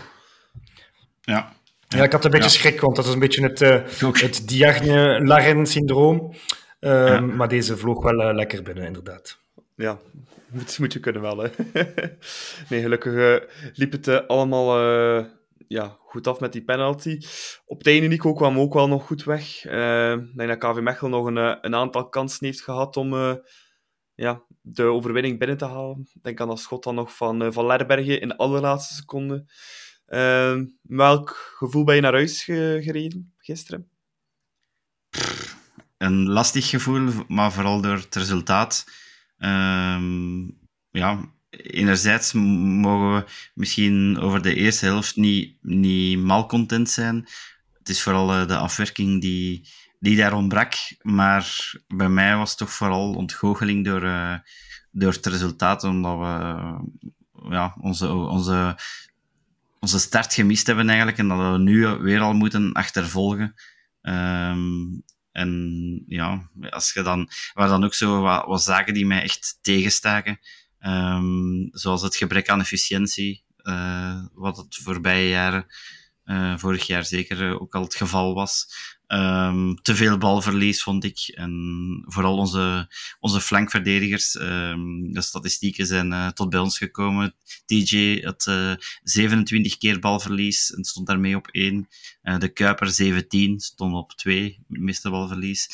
Ja. 1.21 1.53
Ja, 1.89 2.05
ik 2.05 2.13
had 2.13 2.25
een 2.25 2.31
beetje 2.31 2.47
Ja. 2.47 2.53
schrik, 2.53 2.81
want 2.81 2.97
dat 2.97 3.07
is 3.07 3.13
een 3.13 3.19
beetje 3.19 3.43
het, 3.43 3.61
uh, 3.61 3.85
het 4.21 4.49
Diagne-Larren-syndroom. 4.49 6.35
Ja. 6.81 7.21
Maar 7.21 7.49
deze 7.49 7.77
vloog 7.77 8.03
wel 8.03 8.29
uh, 8.29 8.35
lekker 8.35 8.63
binnen, 8.63 8.85
inderdaad. 8.85 9.41
Ja, 9.75 10.01
moet, 10.53 10.79
moet 10.79 10.93
je 10.93 11.01
kunnen 11.01 11.23
wel. 11.23 11.39
Hè. 11.39 11.49
nee, 12.71 12.83
gelukkig 12.83 13.13
uh, 13.13 13.51
liep 13.75 13.93
het 13.93 14.07
uh, 14.09 14.27
allemaal 14.27 14.81
uh, 14.81 15.25
ja, 15.67 15.97
goed 15.99 16.27
af 16.27 16.41
met 16.41 16.53
die 16.53 16.65
penalty. 16.65 17.19
Op 17.67 17.79
het 17.79 17.87
einde 17.87 18.07
Nico 18.07 18.33
kwam 18.33 18.59
ook 18.59 18.75
wel 18.75 18.89
nog 18.89 19.07
goed 19.07 19.25
weg. 19.25 19.65
Ik 19.65 20.37
denk 20.37 20.49
dat 20.49 20.59
KV 20.59 20.81
Mechelen 20.81 21.11
nog 21.11 21.27
een, 21.27 21.37
een 21.37 21.75
aantal 21.75 22.09
kansen 22.09 22.47
heeft 22.47 22.63
gehad 22.63 22.97
om 22.97 23.41
ja, 24.15 24.43
de 24.61 24.83
overwinning 24.83 25.39
binnen 25.39 25.57
te 25.57 25.65
halen. 25.65 26.09
Denk 26.23 26.41
aan 26.41 26.49
dat 26.49 26.61
schot 26.61 26.85
dan 26.85 26.95
nog 26.95 27.17
van, 27.17 27.53
van 27.53 27.67
Lerbergen 27.67 28.21
in 28.21 28.29
de 28.29 28.37
allerlaatste 28.37 28.95
seconde. 28.95 29.47
Uh, 30.09 30.61
welk 30.83 31.55
gevoel 31.57 31.85
ben 31.85 31.95
je 31.95 32.01
naar 32.01 32.13
huis 32.13 32.45
ge 32.45 32.81
gereden 32.83 33.35
gisteren? 33.39 33.89
Een 35.99 36.29
lastig 36.29 36.69
gevoel, 36.69 37.11
maar 37.29 37.53
vooral 37.53 37.81
door 37.81 37.97
het 37.97 38.15
resultaat. 38.15 38.85
Um, 39.45 40.59
ja, 40.91 41.33
enerzijds 41.51 42.33
mogen 42.33 43.15
we 43.15 43.25
misschien 43.55 44.19
over 44.19 44.43
de 44.43 44.55
eerste 44.55 44.85
helft 44.85 45.17
niet, 45.17 45.57
niet 45.61 46.19
malcontent 46.19 46.91
zijn. 46.91 47.29
Het 47.79 47.89
is 47.89 48.03
vooral 48.03 48.41
uh, 48.41 48.47
de 48.47 48.57
afwerking 48.57 49.21
die, 49.21 49.69
die 49.99 50.17
daar 50.17 50.33
ontbrak. 50.33 50.75
Maar 51.03 51.73
bij 51.89 52.09
mij 52.09 52.37
was 52.37 52.49
het 52.49 52.59
toch 52.59 52.73
vooral 52.73 53.15
ontgoocheling 53.15 53.85
door, 53.85 54.03
uh, 54.03 54.35
door 54.91 55.13
het 55.13 55.27
resultaat, 55.27 55.85
omdat 55.85 56.19
we 56.19 56.25
uh, 56.25 56.81
ja, 57.51 57.77
onze, 57.81 58.13
onze 58.13 58.77
onze 59.85 59.99
start 59.99 60.35
gemist 60.35 60.67
hebben 60.67 60.89
eigenlijk 60.89 61.19
en 61.19 61.29
dat 61.29 61.53
we 61.53 61.59
nu 61.59 61.87
weer 61.87 62.21
al 62.21 62.35
moeten 62.35 62.73
achtervolgen. 62.73 63.55
Um, 64.03 65.03
en 65.35 66.03
ja, 66.07 66.51
als 66.71 66.93
je 66.93 67.03
dan, 67.03 67.29
waar 67.53 67.69
dan 67.69 67.85
ook 67.85 67.95
zo 67.95 68.21
wat, 68.21 68.47
wat 68.47 68.63
zaken 68.63 68.95
die 68.95 69.07
mij 69.07 69.23
echt 69.23 69.59
tegenstaken, 69.61 70.39
um, 70.81 71.69
zoals 71.71 72.03
het 72.03 72.17
gebrek 72.17 72.49
aan 72.49 72.61
efficiëntie, 72.61 73.45
uh, 73.63 74.25
wat 74.33 74.57
het 74.57 74.77
voorbije 74.77 75.29
jaren, 75.29 75.67
uh, 76.25 76.59
vorig 76.59 76.87
jaar 76.87 77.05
zeker 77.05 77.61
ook 77.61 77.75
al 77.75 77.83
het 77.83 77.95
geval 77.95 78.35
was. 78.35 78.67
Um, 79.09 79.83
te 79.83 79.95
veel 79.95 80.19
balverlies, 80.19 80.83
vond 80.83 81.05
ik. 81.05 81.19
En 81.35 82.05
vooral 82.07 82.37
onze, 82.37 82.89
onze 83.21 83.41
flankverdedigers. 83.41 84.35
Um, 84.35 85.13
de 85.13 85.21
statistieken 85.21 85.87
zijn 85.87 86.11
uh, 86.11 86.29
tot 86.29 86.51
bij 86.51 86.61
ons 86.61 86.79
gekomen. 86.79 87.35
TJ 87.67 88.21
had 88.23 88.47
uh, 88.49 88.75
27 89.03 89.79
keer 89.79 89.99
balverlies 89.99 90.75
en 90.75 90.85
stond 90.85 91.07
daarmee 91.07 91.37
op 91.37 91.49
1. 91.49 91.89
Uh, 92.23 92.39
de 92.39 92.49
Kuiper 92.49 92.89
17, 92.89 93.61
stond 93.61 93.95
op 93.95 94.13
2, 94.13 94.65
miste 94.67 95.11
balverlies. 95.11 95.69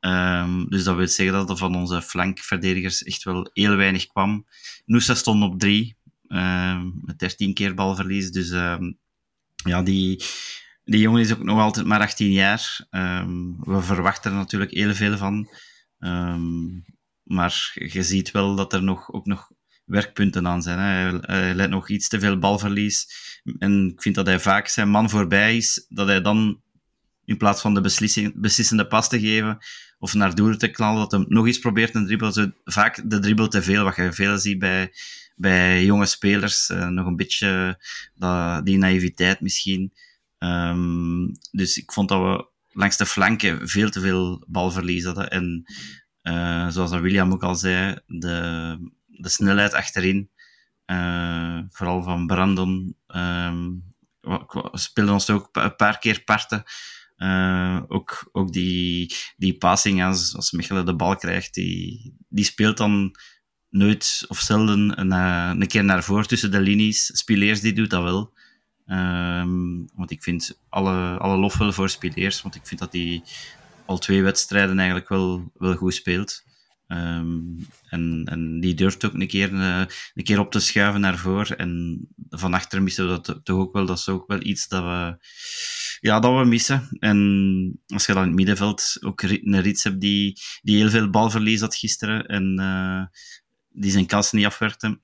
Um, 0.00 0.68
dus 0.70 0.84
dat 0.84 0.96
wil 0.96 1.08
zeggen 1.08 1.34
dat 1.34 1.50
er 1.50 1.56
van 1.56 1.76
onze 1.76 2.02
flankverdedigers 2.02 3.02
echt 3.02 3.22
wel 3.22 3.50
heel 3.52 3.76
weinig 3.76 4.06
kwam. 4.06 4.46
Noosa 4.84 5.14
stond 5.14 5.42
op 5.42 5.58
3, 5.58 5.96
met 7.02 7.18
13 7.18 7.54
keer 7.54 7.74
balverlies. 7.74 8.30
Dus 8.30 8.50
ja, 9.64 9.82
die, 9.82 10.22
die 10.84 11.00
jongen 11.00 11.20
is 11.20 11.32
ook 11.32 11.42
nog 11.42 11.58
altijd 11.58 11.86
maar 11.86 12.00
18 12.00 12.30
jaar. 12.30 12.86
Um, 12.90 13.56
we 13.60 13.82
verwachten 13.82 14.30
er 14.30 14.36
natuurlijk 14.36 14.70
heel 14.70 14.94
veel 14.94 15.16
van. 15.16 15.48
Um, 15.98 16.84
maar 17.22 17.72
je 17.74 18.02
ziet 18.02 18.30
wel 18.30 18.54
dat 18.54 18.72
er 18.72 18.82
nog, 18.82 19.12
ook 19.12 19.26
nog 19.26 19.50
werkpunten 19.84 20.46
aan 20.46 20.62
zijn. 20.62 20.78
Hè. 20.78 21.18
Hij, 21.20 21.54
leidt 21.54 21.72
nog 21.72 21.88
iets 21.88 22.08
te 22.08 22.20
veel 22.20 22.38
balverlies. 22.38 23.06
En 23.58 23.88
ik 23.88 24.02
vind 24.02 24.14
dat 24.14 24.26
hij 24.26 24.40
vaak 24.40 24.68
zijn 24.68 24.88
man 24.88 25.10
voorbij 25.10 25.56
is, 25.56 25.86
dat 25.88 26.06
hij 26.06 26.20
dan 26.20 26.62
in 27.24 27.36
plaats 27.36 27.60
van 27.60 27.74
de 27.74 27.80
beslissende 28.34 28.86
pas 28.86 29.08
te 29.08 29.20
geven 29.20 29.58
of 29.98 30.14
naar 30.14 30.34
doel 30.34 30.56
te 30.56 30.68
knallen, 30.68 30.98
dat 30.98 31.10
hij 31.10 31.24
nog 31.28 31.46
eens 31.46 31.58
probeert 31.58 31.94
een 31.94 32.06
dribbel. 32.06 32.52
Vaak 32.64 33.10
de 33.10 33.18
dribbel 33.18 33.48
te 33.48 33.62
veel, 33.62 33.84
wat 33.84 33.96
je 33.96 34.12
veel 34.12 34.38
ziet 34.38 34.58
bij, 34.58 34.92
bij 35.36 35.84
jonge 35.84 36.06
spelers. 36.06 36.70
Uh, 36.70 36.88
nog 36.88 37.06
een 37.06 37.16
beetje 37.16 37.78
die 38.64 38.78
naïviteit 38.78 39.40
misschien. 39.40 39.92
Um, 40.42 41.32
dus 41.50 41.76
ik 41.76 41.92
vond 41.92 42.08
dat 42.08 42.20
we 42.20 42.50
langs 42.72 42.96
de 42.96 43.06
flanken 43.06 43.68
veel 43.68 43.90
te 43.90 44.00
veel 44.00 44.44
balverlies 44.48 45.04
hadden. 45.04 45.30
En 45.30 45.64
uh, 46.22 46.68
zoals 46.68 46.90
William 46.90 47.32
ook 47.32 47.42
al 47.42 47.54
zei, 47.54 47.98
de, 48.06 48.76
de 49.06 49.28
snelheid 49.28 49.72
achterin, 49.72 50.30
uh, 50.86 51.58
vooral 51.68 52.02
van 52.02 52.26
Brandon, 52.26 52.96
um, 53.06 53.84
we 54.20 54.68
speelden 54.72 55.14
ons 55.14 55.30
ook 55.30 55.48
een 55.52 55.76
paar 55.76 55.98
keer 55.98 56.22
parten. 56.24 56.62
Uh, 57.16 57.82
ook, 57.88 58.28
ook 58.32 58.52
die, 58.52 59.14
die 59.36 59.58
passing 59.58 60.04
als, 60.04 60.34
als 60.36 60.50
de 60.50 60.94
bal 60.96 61.16
krijgt, 61.16 61.54
die, 61.54 62.14
die 62.28 62.44
speelt 62.44 62.76
dan 62.76 63.16
nooit 63.68 64.24
of 64.28 64.38
zelden 64.38 65.00
een, 65.00 65.10
een 65.60 65.66
keer 65.66 65.84
naar 65.84 66.04
voren 66.04 66.26
tussen 66.26 66.50
de 66.50 66.60
linies. 66.60 67.10
Spileers 67.18 67.60
die 67.60 67.72
doet 67.72 67.90
dat 67.90 68.02
wel. 68.02 68.32
Um, 68.92 69.88
want 69.94 70.10
ik 70.10 70.22
vind 70.22 70.58
alle, 70.68 71.18
alle 71.18 71.36
lof 71.36 71.56
wel 71.56 71.72
voor 71.72 71.88
Spileers, 71.88 72.42
want 72.42 72.54
ik 72.54 72.66
vind 72.66 72.80
dat 72.80 72.92
hij 72.92 73.22
al 73.86 73.98
twee 73.98 74.22
wedstrijden 74.22 74.78
eigenlijk 74.78 75.08
wel, 75.08 75.52
wel 75.54 75.74
goed 75.74 75.94
speelt. 75.94 76.44
Um, 76.88 77.66
en, 77.88 78.22
en 78.24 78.60
die 78.60 78.74
durft 78.74 79.04
ook 79.04 79.14
een 79.14 79.26
keer, 79.26 79.52
een, 79.52 79.88
een 80.14 80.24
keer 80.24 80.38
op 80.38 80.50
te 80.50 80.60
schuiven 80.60 81.00
naar 81.00 81.18
voren. 81.18 81.58
En 81.58 82.00
van 82.30 82.54
achter 82.54 82.82
missen 82.82 83.08
we 83.08 83.20
dat 83.20 83.40
toch 83.44 83.58
ook 83.58 83.72
wel. 83.72 83.86
Dat 83.86 83.98
is 83.98 84.08
ook 84.08 84.26
wel 84.26 84.42
iets 84.42 84.68
dat 84.68 84.82
we, 84.82 85.16
ja, 86.00 86.20
dat 86.20 86.38
we 86.38 86.44
missen. 86.44 86.96
En 86.98 87.80
als 87.86 88.06
je 88.06 88.12
dan 88.12 88.22
in 88.22 88.28
het 88.28 88.36
middenveld 88.36 88.96
ook 89.00 89.22
een 89.22 89.60
Rits 89.60 89.84
hebt 89.84 90.00
die, 90.00 90.40
die 90.62 90.76
heel 90.76 90.90
veel 90.90 91.10
balverlies 91.10 91.60
had 91.60 91.76
gisteren 91.76 92.26
en 92.26 92.56
uh, 92.60 93.04
die 93.70 93.90
zijn 93.90 94.06
kansen 94.06 94.36
niet 94.36 94.46
afwerkte, 94.46 95.00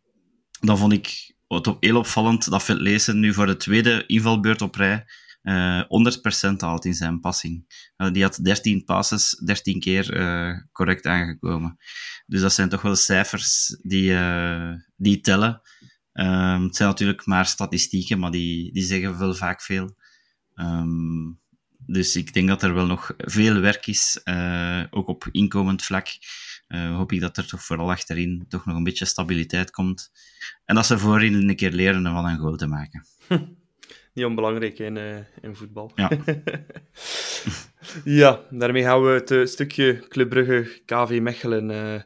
dan 0.60 0.78
vond 0.78 0.92
ik 0.92 1.36
het 1.56 1.66
op 1.66 1.82
heel 1.82 1.96
opvallend 1.96 2.50
dat 2.50 2.62
Phil 2.62 2.76
Leesen 2.76 3.20
nu 3.20 3.34
voor 3.34 3.46
de 3.46 3.56
tweede 3.56 4.06
invalbeurt 4.06 4.62
op 4.62 4.74
rij 4.74 5.04
uh, 5.42 5.82
100% 5.82 6.56
haalt 6.56 6.84
in 6.84 6.94
zijn 6.94 7.20
passing. 7.20 7.64
Uh, 7.96 8.12
die 8.12 8.22
had 8.22 8.44
13 8.44 8.84
passes, 8.84 9.30
13 9.44 9.80
keer 9.80 10.16
uh, 10.16 10.56
correct 10.72 11.06
aangekomen. 11.06 11.76
Dus 12.26 12.40
dat 12.40 12.52
zijn 12.52 12.68
toch 12.68 12.82
wel 12.82 12.96
cijfers 12.96 13.78
die, 13.82 14.16
die 14.96 15.20
tellen. 15.20 15.60
Um, 16.12 16.62
het 16.62 16.76
zijn 16.76 16.88
natuurlijk 16.88 17.26
maar 17.26 17.46
statistieken, 17.46 18.18
maar 18.18 18.30
die, 18.30 18.72
die 18.72 18.82
zeggen 18.82 19.18
wel 19.18 19.34
vaak 19.34 19.62
veel. 19.62 19.96
Um, 20.54 21.40
dus 21.90 22.16
ik 22.16 22.32
denk 22.32 22.48
dat 22.48 22.62
er 22.62 22.74
wel 22.74 22.86
nog 22.86 23.14
veel 23.16 23.60
werk 23.60 23.86
is, 23.86 24.20
ook 24.90 25.08
op 25.08 25.28
inkomend 25.30 25.82
vlak. 25.82 26.08
hoop 26.68 27.12
ik 27.12 27.20
dat 27.20 27.36
er 27.36 27.46
toch 27.46 27.62
vooral 27.62 27.90
achterin 27.90 28.44
toch 28.48 28.66
nog 28.66 28.76
een 28.76 28.84
beetje 28.84 29.04
stabiliteit 29.04 29.70
komt. 29.70 30.10
En 30.64 30.74
dat 30.74 30.86
ze 30.86 30.98
voorin 30.98 31.48
een 31.48 31.56
keer 31.56 31.72
leren 31.72 32.06
om 32.06 32.12
van 32.12 32.26
een 32.26 32.38
goal 32.38 32.56
te 32.56 32.66
maken. 32.66 33.06
niet 34.18 34.24
onbelangrijk 34.26 34.78
in, 34.78 34.96
uh, 34.96 35.16
in 35.40 35.56
voetbal. 35.56 35.92
Ja. 35.94 36.10
ja, 38.20 38.44
daarmee 38.50 38.82
gaan 38.82 39.02
we 39.02 39.10
het 39.10 39.30
uh, 39.30 39.46
stukje 39.46 40.04
Club 40.08 40.28
Brugge 40.28 40.82
KV 40.84 41.18
Mechelen 41.22 41.70
uh, 41.70 42.02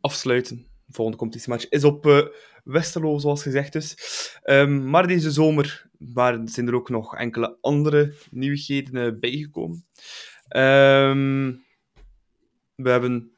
afsluiten. 0.00 0.56
De 0.56 0.92
volgende 0.92 1.18
competitiematch 1.18 1.68
is 1.68 1.84
op 1.84 2.30
Westerlo, 2.64 3.18
zoals 3.18 3.42
gezegd 3.42 3.72
dus. 3.72 3.96
Um, 4.44 4.90
maar 4.90 5.06
deze 5.06 5.30
zomer 5.30 5.85
waren, 5.98 6.48
zijn 6.48 6.66
er 6.66 6.74
ook 6.74 6.88
nog 6.88 7.16
enkele 7.16 7.58
andere 7.60 8.14
nieuwigheden 8.30 9.20
bijgekomen. 9.20 9.86
Um, 10.56 11.64
we 12.74 12.90
hebben 12.90 13.30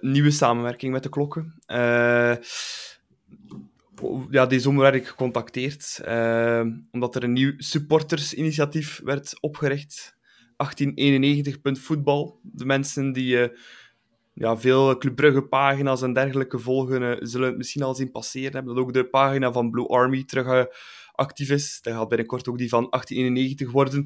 nieuwe 0.00 0.30
samenwerking 0.30 0.92
met 0.92 1.02
de 1.02 1.08
klokken 1.08 1.62
ja, 4.30 4.46
die 4.46 4.60
zomer 4.60 4.82
werd 4.82 4.94
ik 4.94 5.06
gecontacteerd, 5.06 6.00
uh, 6.08 6.66
omdat 6.90 7.14
er 7.14 7.24
een 7.24 7.32
nieuw 7.32 7.52
supportersinitiatief 7.56 9.00
werd 9.04 9.40
opgericht. 9.40 10.16
1891.voetbal. 10.56 12.40
De 12.42 12.64
mensen 12.64 13.12
die 13.12 13.36
uh, 13.36 13.48
ja, 14.34 14.56
veel 14.56 14.98
Club 14.98 15.16
Brugge 15.16 15.42
pagina's 15.42 16.02
en 16.02 16.12
dergelijke 16.12 16.58
volgen, 16.58 17.02
uh, 17.02 17.16
zullen 17.20 17.48
het 17.48 17.56
misschien 17.56 17.82
al 17.82 17.94
zien 17.94 18.10
passeren 18.10 18.52
hebben. 18.52 18.74
Dat 18.74 18.84
ook 18.84 18.92
de 18.92 19.08
pagina 19.08 19.52
van 19.52 19.70
Blue 19.70 19.88
Army 19.88 20.24
terug 20.24 20.66
actief 21.18 21.50
is. 21.50 21.78
Dat 21.82 21.94
gaat 21.94 22.08
binnenkort 22.08 22.48
ook 22.48 22.58
die 22.58 22.68
van 22.68 22.86
1891 22.90 23.70
worden. 23.70 23.98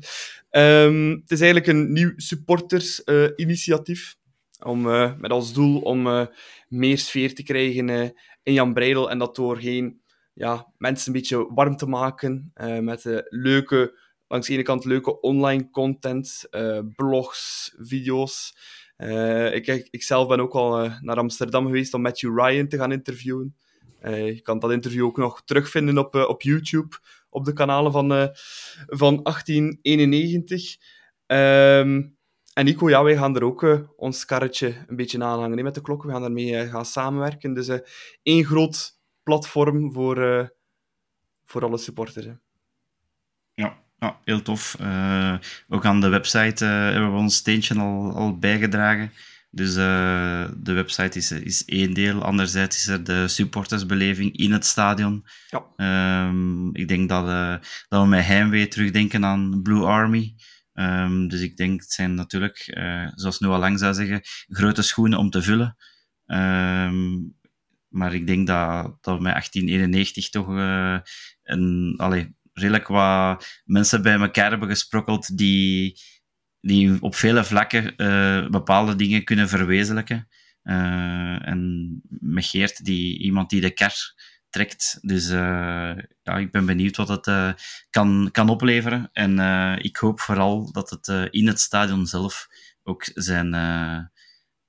Um, 0.50 1.10
het 1.10 1.30
is 1.30 1.40
eigenlijk 1.40 1.66
een 1.66 1.92
nieuw 1.92 2.12
supportersinitiatief. 2.16 4.16
om, 4.62 4.82
met 5.20 5.30
als 5.30 5.52
doel 5.52 5.80
om 5.80 6.28
meer 6.68 6.98
sfeer 6.98 7.34
te 7.34 7.42
krijgen 7.42 8.14
in 8.42 8.52
Jan 8.52 8.74
Breidel 8.74 9.10
en 9.10 9.18
dat 9.18 9.36
doorheen 9.36 10.00
ja, 10.34 10.72
mensen 10.78 11.06
een 11.06 11.20
beetje 11.20 11.54
warm 11.54 11.76
te 11.76 11.86
maken 11.86 12.52
met 12.80 13.24
leuke, 13.28 13.98
langs 14.28 14.46
de 14.46 14.52
ene 14.52 14.62
kant 14.62 14.84
leuke 14.84 15.20
online 15.20 15.70
content, 15.70 16.48
blogs, 16.96 17.74
video's. 17.78 18.56
ik, 19.52 19.88
ik 19.90 20.02
zelf 20.02 20.28
ben 20.28 20.40
ook 20.40 20.54
al 20.54 20.90
naar 21.00 21.16
Amsterdam 21.16 21.66
geweest 21.66 21.94
om 21.94 22.02
Matthew 22.02 22.38
Ryan 22.38 22.68
te 22.68 22.76
gaan 22.76 22.92
interviewen. 22.92 23.56
Je 24.10 24.40
kan 24.42 24.58
dat 24.58 24.72
interview 24.72 25.04
ook 25.04 25.16
nog 25.16 25.42
terugvinden 25.44 25.98
op, 25.98 26.14
op 26.14 26.42
YouTube, 26.42 26.96
op 27.28 27.44
de 27.44 27.52
kanalen 27.52 27.92
van, 27.92 28.08
van 28.86 29.22
1891. 29.22 30.76
Um, 31.26 32.16
en 32.54 32.64
Nico, 32.64 32.88
ja, 32.88 33.02
wij 33.02 33.16
gaan 33.16 33.36
er 33.36 33.44
ook 33.44 33.88
ons 33.96 34.24
karretje 34.24 34.84
een 34.86 34.96
beetje 34.96 35.24
aanhangen 35.24 35.54
nee, 35.54 35.64
met 35.64 35.74
de 35.74 35.80
klok. 35.80 36.02
We 36.02 36.10
gaan 36.10 36.20
daarmee 36.20 36.68
gaan 36.68 36.86
samenwerken. 36.86 37.54
Dus 37.54 37.68
uh, 37.68 37.78
één 38.22 38.44
groot 38.44 38.98
platform 39.22 39.92
voor, 39.92 40.50
voor 41.44 41.64
alle 41.64 41.78
supporters. 41.78 42.26
Ja, 43.54 43.78
ja, 43.98 44.20
heel 44.24 44.42
tof. 44.42 44.76
ook 45.68 45.84
aan 45.84 46.00
de 46.00 46.08
website 46.08 46.64
hebben 46.64 47.12
we 47.12 47.18
ons 47.18 47.36
steentje 47.36 47.78
al 47.78 48.38
bijgedragen. 48.38 49.12
Dus 49.54 49.74
de 49.74 50.72
website 50.72 51.18
is, 51.18 51.30
is 51.30 51.64
één 51.64 51.94
deel. 51.94 52.22
Anderzijds 52.22 52.76
is 52.76 52.86
er 52.86 53.04
de 53.04 53.28
supportersbeleving 53.28 54.36
in 54.36 54.52
het 54.52 54.66
stadion. 54.66 55.26
Ja. 55.48 56.26
Um, 56.26 56.74
ik 56.74 56.88
denk 56.88 57.08
dat, 57.08 57.26
dat 57.88 58.02
we 58.02 58.08
met 58.08 58.24
heimwee 58.24 58.68
terugdenken 58.68 59.24
aan 59.24 59.62
Blue 59.62 59.84
Army. 59.84 60.34
Um, 60.74 61.28
dus 61.28 61.40
ik 61.40 61.56
denk, 61.56 61.80
het 61.80 61.92
zijn 61.92 62.14
natuurlijk, 62.14 62.72
uh, 62.78 63.08
zoals 63.14 63.38
Noah 63.38 63.58
Lang 63.58 63.78
zou 63.78 63.94
zeggen, 63.94 64.20
grote 64.48 64.82
schoenen 64.82 65.18
om 65.18 65.30
te 65.30 65.42
vullen. 65.42 65.76
Um, 66.26 67.36
maar 67.88 68.14
ik 68.14 68.26
denk 68.26 68.46
dat, 68.46 68.84
dat 69.00 69.16
we 69.16 69.22
met 69.22 69.32
1891 69.32 70.28
toch 70.28 70.46
een, 71.42 71.94
allee, 71.96 72.36
redelijk 72.52 72.88
wat 72.88 73.60
mensen 73.64 74.02
bij 74.02 74.18
elkaar 74.18 74.50
hebben 74.50 74.68
gesprokkeld 74.68 75.36
die, 75.36 76.00
die 76.62 77.02
op 77.02 77.14
vele 77.14 77.44
vlakken 77.44 77.94
uh, 77.96 78.48
bepaalde 78.48 78.96
dingen 78.96 79.24
kunnen 79.24 79.48
verwezenlijken. 79.48 80.28
en 80.62 82.00
met 82.08 82.44
Geert, 82.44 82.84
die, 82.84 83.18
iemand 83.18 83.50
die 83.50 83.60
de 83.60 83.70
kar 83.70 83.94
trekt. 84.50 84.98
Dus 85.00 85.30
uh, 85.30 85.96
ja, 86.22 86.38
ik 86.38 86.50
ben 86.50 86.66
benieuwd 86.66 86.96
wat 86.96 87.08
het 87.08 87.56
kan, 87.90 88.28
kan 88.32 88.48
opleveren. 88.48 89.10
En 89.12 89.38
ik 89.78 89.96
hoop 89.96 90.20
vooral 90.20 90.72
dat 90.72 90.90
het 90.90 91.30
in 91.30 91.46
het 91.46 91.60
stadion 91.60 92.06
zelf 92.06 92.48
ook 92.82 93.04
zijn, 93.14 93.50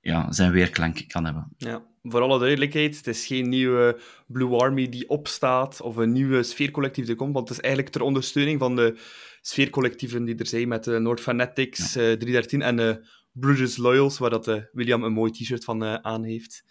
ja, 0.00 0.32
zijn 0.32 0.52
weerklank 0.52 1.08
kan 1.08 1.24
hebben. 1.24 1.48
Ja, 1.56 1.82
voor 2.02 2.20
alle 2.20 2.38
duidelijkheid, 2.38 2.96
het 2.96 3.06
is 3.06 3.26
geen 3.26 3.48
nieuwe 3.48 4.00
Blue 4.26 4.56
Army 4.56 4.88
die 4.88 5.08
opstaat 5.08 5.80
of 5.80 5.96
een 5.96 6.12
nieuwe 6.12 6.42
sfeercollectief 6.42 7.06
die 7.06 7.14
komt, 7.14 7.34
want 7.34 7.48
het 7.48 7.58
is 7.58 7.64
eigenlijk 7.64 7.94
ter 7.94 8.02
ondersteuning 8.02 8.58
van 8.58 8.76
de 8.76 8.98
sfeercollectieven 9.46 10.24
die 10.24 10.36
er 10.36 10.46
zijn 10.46 10.68
met 10.68 10.86
uh, 10.86 10.98
North 10.98 11.20
Fanatics, 11.20 11.92
ja. 11.92 12.16
313 12.16 12.62
en 12.62 12.78
uh, 12.78 12.94
Bruges 13.32 13.76
Loyals, 13.76 14.18
waar 14.18 14.30
dat, 14.30 14.68
William 14.72 15.02
een 15.02 15.12
mooi 15.12 15.30
t-shirt 15.30 15.64
van 15.64 16.04
aan 16.04 16.24
heeft. 16.24 16.64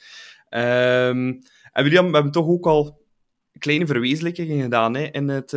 Um, 0.49 1.41
en 1.71 1.83
William, 1.83 2.07
we 2.07 2.13
hebben 2.13 2.31
toch 2.31 2.47
ook 2.47 2.65
al 2.65 3.01
kleine 3.57 3.85
verwezenlijkingen 3.85 4.61
gedaan 4.61 4.95
hè, 4.95 5.03
in 5.11 5.27
het 5.27 5.51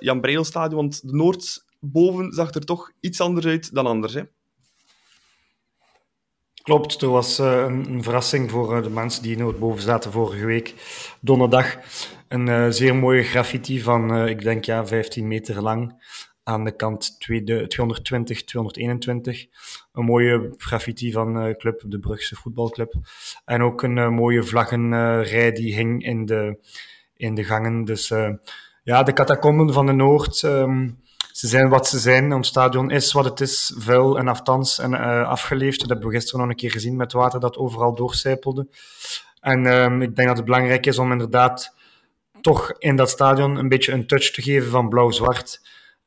Jan 0.00 0.20
Breilstadion. 0.20 0.76
Want 0.76 1.08
de 1.08 1.14
Noordboven 1.16 2.32
zag 2.32 2.54
er 2.54 2.64
toch 2.64 2.92
iets 3.00 3.20
anders 3.20 3.46
uit 3.46 3.74
dan 3.74 3.86
anders. 3.86 4.14
Hè? 4.14 4.22
Klopt, 6.62 7.02
er 7.02 7.08
was 7.08 7.40
uh, 7.40 7.46
een, 7.46 7.92
een, 7.92 8.02
verrassing 8.02 8.50
voor 8.50 8.76
uh, 8.76 8.82
de 8.82 8.90
mensen 8.90 9.22
die 9.22 9.36
Noordboven 9.36 9.82
zaten 9.82 10.12
vorige 10.12 10.44
week. 10.44 10.74
Donderdag 11.20 11.78
een 12.28 12.72
zeer 12.72 12.96
mooie 12.96 13.22
graffiti 13.22 13.80
van, 13.80 14.26
ik 14.26 14.42
denk 14.42 14.64
ja, 14.64 14.86
15 14.86 15.28
meter 15.28 15.62
lang. 15.62 16.02
Aan 16.44 16.64
de 16.64 16.76
kant 16.76 17.20
220, 17.20 18.44
221. 18.44 19.46
Een 19.92 20.04
mooie 20.04 20.54
graffiti 20.56 21.12
van 21.12 21.54
club, 21.58 21.82
de 21.86 21.98
Brugse 21.98 22.36
voetbalclub. 22.36 22.94
En 23.44 23.62
ook 23.62 23.82
een 23.82 24.14
mooie 24.14 24.42
vlaggenrij 24.42 25.52
die 25.52 25.74
hing 25.74 26.04
in 26.04 26.26
de, 26.26 26.58
in 27.16 27.34
de 27.34 27.44
gangen. 27.44 27.84
Dus 27.84 28.12
ja, 28.84 29.02
de 29.02 29.12
catacomben 29.12 29.72
van 29.72 29.86
de 29.86 29.92
Noord, 29.92 30.42
um, 30.42 31.02
ze 31.32 31.46
zijn 31.46 31.68
wat 31.68 31.88
ze 31.88 31.98
zijn. 31.98 32.32
Ons 32.32 32.48
stadion 32.48 32.90
is 32.90 33.12
wat 33.12 33.24
het 33.24 33.40
is, 33.40 33.74
vuil 33.76 34.18
en 34.18 34.28
aftans 34.28 34.78
en 34.78 34.92
uh, 34.92 35.28
afgeleefd. 35.28 35.80
Dat 35.80 35.88
hebben 35.88 36.08
we 36.08 36.14
gisteren 36.14 36.40
nog 36.40 36.50
een 36.50 36.56
keer 36.56 36.70
gezien 36.70 36.96
met 36.96 37.12
water 37.12 37.40
dat 37.40 37.56
overal 37.56 37.94
doorcijpelde. 37.94 38.68
En 39.40 39.66
um, 39.66 40.02
ik 40.02 40.16
denk 40.16 40.28
dat 40.28 40.36
het 40.36 40.46
belangrijk 40.46 40.86
is 40.86 40.98
om 40.98 41.12
inderdaad 41.12 41.74
toch 42.40 42.72
in 42.78 42.96
dat 42.96 43.10
stadion 43.10 43.56
een 43.56 43.68
beetje 43.68 43.92
een 43.92 44.06
touch 44.06 44.30
te 44.30 44.42
geven 44.42 44.70
van 44.70 44.88
blauw-zwart. 44.88 45.60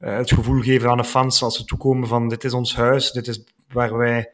Uh, 0.05 0.17
het 0.17 0.31
gevoel 0.31 0.61
geven 0.61 0.89
aan 0.89 0.97
de 0.97 1.03
fans 1.03 1.41
als 1.41 1.57
ze 1.57 1.65
toekomen 1.65 2.07
van 2.07 2.27
dit 2.27 2.43
is 2.43 2.53
ons 2.53 2.75
huis, 2.75 3.11
dit 3.11 3.27
is 3.27 3.43
waar 3.67 3.97
wij 3.97 4.31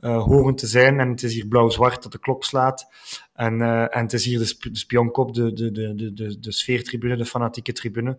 uh, 0.00 0.22
horen 0.22 0.54
te 0.54 0.66
zijn. 0.66 1.00
En 1.00 1.08
het 1.08 1.22
is 1.22 1.34
hier 1.34 1.46
blauw-zwart 1.46 2.02
dat 2.02 2.12
de 2.12 2.18
klok 2.18 2.44
slaat. 2.44 2.88
En, 3.34 3.60
uh, 3.60 3.96
en 3.96 4.02
het 4.02 4.12
is 4.12 4.24
hier 4.24 4.38
de, 4.38 4.70
de 4.70 4.78
spionkop, 4.78 5.34
de, 5.34 5.52
de, 5.52 5.70
de, 5.72 6.12
de, 6.12 6.40
de 6.40 6.52
sfeertribune, 6.52 7.16
de 7.16 7.24
fanatieke 7.24 7.72
tribune. 7.72 8.18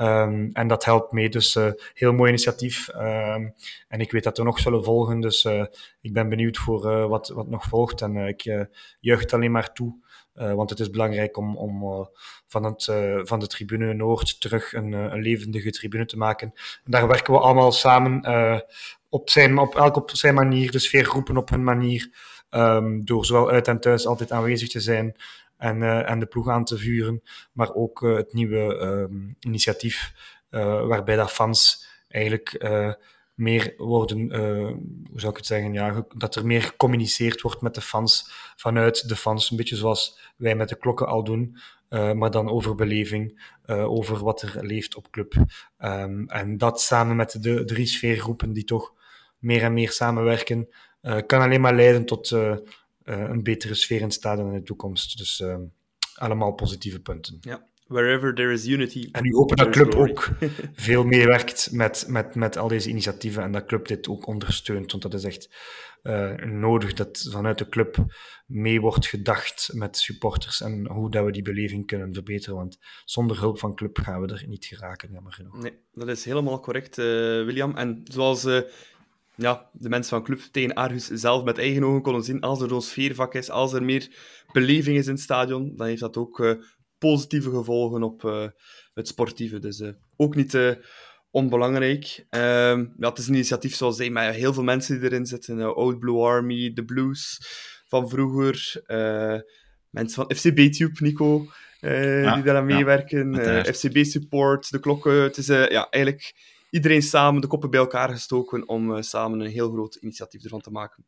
Um, 0.00 0.50
en 0.52 0.68
dat 0.68 0.84
helpt 0.84 1.12
mee. 1.12 1.28
Dus 1.28 1.58
heel 1.94 2.12
mooi 2.12 2.28
initiatief. 2.28 2.88
Um, 2.88 3.54
en 3.88 4.00
ik 4.00 4.12
weet 4.12 4.24
dat 4.24 4.38
er 4.38 4.44
nog 4.44 4.58
zullen 4.58 4.84
volgen. 4.84 5.20
Dus 5.20 5.44
ik 6.00 6.12
ben 6.12 6.28
benieuwd 6.28 6.56
voor 6.56 7.08
wat, 7.08 7.28
wat 7.28 7.48
nog 7.48 7.64
volgt. 7.64 8.02
En 8.02 8.16
ik 8.16 8.42
juich 9.00 9.20
het 9.20 9.32
alleen 9.32 9.52
maar 9.52 9.72
toe. 9.72 10.03
Want 10.34 10.70
het 10.70 10.80
is 10.80 10.90
belangrijk 10.90 11.36
om, 11.36 11.56
om 11.56 12.08
van, 12.46 12.64
het, 12.64 12.84
van 13.28 13.38
de 13.38 13.46
tribune 13.46 13.94
Noord 13.94 14.40
terug 14.40 14.72
een, 14.72 14.92
een 14.92 15.22
levendige 15.22 15.70
tribune 15.70 16.06
te 16.06 16.16
maken. 16.16 16.52
En 16.84 16.90
daar 16.90 17.08
werken 17.08 17.32
we 17.32 17.40
allemaal 17.40 17.72
samen 17.72 18.22
op, 19.08 19.30
zijn, 19.30 19.58
op 19.58 19.76
elk 19.76 19.96
op 19.96 20.10
zijn 20.10 20.34
manier, 20.34 20.70
de 20.70 20.78
sfeergroepen 20.78 21.36
op 21.36 21.48
hun 21.48 21.64
manier, 21.64 22.10
um, 22.50 23.04
door 23.04 23.24
zowel 23.24 23.50
uit 23.50 23.68
en 23.68 23.80
thuis 23.80 24.06
altijd 24.06 24.32
aanwezig 24.32 24.68
te 24.68 24.80
zijn 24.80 25.16
en, 25.56 26.06
en 26.06 26.18
de 26.18 26.26
ploeg 26.26 26.48
aan 26.48 26.64
te 26.64 26.78
vuren, 26.78 27.22
maar 27.52 27.74
ook 27.74 28.00
het 28.00 28.32
nieuwe 28.32 28.80
um, 28.80 29.36
initiatief 29.40 30.12
waarbij 30.88 31.16
dat 31.16 31.32
fans 31.32 31.86
eigenlijk 32.08 32.64
meer 33.34 33.74
worden, 33.76 34.18
hoe 35.10 35.20
zou 35.20 35.30
ik 35.30 35.36
het 35.36 35.46
zeggen, 35.46 35.72
ja, 35.72 36.06
dat 36.16 36.34
er 36.34 36.46
meer 36.46 36.62
gecommuniceerd 36.62 37.40
wordt 37.40 37.60
met 37.60 37.74
de 37.74 37.80
fans 37.80 38.30
vanuit 38.56 39.08
de 39.08 39.16
fans, 39.16 39.50
een 39.50 39.56
beetje 39.56 39.76
zoals 39.76 40.18
wij 40.36 40.56
met 40.56 40.68
de 40.68 40.76
klokken 40.76 41.06
al 41.06 41.24
doen. 41.24 41.56
maar 41.88 42.30
dan 42.30 42.48
over 42.48 42.74
beleving, 42.74 43.52
over 43.66 44.24
wat 44.24 44.42
er 44.42 44.66
leeft 44.66 44.94
op 44.94 45.10
club. 45.10 45.34
Ehm, 45.78 46.24
en 46.26 46.58
dat 46.58 46.80
samen 46.80 47.16
met 47.16 47.42
de 47.42 47.64
drie 47.64 47.86
sfeergroepen 47.86 48.52
die 48.52 48.64
toch 48.64 48.92
meer 49.38 49.62
en 49.62 49.72
meer 49.72 49.90
samenwerken, 49.90 50.68
kan 51.26 51.40
alleen 51.40 51.60
maar 51.60 51.74
leiden 51.74 52.04
tot 52.04 52.30
een 53.04 53.42
betere 53.42 53.74
sfeer 53.74 54.00
in 54.00 54.08
het 54.08 54.24
in 54.24 54.52
de 54.52 54.62
toekomst. 54.62 55.18
Dus 55.18 55.40
ehm, 55.40 55.62
allemaal 56.14 56.52
positieve 56.52 57.00
punten. 57.00 57.38
Ja. 57.40 57.66
Wherever 57.86 58.34
there 58.34 58.52
is 58.52 58.66
unity. 58.66 59.08
En 59.12 59.22
nu 59.22 59.34
hopen 59.34 59.56
dat 59.56 59.70
club 59.70 59.94
ook 59.94 60.28
veel 60.74 61.04
meer 61.04 61.26
werkt 61.26 61.72
met, 61.72 62.04
met, 62.08 62.34
met 62.34 62.56
al 62.56 62.68
deze 62.68 62.88
initiatieven 62.88 63.42
en 63.42 63.52
dat 63.52 63.66
club 63.66 63.88
dit 63.88 64.08
ook 64.08 64.26
ondersteunt. 64.26 64.90
Want 64.90 65.02
dat 65.02 65.14
is 65.14 65.24
echt 65.24 65.48
uh, 66.02 66.34
nodig 66.34 66.92
dat 66.92 67.28
vanuit 67.30 67.58
de 67.58 67.68
club 67.68 67.96
mee 68.46 68.80
wordt 68.80 69.06
gedacht 69.06 69.70
met 69.72 69.96
supporters 69.96 70.60
en 70.60 70.88
hoe 70.88 71.10
dat 71.10 71.24
we 71.24 71.32
die 71.32 71.42
beleving 71.42 71.86
kunnen 71.86 72.14
verbeteren. 72.14 72.56
Want 72.56 72.78
zonder 73.04 73.38
hulp 73.38 73.58
van 73.58 73.74
club 73.74 73.98
gaan 73.98 74.20
we 74.20 74.32
er 74.32 74.44
niet 74.46 74.64
geraken, 74.64 75.12
jammer 75.12 75.32
genoeg. 75.32 75.62
Nee, 75.62 75.72
dat 75.92 76.08
is 76.08 76.24
helemaal 76.24 76.60
correct, 76.60 76.98
uh, 76.98 77.04
William. 77.44 77.76
En 77.76 78.00
zoals 78.04 78.44
uh, 78.44 78.60
ja, 79.34 79.70
de 79.72 79.88
mensen 79.88 80.16
van 80.16 80.24
club 80.24 80.40
tegen 80.40 80.76
Aarhus 80.76 81.06
zelf 81.06 81.44
met 81.44 81.58
eigen 81.58 81.84
ogen 81.84 82.02
konden 82.02 82.22
zien, 82.22 82.40
als 82.40 82.60
er 82.60 82.68
zo'n 82.68 82.82
sfeervak 82.82 83.34
is, 83.34 83.50
als 83.50 83.72
er 83.72 83.84
meer 83.84 84.08
beleving 84.52 84.96
is 84.96 85.06
in 85.06 85.12
het 85.12 85.22
stadion, 85.22 85.76
dan 85.76 85.86
heeft 85.86 86.00
dat 86.00 86.16
ook 86.16 86.58
positieve 87.10 87.50
gevolgen 87.50 88.02
op 88.02 88.22
het 88.94 89.08
sportieve. 89.08 89.58
Dus 89.58 89.82
ook 90.16 90.34
niet 90.34 90.78
onbelangrijk. 91.30 92.26
Um, 92.30 92.94
ja, 92.98 93.08
het 93.08 93.18
is 93.18 93.28
een 93.28 93.34
initiatief 93.34 93.74
zoals 93.74 93.96
zei, 93.96 94.10
met 94.10 94.34
heel 94.34 94.52
veel 94.54 94.62
mensen 94.62 95.00
die 95.00 95.10
erin 95.10 95.26
zitten. 95.26 95.76
Old 95.76 95.98
Blue 95.98 96.22
Army, 96.22 96.72
de 96.72 96.84
Blues 96.84 97.40
van 97.86 98.08
vroeger. 98.08 98.82
Mensen 99.90 100.26
van 100.26 100.36
FCB-Tube, 100.36 100.96
Nico, 100.98 101.46
uh, 101.80 102.34
die 102.34 102.42
daaraan 102.42 102.64
meewerken. 102.64 103.34
FCB-support, 103.74 104.70
de 104.70 104.80
klokken. 104.80 105.22
Het 105.22 105.36
is 105.36 105.46
ja, 105.46 105.90
eigenlijk 105.90 106.34
iedereen 106.74 107.02
samen 107.02 107.40
de 107.40 107.46
koppen 107.46 107.70
bij 107.70 107.80
elkaar 107.80 108.08
gestoken 108.08 108.68
om 108.68 109.02
samen 109.02 109.40
een 109.40 109.50
heel 109.50 109.70
groot 109.70 109.94
initiatief 109.94 110.42
ervan 110.42 110.60
te 110.60 110.70
maken. 110.70 111.06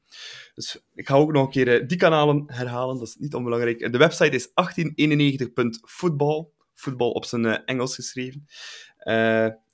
Dus 0.55 0.87
ik 0.95 1.07
ga 1.07 1.14
ook 1.14 1.33
nog 1.33 1.45
een 1.45 1.51
keer 1.51 1.87
die 1.87 1.97
kanalen 1.97 2.45
herhalen, 2.47 2.99
dat 2.99 3.09
is 3.09 3.17
niet 3.17 3.35
onbelangrijk. 3.35 3.93
De 3.93 3.99
website 3.99 4.37
is 4.37 4.49
1891.football, 4.49 6.49
voetbal 6.75 7.11
op 7.11 7.25
zijn 7.25 7.64
Engels 7.64 7.95
geschreven. 7.95 8.47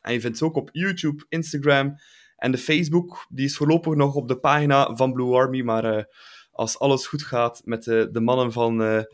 En 0.01 0.13
je 0.13 0.21
vindt 0.21 0.39
ze 0.39 0.45
ook 0.45 0.57
op 0.57 0.69
YouTube, 0.73 1.25
Instagram 1.29 1.95
en 2.37 2.53
de 2.53 2.59
Facebook. 2.59 3.27
Die 3.29 3.45
is 3.45 3.57
voorlopig 3.57 3.95
nog 3.95 4.15
op 4.15 4.29
de 4.29 4.39
pagina 4.39 4.95
van 4.95 5.13
Blue 5.13 5.35
Army, 5.35 5.63
maar 5.63 6.07
als 6.51 6.79
alles 6.79 7.07
goed 7.07 7.23
gaat 7.23 7.63
met 7.65 7.85
de, 7.85 8.21
mannen 8.21 8.53
van 8.53 9.05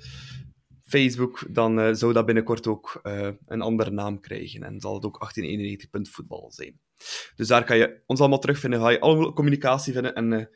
Facebook, 0.89 1.45
dan 1.49 1.79
uh, 1.79 1.93
zou 1.93 2.13
dat 2.13 2.27
binnenkort 2.27 2.67
ook 2.67 3.01
een 3.47 3.61
andere 3.61 3.91
naam 3.91 4.21
krijgen. 4.21 4.63
En 4.63 4.81
zal 4.81 4.95
het 4.95 5.05
ook 5.05 5.33
1891.voetbal 5.35 6.53
zijn. 6.53 6.81
Dus 7.37 7.49
daar 7.49 7.65
kan 7.65 7.77
je 7.77 8.03
ons 8.07 8.21
allemaal 8.21 8.39
terugvinden, 8.39 8.81
ga 8.81 8.89
je 8.89 9.01
alle 9.01 9.33
communicatie 9.33 9.93
vinden. 9.93 10.15
En 10.15 10.33
ik 10.33 10.49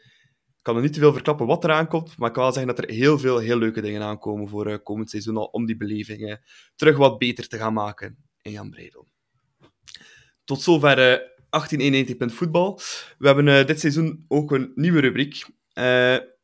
kan 0.63 0.77
er 0.77 0.83
niet 0.83 0.93
te 0.93 0.99
veel 0.99 1.13
verklappen 1.13 1.47
wat 1.47 1.65
eraan 1.65 1.89
komt, 1.89 2.17
maar 2.17 2.29
ik 2.29 2.35
kan 2.35 2.43
wel 2.43 2.53
zeggen 2.53 2.75
dat 2.75 2.85
er 2.85 2.95
heel 2.95 3.19
veel 3.19 3.39
heel 3.39 3.59
leuke 3.59 3.81
dingen 3.81 4.03
aankomen 4.03 4.49
voor 4.49 4.83
komend 4.83 5.11
seizoen 5.11 5.37
al, 5.37 5.45
om 5.45 5.67
die 5.67 5.77
belevingen 5.77 6.41
terug 6.77 6.97
wat 6.97 7.19
beter 7.19 7.49
te 7.49 7.59
gaan 7.59 7.73
maken 7.73 8.17
in 8.43 8.53
Jan 8.53 8.71
Bredel. 8.71 9.09
Tot 10.45 10.63
zover 10.63 10.99
uh, 10.99 11.31
1891 11.51 12.35
voetbal. 12.35 12.81
We 13.19 13.27
hebben 13.27 13.67
dit 13.67 13.81
seizoen 13.81 14.25
ook 14.29 14.51
een 14.51 14.73
nieuwe 14.75 15.01
rubriek. 15.01 15.47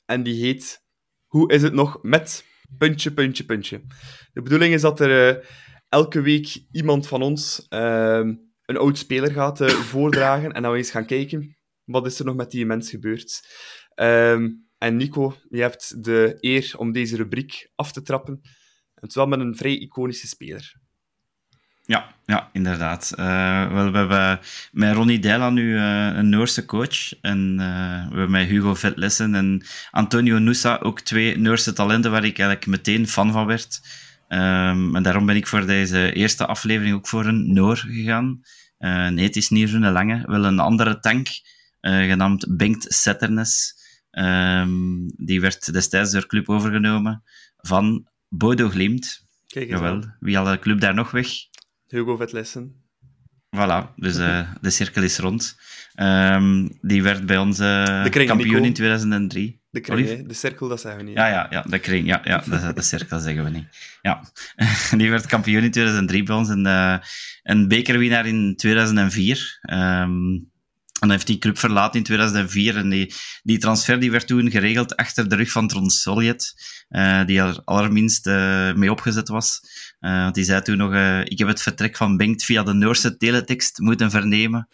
En 0.09 0.22
die 0.22 0.45
heet 0.45 0.84
Hoe 1.26 1.53
is 1.53 1.62
het 1.62 1.72
nog 1.72 1.99
met 2.03 2.45
puntje, 2.79 3.12
puntje, 3.12 3.45
puntje. 3.45 3.81
De 4.33 4.43
bedoeling 4.43 4.75
is 4.75 4.81
dat 4.81 5.01
er 5.01 5.37
uh, 5.37 5.45
elke 5.89 6.21
week 6.21 6.59
iemand 6.71 7.07
van 7.07 7.23
ons 7.23 7.66
ehm, 7.69 8.35
een 8.64 8.77
oud 8.77 8.99
speler 8.99 9.33
gaat 9.33 9.73
voordragen. 9.73 10.53
En 10.53 10.62
dan 10.62 10.71
we 10.73 10.79
eens 10.79 10.91
gaan 10.91 11.07
kijken 11.07 11.59
wat 11.89 12.07
is 12.07 12.19
er 12.19 12.25
nog 12.25 12.37
met 12.37 12.51
die 12.51 12.66
mens 12.66 12.91
gebeurd. 12.91 13.41
Um, 13.95 14.66
en 14.79 14.97
Nico, 14.97 15.37
je 15.49 15.61
hebt 15.61 16.05
de 16.05 16.37
eer 16.41 16.75
om 16.77 16.93
deze 16.93 17.16
rubriek 17.16 17.71
af 17.75 17.93
te 17.93 18.03
trappen. 18.03 18.41
Het 18.95 19.09
is 19.09 19.14
wel 19.14 19.27
met 19.27 19.41
een 19.41 19.57
vrij 19.57 19.79
iconische 19.79 20.27
speler. 20.27 20.78
Ja, 21.89 22.14
ja 22.26 22.49
inderdaad. 22.53 23.12
Uh, 23.16 23.72
wel, 23.72 23.91
we 23.93 23.99
hebben 23.99 24.41
met 24.72 24.95
Ronnie 24.95 25.18
Deila 25.18 25.51
nu 25.51 25.74
uh, 25.74 26.07
een 26.07 26.28
Noorse 26.28 26.64
coach. 26.64 27.20
En 27.20 27.57
uh, 27.61 28.09
we 28.09 28.16
hebben 28.16 28.30
met 28.30 28.49
Hugo 28.49 28.74
Vetlessen 28.74 29.34
en 29.34 29.62
Antonio 29.91 30.39
Nusa 30.39 30.76
ook 30.76 31.01
twee 31.01 31.39
Noorse 31.39 31.72
talenten 31.72 32.11
waar 32.11 32.24
ik 32.24 32.39
eigenlijk 32.39 32.66
meteen 32.66 33.09
fan 33.09 33.32
van 33.32 33.47
werd. 33.47 33.80
Um, 34.28 34.97
en 34.97 35.03
daarom 35.03 35.26
ben 35.26 35.36
ik 35.36 35.47
voor 35.47 35.66
deze 35.66 36.12
eerste 36.12 36.47
aflevering 36.47 36.95
ook 36.95 37.09
voor 37.09 37.26
een 37.26 37.53
Noor 37.53 37.76
gegaan. 37.76 38.41
nee, 38.78 39.24
het 39.24 39.36
is 39.36 39.49
niet 39.49 39.70
Rune 39.70 39.91
Lange, 39.91 40.22
wel 40.26 40.45
een 40.45 40.59
andere 40.59 41.01
tank, 41.01 41.28
genaamd 41.80 42.57
Bengt 42.57 42.93
Setternes. 42.95 43.74
Um, 44.11 45.12
die 45.16 45.41
werd 45.41 45.72
destijds 45.72 46.12
door 46.12 46.26
club 46.26 46.49
overgenomen 46.49 47.22
van 47.57 48.09
Bodo 48.28 48.68
Glimt. 48.68 49.26
Kijk 49.47 49.68
Jawel, 49.68 50.05
wie 50.20 50.36
had 50.36 50.47
de 50.47 50.59
club 50.59 50.80
daar 50.80 50.95
nog 50.95 51.11
weg? 51.11 51.28
Hugo 51.89 52.16
Vetlessen. 52.16 52.86
Voilà, 53.57 53.95
dus 53.97 54.18
uh, 54.18 54.49
de 54.61 54.70
cirkel 54.70 55.03
is 55.03 55.18
rond. 55.18 55.57
Um, 55.97 56.78
die 56.80 57.03
werd 57.03 57.26
bij 57.26 57.39
ons 57.39 57.61
uh, 57.61 58.05
kampioen 58.05 58.64
in 58.64 58.72
2003. 58.72 59.61
De 59.70 59.80
kring, 59.80 60.26
de 60.26 60.34
cirkel, 60.34 60.68
dat 60.68 60.80
zeggen 60.80 61.01
we 61.01 61.07
niet. 61.07 61.16
Ja, 61.16 61.26
ja, 61.26 61.47
ja 61.51 61.62
de 61.62 61.78
kring, 61.78 62.07
ja, 62.07 62.20
ja 62.24 62.39
de, 62.39 62.72
de 62.72 62.82
cirkel 62.82 63.18
zeggen 63.18 63.45
we 63.45 63.51
niet. 63.51 63.66
Ja. 64.03 64.20
die 64.99 65.11
werd 65.11 65.26
kampioen 65.26 65.62
in 65.62 65.70
2003 65.70 66.22
bij 66.22 66.36
ons 66.36 66.49
en 66.49 66.66
uh, 66.66 66.97
een 67.43 67.68
bekerwinnaar 67.68 68.26
in 68.26 68.57
2004. 68.57 69.59
Um, 69.72 70.51
en 71.01 71.09
dan 71.09 71.16
heeft 71.16 71.26
die 71.26 71.38
club 71.38 71.59
verlaten 71.59 71.99
in 71.99 72.05
2004 72.05 72.76
en 72.76 72.88
die, 73.42 73.59
transfer 73.59 74.01
die 74.01 74.11
werd 74.11 74.26
toen 74.26 74.51
geregeld 74.51 74.96
achter 74.96 75.28
de 75.28 75.36
rug 75.36 75.51
van 75.51 75.68
Tron 75.68 75.90
Soljet, 75.90 76.55
uh, 76.90 77.24
die 77.24 77.40
er 77.40 77.61
allerminst 77.64 78.26
uh, 78.26 78.72
mee 78.72 78.90
opgezet 78.90 79.28
was. 79.28 79.61
Uh, 80.01 80.22
want 80.22 80.34
die 80.34 80.44
zei 80.44 80.62
toen 80.62 80.76
nog, 80.76 80.94
ik 81.24 81.38
heb 81.38 81.49
het 81.49 81.62
vertrek 81.62 81.96
van 81.96 82.16
Bengt 82.16 82.44
via 82.44 82.62
de 82.62 82.72
Noorse 82.72 83.16
teletext 83.16 83.78
moeten 83.78 84.11
vernemen. 84.11 84.68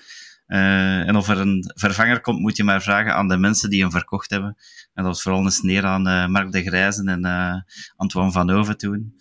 en 0.46 1.16
of 1.16 1.28
er 1.28 1.38
een 1.38 1.72
vervanger 1.74 2.20
komt, 2.20 2.40
moet 2.40 2.56
je 2.56 2.64
maar 2.64 2.82
vragen 2.82 3.14
aan 3.14 3.28
de 3.28 3.36
mensen 3.36 3.70
die 3.70 3.80
hem 3.80 3.90
verkocht 3.90 4.30
hebben. 4.30 4.56
En 4.94 5.02
dat 5.02 5.12
was 5.12 5.22
vooral 5.22 5.44
een 5.44 5.50
sneer 5.50 5.84
aan 5.84 6.30
Mark 6.30 6.52
de 6.52 6.62
Grijzen 6.62 7.08
en 7.08 7.64
Antoine 7.96 8.32
van 8.32 8.50
Oven 8.50 8.76
toen. 8.76 9.14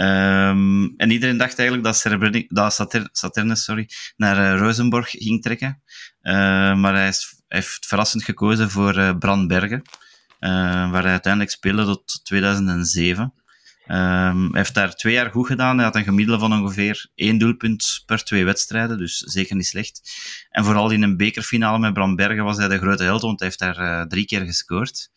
Um, 0.00 0.94
en 0.96 1.10
iedereen 1.10 1.36
dacht 1.36 1.58
eigenlijk 1.58 1.88
dat, 1.88 2.46
dat 2.48 3.08
Saturnus 3.12 3.64
sorry, 3.64 3.88
naar 4.16 4.54
uh, 4.54 4.60
Rosenborg 4.60 5.10
ging 5.10 5.42
trekken. 5.42 5.82
Uh, 6.22 6.32
maar 6.74 6.94
hij, 6.94 7.12
heeft 7.48 7.86
verrassend 7.86 8.24
gekozen 8.24 8.70
voor 8.70 8.98
uh, 8.98 9.16
Brandbergen, 9.18 9.82
waar 10.90 11.02
hij 11.02 11.10
uiteindelijk 11.10 11.52
speelde 11.52 11.84
tot 11.84 12.20
2007. 12.24 13.22
Um, 13.22 13.32
ehm, 13.96 14.40
hij 14.40 14.60
heeft 14.60 14.74
daar 14.74 14.94
twee 14.94 15.12
jaar 15.12 15.30
goed 15.30 15.46
gedaan. 15.46 15.76
Hij 15.76 15.84
had 15.84 15.96
een 15.96 16.04
gemiddelde 16.04 16.40
van 16.40 16.52
ongeveer 16.52 17.10
één 17.14 17.38
doelpunt 17.38 18.02
per 18.06 18.24
twee 18.24 18.44
wedstrijden, 18.44 18.98
dus 18.98 19.18
zeker 19.18 19.56
niet 19.56 19.66
slecht. 19.66 20.00
En 20.50 20.64
vooral 20.64 20.90
in 20.90 21.02
een 21.02 21.16
bekerfinale 21.16 21.78
met 21.78 21.92
Brandbergen 21.94 22.44
was 22.44 22.56
hij 22.56 22.68
de 22.68 22.78
grote 22.78 23.02
held, 23.02 23.22
want 23.22 23.40
hij 23.40 23.48
heeft 23.48 23.76
daar 23.76 24.08
drie 24.08 24.26
keer 24.26 24.40
gescoord. 24.40 25.10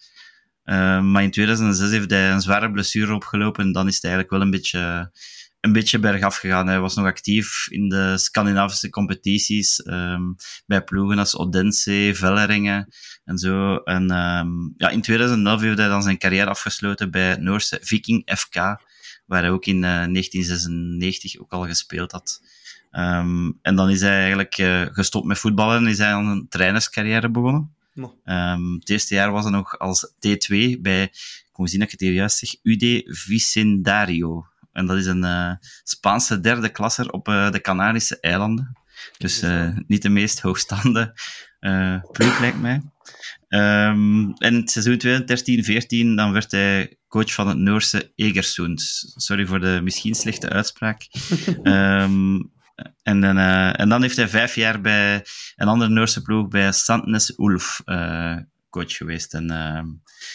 Uh, 0.69 1.01
maar 1.01 1.23
in 1.23 1.31
2006 1.31 1.89
heeft 1.91 2.09
hij 2.09 2.31
een 2.31 2.41
zware 2.41 2.71
blessure 2.71 3.13
opgelopen 3.13 3.63
en 3.63 3.71
dan 3.71 3.87
is 3.87 4.01
hij 4.01 4.11
eigenlijk 4.11 4.31
wel 4.31 4.41
een 4.41 4.51
beetje, 4.51 5.11
een 5.59 5.73
beetje 5.73 5.99
bergaf 5.99 6.35
gegaan. 6.35 6.67
Hij 6.67 6.79
was 6.79 6.95
nog 6.95 7.05
actief 7.05 7.67
in 7.69 7.89
de 7.89 8.17
Scandinavische 8.17 8.89
competities, 8.89 9.85
um, 9.85 10.35
bij 10.65 10.83
ploegen 10.83 11.19
als 11.19 11.37
Odense, 11.37 12.11
Velleringen 12.13 12.87
en 13.25 13.37
zo. 13.37 13.75
En 13.75 14.11
um, 14.11 14.73
ja, 14.77 14.89
in 14.89 15.01
2011 15.01 15.61
heeft 15.61 15.77
hij 15.77 15.87
dan 15.87 16.03
zijn 16.03 16.17
carrière 16.17 16.49
afgesloten 16.49 17.11
bij 17.11 17.35
Noorse 17.35 17.79
Viking 17.81 18.31
FK, 18.35 18.55
waar 19.25 19.41
hij 19.41 19.49
ook 19.49 19.65
in 19.65 19.83
uh, 19.83 20.03
eh, 20.03 20.11
1996 20.11 21.39
ook 21.39 21.51
al 21.51 21.65
gespeeld 21.65 22.11
had. 22.11 22.41
Um, 22.91 23.59
en 23.61 23.75
dan 23.75 23.89
is 23.89 24.01
hij 24.01 24.19
eigenlijk 24.19 24.57
uh, 24.57 24.81
gestopt 24.91 25.25
met 25.25 25.39
voetballen 25.39 25.77
en 25.77 25.87
is 25.87 25.97
hij 25.97 26.13
aan 26.13 26.27
een 26.27 26.47
trainerscarrière 26.49 27.29
begonnen. 27.29 27.77
Um, 28.03 28.73
het 28.73 28.89
eerste 28.89 29.13
jaar 29.13 29.31
was 29.31 29.43
hij 29.43 29.51
nog 29.51 29.79
als 29.79 30.13
T2 30.13 30.79
bij, 30.81 31.03
ik 31.03 31.55
moet 31.55 31.69
zien 31.69 31.79
dat 31.79 31.87
ik 31.87 31.99
het 31.99 32.07
hier 32.07 32.13
juist 32.13 32.37
zeg, 32.37 32.55
UD 32.63 33.03
Vicendario. 33.05 34.45
En 34.71 34.85
dat 34.85 34.97
is 34.97 35.05
een 35.05 35.23
uh, 35.23 35.51
Spaanse 35.83 36.39
derde 36.39 36.69
klasser 36.69 37.11
op 37.11 37.27
uh, 37.27 37.51
de 37.51 37.61
Canarische 37.61 38.19
eilanden. 38.19 38.77
Dus 39.17 39.43
uh, 39.43 39.77
niet 39.87 40.01
de 40.01 40.09
meest 40.09 40.39
hoogstaande 40.39 41.13
ploeg, 42.11 42.39
lijkt 42.39 42.61
mij. 42.61 42.81
Um, 43.49 44.33
en 44.33 44.53
het 44.55 44.71
seizoen 44.71 45.23
2013-14 46.13 46.15
dan 46.15 46.31
werd 46.31 46.51
hij 46.51 46.97
coach 47.07 47.33
van 47.33 47.47
het 47.47 47.57
Noorse 47.57 48.11
Egersoens. 48.15 49.13
Sorry 49.15 49.45
voor 49.45 49.59
de 49.59 49.79
misschien 49.83 50.15
slechte 50.15 50.49
uitspraak. 50.49 51.07
um, 51.63 52.51
En, 53.03 53.21
dan, 53.21 53.37
uh, 53.37 53.79
en 53.79 53.89
dan 53.89 54.01
heeft 54.01 54.15
hij 54.15 54.27
vijf 54.27 54.55
jaar 54.55 54.81
bij 54.81 55.25
een 55.55 55.67
andere 55.67 55.91
Noorse 55.91 56.21
ploeg, 56.21 56.47
bij 56.47 56.71
Sandnes 56.71 57.37
Ulf, 57.37 57.81
uh, 57.85 58.37
coach 58.69 58.95
geweest. 58.95 59.33
En 59.33 59.51
uh, 59.51 59.81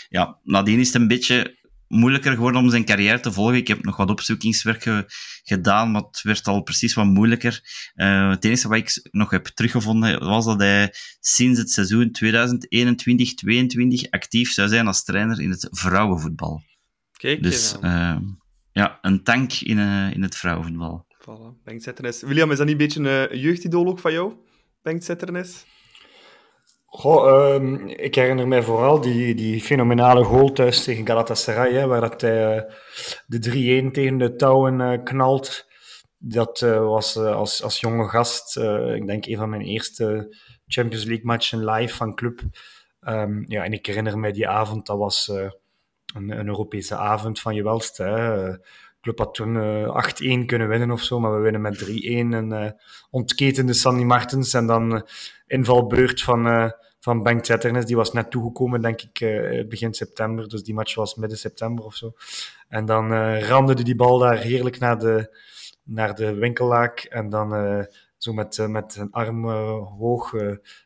ja, 0.09 0.39
nadien 0.43 0.79
is 0.79 0.87
het 0.87 0.97
een 0.97 1.09
beetje 1.09 1.63
moeilijker 1.89 2.33
geworden 2.33 2.61
om 2.61 2.71
zijn 2.71 2.85
carrière 2.85 3.21
te 3.21 3.33
volgen. 3.33 3.57
Ik 3.57 3.69
heb 3.69 3.85
nog 3.85 3.97
wat 3.97 4.11
opzoekingswerk 4.11 5.05
gedaan, 5.43 5.91
maar 5.91 6.03
het 6.03 6.23
werd 6.23 6.47
al 6.47 6.63
precies 6.63 6.95
wat 6.95 7.07
moeilijker. 7.07 7.61
Uh, 7.95 8.31
het 8.31 8.45
enige 8.45 8.69
wat 8.69 8.79
ik 8.79 9.09
nog 9.11 9.31
heb 9.31 9.47
teruggevonden 9.47 10.25
was 10.25 10.45
dat 10.45 10.61
hij 10.61 10.95
sinds 11.21 11.59
het 11.59 11.71
seizoen 11.71 12.17
2021-22 14.07 14.09
actief 14.11 14.53
zou 14.53 14.69
zijn 14.69 14.87
als 14.87 15.05
trainer 15.05 15.41
in 15.41 15.51
het 15.51 15.69
vrouwenvoetbal. 15.71 16.63
Kijk, 17.13 17.43
dus 17.43 17.77
uh, 17.83 18.17
ja, 18.73 18.99
een 19.03 19.23
tank 19.23 19.53
in, 19.53 19.79
uh, 19.79 20.11
in 20.11 20.23
het 20.23 20.37
vrouwenvoetbal. 20.37 21.07
Voilà, 21.29 21.63
Bengt. 21.65 22.21
William, 22.21 22.51
is 22.51 22.59
dat 22.59 22.67
niet 22.67 22.81
een 22.81 22.87
beetje 22.87 23.09
een 23.09 23.39
jeugdidool 23.39 23.87
ook 23.87 23.99
van 23.99 24.13
jou, 24.13 24.33
Bengt 24.83 25.05
Zetternes? 25.05 25.67
Um, 27.05 27.89
ik 27.89 28.15
herinner 28.15 28.49
mij 28.49 28.63
vooral 28.63 29.01
die, 29.01 29.35
die 29.35 29.61
fenomenale 29.61 30.25
goal 30.25 30.53
thuis 30.53 30.85
tegen 30.85 31.07
Galatasaray, 31.07 31.73
hè, 31.73 31.87
waar 31.87 32.01
dat 32.01 32.23
uh, 32.23 32.61
de 33.27 33.87
3-1 33.89 33.91
tegen 33.91 34.19
de 34.19 34.35
touwen 34.37 34.81
uh, 34.81 35.03
knalt. 35.05 35.67
Dat 36.19 36.61
uh, 36.61 36.79
was 36.79 37.17
als, 37.17 37.63
als 37.63 37.81
jonge 37.81 38.09
gast, 38.09 38.57
ik 38.95 39.07
denk 39.07 39.27
een 39.27 39.37
van 39.37 39.51
mijn 39.51 39.63
eerste 39.63 40.37
Champions 40.67 41.05
League 41.05 41.25
matchen 41.25 41.65
live 41.65 41.95
van 41.95 42.15
club. 42.15 42.41
Um, 43.01 43.45
ja, 43.49 43.65
en 43.65 43.73
ik 43.73 43.87
herinner 43.87 44.19
mij 44.19 44.33
die 44.33 44.49
avond, 44.49 44.87
dat 44.87 44.99
was 44.99 45.29
een, 45.29 46.31
een, 46.31 46.47
Europese 46.47 46.97
avond 46.97 47.41
van 47.41 47.55
je 47.55 47.63
welste. 47.63 48.03
Hè. 48.03 48.51
Club 49.05 49.19
had 49.19 49.35
toen 49.35 49.57
8-1 50.43 50.47
kunnen 50.47 50.69
winnen 50.69 50.91
of 50.91 51.03
zo, 51.03 51.21
maar 51.21 51.35
we 51.35 51.41
winnen 51.41 51.61
met 51.61 51.85
3-1 51.85 51.87
en 52.09 52.77
ontketende 53.11 53.73
Sandy 53.73 54.03
Martens 54.03 54.55
en 54.55 54.67
dan 54.67 55.09
invalbeurt 55.47 56.23
van 56.23 56.73
van 57.01 57.23
Bengt 57.23 57.47
Zetternes. 57.47 57.85
Die 57.85 57.97
was 57.97 58.13
net 58.13 58.31
toegekomen, 58.31 58.81
denk 58.81 59.01
ik, 59.03 59.19
begin 59.69 59.95
september. 59.95 60.49
Dus 60.49 60.63
die 60.63 60.75
match 60.75 60.95
was 60.95 61.15
midden 61.15 61.39
september 61.39 61.85
of 61.85 61.95
zo. 61.95 62.13
En 62.69 62.85
dan 62.85 63.37
ramde 63.39 63.83
die 63.83 63.97
bal 63.97 64.19
daar 64.19 64.39
heerlijk 64.39 64.79
naar 64.79 64.99
de, 64.99 65.37
naar 65.83 66.15
de 66.15 66.35
winkellaak. 66.35 66.99
En 66.99 67.29
dan 67.29 67.87
zo 68.17 68.33
met, 68.33 68.67
met 68.69 68.97
een 68.97 69.11
arm 69.11 69.49
hoog 69.99 70.33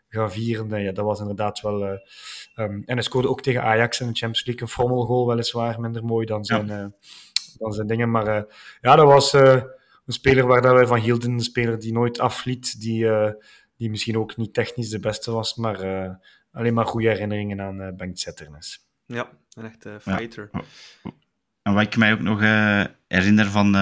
gaan 0.08 0.30
vieren. 0.30 0.82
ja, 0.82 0.92
dat 0.92 1.04
was 1.04 1.20
inderdaad 1.20 1.60
wel... 1.60 1.82
Um, 1.82 2.82
en 2.86 2.94
hij 2.94 3.02
scoorde 3.02 3.28
ook 3.28 3.40
tegen 3.40 3.62
Ajax 3.62 4.00
in 4.00 4.06
de 4.06 4.12
Champions 4.12 4.46
League. 4.46 4.62
Een 4.62 4.72
frommelgoal, 4.72 5.26
weliswaar 5.26 5.80
minder 5.80 6.04
mooi 6.04 6.26
dan 6.26 6.44
zijn, 6.44 6.66
ja. 6.66 6.92
Dan 7.58 7.72
zijn 7.72 7.86
dingen. 7.86 8.10
Maar 8.10 8.44
ja, 8.80 8.96
dat 8.96 9.06
was 9.06 9.32
een 9.32 9.62
speler 10.06 10.46
waar 10.46 10.62
dat 10.62 10.74
wij 10.74 10.86
van 10.86 10.98
hielden. 10.98 11.30
Een 11.30 11.40
speler 11.40 11.78
die 11.78 11.92
nooit 11.92 12.18
afliet, 12.18 12.80
die 12.80 13.06
die 13.78 13.90
misschien 13.90 14.18
ook 14.18 14.36
niet 14.36 14.54
technisch 14.54 14.88
de 14.88 15.00
beste 15.00 15.30
was, 15.30 15.54
maar 15.54 15.84
uh, 15.84 16.14
alleen 16.52 16.74
maar 16.74 16.86
goede 16.86 17.08
herinneringen 17.08 17.60
aan 17.60 17.80
uh, 17.80 17.88
Bengt 17.96 18.18
Zetternes. 18.18 18.86
Ja, 19.06 19.28
een 19.52 19.64
echte 19.64 19.98
fighter. 20.00 20.48
Ja. 20.52 20.62
En 21.62 21.74
wat 21.74 21.82
ik 21.82 21.96
mij 21.96 22.12
ook 22.12 22.20
nog 22.20 22.42
uh, 22.42 22.84
herinner 23.06 23.46
van, 23.46 23.72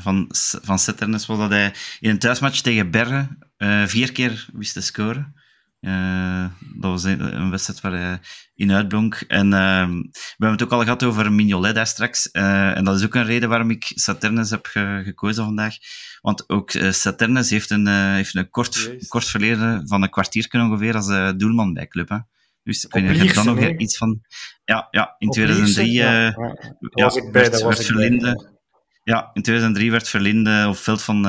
van, 0.00 0.26
van 0.62 0.78
Zetternes 0.78 1.26
was 1.26 1.38
dat 1.38 1.50
hij 1.50 1.74
in 2.00 2.10
een 2.10 2.18
thuismatch 2.18 2.60
tegen 2.60 2.90
Bergen 2.90 3.38
vier 3.86 4.12
keer 4.12 4.48
wist 4.52 4.72
te 4.72 4.80
scoren. 4.80 5.34
Uh, 5.82 6.44
dat 6.74 6.90
was 6.90 7.04
een, 7.04 7.40
een, 7.40 7.50
wedstrijd 7.50 7.80
waar 7.80 7.92
hij 7.92 8.20
in 8.54 8.72
uitblonk. 8.72 9.14
En 9.14 9.46
uh, 9.46 9.86
we 9.86 10.12
hebben 10.36 10.50
het 10.50 10.62
ook 10.62 10.72
al 10.72 10.82
gehad 10.82 11.02
over 11.02 11.32
Mignolet 11.32 11.74
daar 11.74 11.86
straks. 11.86 12.28
Uh, 12.32 12.76
en 12.76 12.84
dat 12.84 12.98
is 12.98 13.04
ook 13.04 13.14
een 13.14 13.24
reden 13.24 13.48
waarom 13.48 13.70
ik 13.70 13.92
Saternes 13.94 14.50
heb 14.50 14.66
ge 14.66 15.00
gekozen 15.04 15.44
vandaag. 15.44 15.76
Want 16.20 16.48
ook 16.48 16.72
uh, 16.72 16.90
Saternes 16.90 17.50
heeft 17.50 17.70
een, 17.70 17.86
heeft 17.86 18.34
een 18.34 18.50
kort, 18.50 19.08
kort 19.08 19.24
verleden 19.24 19.88
van 19.88 20.02
een 20.02 20.10
kwartier 20.10 20.48
ongeveer 20.52 20.94
als 20.94 21.36
doelman 21.36 21.72
bij 21.72 21.88
club. 21.88 22.08
Hè. 22.08 22.18
Dus 22.62 22.84
ik 22.84 22.92
weet 22.92 23.20
niet, 23.20 23.34
dan 23.34 23.46
nog 23.46 23.76
iets 23.76 23.96
van... 23.96 24.20
Ja, 24.64 24.88
ja 24.90 25.14
in 25.18 25.28
Op 25.28 25.34
2003 25.34 25.92
ja, 25.92 26.12
ja. 26.12 26.34
ja 26.78 27.30
werd, 27.30 27.62
werd 27.62 27.84
Verlinde... 27.84 28.60
Ja, 29.04 29.30
in 29.32 29.42
2003 29.42 29.90
werd 29.90 30.08
Verlinde 30.08 30.64
op 30.68 30.76
veld 30.76 31.02
van 31.02 31.20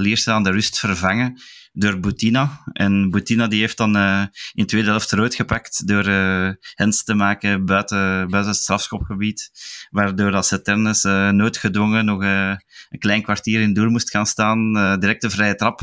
Lierse 0.00 0.30
aan 0.30 0.42
de 0.42 0.50
rust 0.50 0.78
vervangen 0.78 1.40
door 1.72 2.00
Boutina. 2.00 2.62
En 2.72 3.10
Boutina 3.10 3.46
die 3.46 3.60
heeft 3.60 3.76
dan 3.76 3.96
uh, 3.96 4.20
in 4.52 4.62
de 4.62 4.64
tweede 4.64 4.88
helft 4.88 5.12
rood 5.12 5.34
gepakt 5.34 5.86
door 5.86 6.08
uh, 6.08 6.50
hens 6.74 7.04
te 7.04 7.14
maken 7.14 7.64
buiten, 7.64 8.30
het 8.30 8.56
strafschopgebied. 8.56 9.50
Waardoor 9.90 10.30
dat 10.30 10.46
Seternes 10.46 11.04
uh, 11.04 11.30
noodgedwongen 11.30 12.04
nog 12.04 12.22
een 12.22 12.98
klein 12.98 13.22
kwartier 13.22 13.60
in 13.60 13.72
doel 13.72 13.90
moest 13.90 14.10
gaan 14.10 14.26
staan. 14.26 14.72
direct 15.00 15.22
de 15.22 15.30
vrije 15.30 15.54
trap 15.54 15.80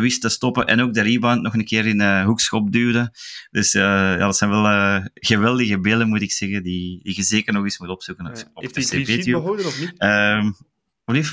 wist 0.00 0.20
te 0.20 0.28
stoppen. 0.28 0.66
En 0.66 0.80
ook 0.80 0.94
de 0.94 1.02
rebound 1.02 1.42
nog 1.42 1.54
een 1.54 1.64
keer 1.64 1.86
in 1.86 1.98
de 1.98 2.22
hoekschop 2.26 2.72
duwde. 2.72 3.12
Dus 3.50 3.72
ja, 3.72 4.16
dat 4.16 4.36
zijn 4.36 4.50
wel 4.50 5.02
geweldige 5.14 5.80
beelden, 5.80 6.08
moet 6.08 6.22
ik 6.22 6.32
zeggen, 6.32 6.62
die, 6.62 7.00
die 7.02 7.16
je 7.16 7.22
zeker 7.22 7.52
nog 7.52 7.64
eens 7.64 7.78
moet 7.78 7.88
opzoeken. 7.88 8.26
Op, 8.26 8.50
op 8.54 8.62
heeft 8.62 8.90
hij 8.90 8.98
een 8.98 9.04
clean 9.04 9.22
sheet 9.22 9.32
behouden 9.32 9.66
of 9.66 9.80
niet? 9.80 10.02
Um, 10.02 10.54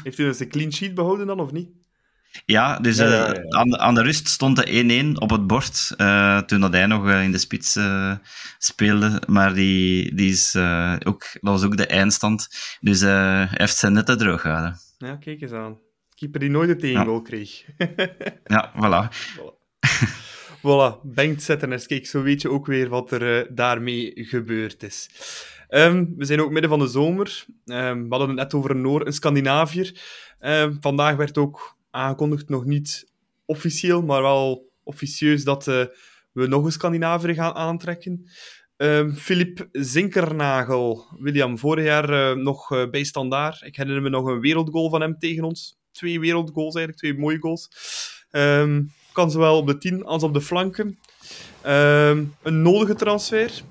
heeft 0.04 0.18
hij 0.18 0.26
dus 0.26 0.40
een 0.40 0.50
clean 0.50 0.74
sheet 0.74 0.94
behouden 0.94 1.28
dan 1.28 1.40
of 1.40 1.52
niet? 1.52 1.70
Ja, 2.46 2.80
dus 2.80 2.98
ja, 2.98 3.06
ja, 3.06 3.34
ja. 3.34 3.50
Aan, 3.50 3.70
de, 3.70 3.78
aan, 3.78 3.96
de 3.96 4.02
rust 4.02 4.28
stond 4.28 4.56
de 4.56 5.14
1-1 5.16 5.18
op 5.18 5.30
het 5.30 5.48
bord. 5.48 5.94
Uh, 5.98 6.42
toen 6.42 6.62
dat 6.62 6.74
hij 6.74 6.86
nog 6.86 7.06
uh, 7.06 7.24
in 7.24 7.32
de 7.32 7.38
spits 7.38 7.76
uh, 7.76 8.16
speelde. 8.58 9.22
Maar 9.28 9.54
die, 9.54 10.16
die 10.16 10.30
is, 10.30 10.56
ook, 11.06 11.28
dat 11.32 11.54
was 11.54 11.64
ook 11.64 11.78
de 11.78 11.88
eindstand. 11.88 12.48
Dus 12.80 13.00
hij 13.00 13.48
heeft 13.50 13.78
zijn 13.78 13.94
netten 13.94 14.18
droog 14.18 14.42
gehouden. 14.42 14.80
Ja, 14.98 15.16
kijk 15.16 15.42
eens 15.42 15.52
aan. 15.52 15.78
Keeper 16.22 16.40
die 16.40 16.50
nooit 16.50 16.70
een 16.70 16.78
tegengoal 16.78 17.22
kreeg. 17.22 17.66
ja, 18.44 18.74
voilà. 18.76 19.08
Voilà, 20.62 21.00
voilà. 21.00 21.02
Bengt 21.04 21.44
zetten 21.44 21.86
kijk, 21.86 22.08
zo 22.08 22.22
weet 22.22 22.42
je 22.42 22.50
ook 22.50 22.66
weer 22.66 22.90
wat 22.90 23.12
er 23.12 23.56
daarmee 23.56 24.12
gebeurd 24.16 24.84
is. 24.84 25.10
Um, 25.70 26.14
we 26.18 26.26
zijn 26.26 26.42
ook 26.42 26.52
midden 26.52 26.70
van 26.70 26.80
de 26.80 26.88
zomer. 26.88 27.46
Um, 27.66 28.04
we 28.04 28.10
hadden 28.10 28.28
het 28.28 28.38
net 28.38 28.54
over 28.54 28.72
een 28.72 28.82
Noor, 28.82 29.06
een 29.06 29.14
Scandinaviër. 29.14 30.02
Um, 30.40 30.78
vandaag 30.82 31.16
werd 31.16 31.38
ook 31.38 31.78
aangekondigd, 31.92 32.50
nog 32.50 32.66
niet 32.66 33.12
officieel, 33.46 34.02
maar 34.02 34.22
wel 34.22 34.72
officieus 34.84 35.44
dat 35.44 35.68
uh, 35.68 35.86
we 36.32 36.48
nog 36.48 36.66
een 36.66 36.72
Scandinaviër 36.72 37.34
gaan 37.34 37.54
aantrekken. 37.54 38.30
Filip 39.16 39.60
ehm, 39.60 39.84
Zinkernagel, 39.84 41.06
William, 41.20 41.58
vorig 41.58 41.86
jaar 41.86 42.10
uh, 42.10 42.44
nog 42.44 42.90
bij 42.90 43.04
Standaard. 43.04 43.62
Ik 43.62 43.76
herinner 43.76 44.02
me 44.02 44.10
nog 44.10 44.26
een 44.26 44.40
wereldgoal 44.40 44.90
van 44.90 45.02
hem 45.02 45.18
tegen 45.18 45.44
ons. 45.44 45.80
Twee 45.92 46.20
wereldgoals 46.20 46.76
eigenlijk, 46.76 46.98
twee 46.98 47.18
mooie 47.18 47.40
goals. 47.40 47.70
Um, 48.32 48.92
kan 49.12 49.32
zowel 49.32 49.58
op 49.58 49.68
de 49.68 49.78
10 49.78 50.06
als 50.06 50.24
op 50.24 50.34
de 50.34 50.42
flanken. 50.42 51.00
Um, 51.66 52.36
een 52.42 52.62
nodige 52.62 52.96
transfer? 52.96 53.62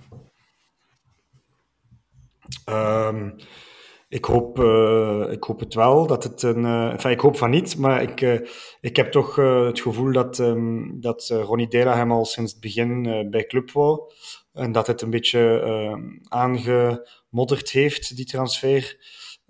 Ik 4.08 4.24
hoop, 4.24 4.58
uh, 4.58 5.26
ik 5.30 5.44
hoop 5.44 5.60
het 5.60 5.74
wel 5.74 6.06
dat 6.06 6.24
het 6.24 6.42
een. 6.42 6.64
Uh, 6.64 7.10
ik 7.10 7.20
hoop 7.20 7.36
van 7.36 7.50
niet, 7.50 7.76
maar 7.76 8.02
ik, 8.02 8.20
uh, 8.20 8.40
ik 8.80 8.96
heb 8.96 9.12
toch 9.12 9.36
het 9.36 9.80
gevoel 9.80 10.12
dat, 10.12 10.38
um, 10.38 11.00
dat 11.00 11.28
Ronnie 11.28 11.68
Dela 11.68 11.96
hem 11.96 12.12
al 12.12 12.24
sinds 12.24 12.52
het 12.52 12.60
begin 12.60 13.02
bij 13.30 13.46
club 13.46 13.70
wou. 13.72 14.12
En 14.52 14.72
dat 14.72 14.86
het 14.86 15.02
een 15.02 15.10
beetje 15.10 15.60
ehm, 15.60 16.02
aangemodderd 16.28 17.70
heeft, 17.70 18.16
die 18.16 18.24
transfer. 18.24 18.96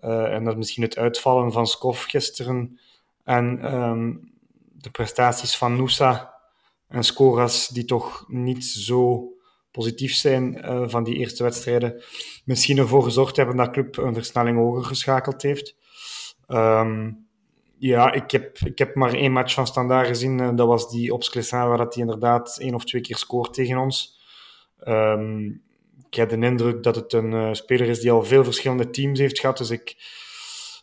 En 0.01 0.45
dat 0.45 0.57
misschien 0.57 0.83
het 0.83 0.97
uitvallen 0.97 1.53
van 1.53 1.67
Skof 1.67 2.03
gisteren 2.03 2.81
en 3.25 3.75
um, 3.75 4.33
de 4.73 4.91
prestaties 4.91 5.57
van 5.57 5.77
Nusa 5.77 6.35
en 6.89 7.05
Scoras, 7.05 7.69
die 7.69 7.85
toch 7.85 8.25
niet 8.29 8.65
zo 8.65 9.29
positief 9.71 10.15
zijn 10.15 10.57
uh, 10.57 10.89
van 10.89 11.05
die 11.05 11.17
eerste 11.17 11.43
wedstrijden, 11.43 12.03
misschien 12.45 12.79
ervoor 12.79 13.03
gezorgd 13.03 13.37
hebben 13.37 13.57
dat 13.57 13.71
club 13.71 13.97
een 13.97 14.15
versnelling 14.15 14.57
hoger 14.57 14.85
geschakeld 14.85 15.43
heeft. 15.43 15.77
Um, 16.49 17.29
ja, 17.79 18.13
ik 18.13 18.31
heb, 18.31 18.59
ik 18.59 18.79
heb 18.79 18.95
maar 18.95 19.15
één 19.15 19.33
match 19.33 19.55
van 19.55 19.67
Standaard 19.67 20.07
gezien. 20.07 20.39
Uh, 20.39 20.51
dat 20.55 20.67
was 20.67 20.91
die 20.91 21.15
op 21.15 21.23
Sclessin, 21.23 21.59
waar 21.59 21.79
hij 21.79 21.89
inderdaad 21.95 22.59
één 22.59 22.75
of 22.75 22.85
twee 22.85 23.01
keer 23.01 23.17
scoort 23.17 23.55
tegen 23.55 23.79
ons. 23.79 24.19
Um, 24.89 25.63
ik 26.07 26.15
heb 26.15 26.29
de 26.29 26.37
indruk 26.37 26.83
dat 26.83 26.95
het 26.95 27.13
een 27.13 27.33
uh, 27.33 27.53
speler 27.53 27.89
is 27.89 28.01
die 28.01 28.11
al 28.11 28.25
veel 28.25 28.45
verschillende 28.45 28.91
teams 28.91 29.19
heeft 29.19 29.39
gehad. 29.39 29.59
Dus 29.59 29.71
ik, 29.71 29.97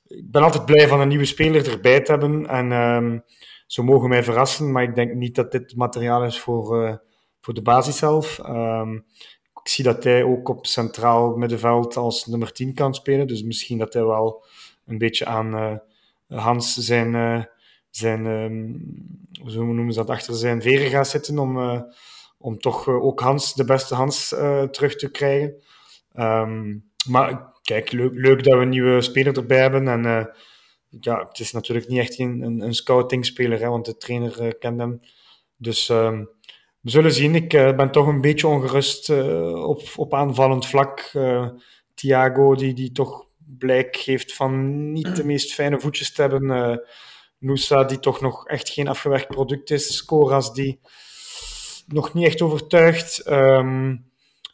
ik 0.07 0.31
ben 0.31 0.43
altijd 0.43 0.65
blij 0.65 0.87
van 0.87 0.99
een 0.99 1.07
nieuwe 1.07 1.25
speler 1.25 1.71
erbij 1.71 2.01
te 2.01 2.11
hebben. 2.11 2.47
En 2.47 2.71
um, 2.71 3.23
ze 3.67 3.83
mogen 3.83 4.09
mij 4.09 4.23
verrassen, 4.23 4.71
maar 4.71 4.83
ik 4.83 4.95
denk 4.95 5.13
niet 5.13 5.35
dat 5.35 5.51
dit 5.51 5.75
materiaal 5.75 6.23
is 6.23 6.39
voor 6.39 7.01
voor 7.47 7.53
de 7.53 7.61
basis 7.61 7.97
zelf. 7.97 8.39
Um, 8.47 9.05
ik 9.63 9.73
zie 9.73 9.83
dat 9.83 10.03
hij 10.03 10.23
ook 10.23 10.49
op 10.49 10.65
centraal 10.65 11.35
middenveld 11.35 11.97
als 11.97 12.25
nummer 12.25 12.51
10 12.51 12.73
kan 12.73 12.93
spelen. 12.93 13.27
Dus 13.27 13.43
misschien 13.43 13.77
dat 13.77 13.93
hij 13.93 14.03
wel 14.03 14.45
een 14.85 14.97
beetje 14.97 15.25
aan 15.25 15.53
uh, 15.53 15.75
Hans 16.39 16.73
zijn, 16.73 17.47
zijn 17.89 18.25
um, 18.25 18.97
hoe 19.43 19.63
noemen 19.63 19.93
ze 19.93 19.99
dat, 19.99 20.09
achter 20.09 20.35
zijn 20.35 20.61
veren 20.61 20.89
gaat 20.89 21.07
zitten 21.07 21.39
om, 21.39 21.57
om 22.37 22.59
toch 22.59 22.87
ook 22.87 23.19
Hans, 23.19 23.53
de 23.53 23.65
beste 23.65 23.95
Hans, 23.95 24.27
terug 24.71 24.95
te 24.95 25.11
krijgen. 25.11 25.63
Um, 26.15 26.91
maar 27.09 27.53
kijk, 27.61 27.91
leuk, 27.91 28.11
leuk 28.13 28.43
dat 28.43 28.53
we 28.53 28.61
een 28.61 28.69
nieuwe 28.69 29.01
speler 29.01 29.37
erbij 29.37 29.59
hebben. 29.59 29.87
En 29.87 30.31
ja, 30.89 31.25
het 31.27 31.39
is 31.39 31.51
natuurlijk 31.51 31.87
niet 31.87 31.99
echt 31.99 32.19
een, 32.19 32.61
een, 32.61 32.73
scouting-speler, 32.73 33.59
hè, 33.59 33.69
want 33.69 33.85
de 33.85 33.97
trainer 33.97 34.57
kent 34.57 34.79
hem. 34.79 34.99
Dus 35.57 35.89
um, 35.89 36.29
we 36.81 36.89
zullen 36.89 37.13
zien. 37.13 37.35
Ik 37.35 37.49
ben 37.49 37.91
toch 37.91 38.07
een 38.07 38.21
beetje 38.21 38.47
ongerust 38.47 39.09
op, 39.53 39.81
op 39.95 40.13
aanvallend 40.13 40.65
vlak. 40.67 41.11
Uh, 41.13 41.49
Thiago, 41.93 42.55
die, 42.55 42.73
die 42.73 42.91
toch 42.91 43.25
blijk 43.37 43.95
geeft 43.95 44.33
van 44.33 44.91
niet 44.91 45.15
de 45.15 45.25
meest 45.25 45.53
fijne 45.53 45.79
voetjes 45.79 46.13
te 46.13 46.21
hebben. 46.21 46.81
Noosa, 47.39 47.83
die 47.83 47.99
toch 47.99 48.21
nog 48.21 48.47
echt 48.47 48.69
geen 48.69 48.87
afgewerkt 48.87 49.27
product 49.27 49.71
is. 49.71 49.95
Scoras, 49.95 50.53
die 50.53 50.79
nog 51.87 52.13
niet 52.13 52.25
echt 52.25 52.41
overtuigt. 52.41 53.29
Um, 53.29 54.05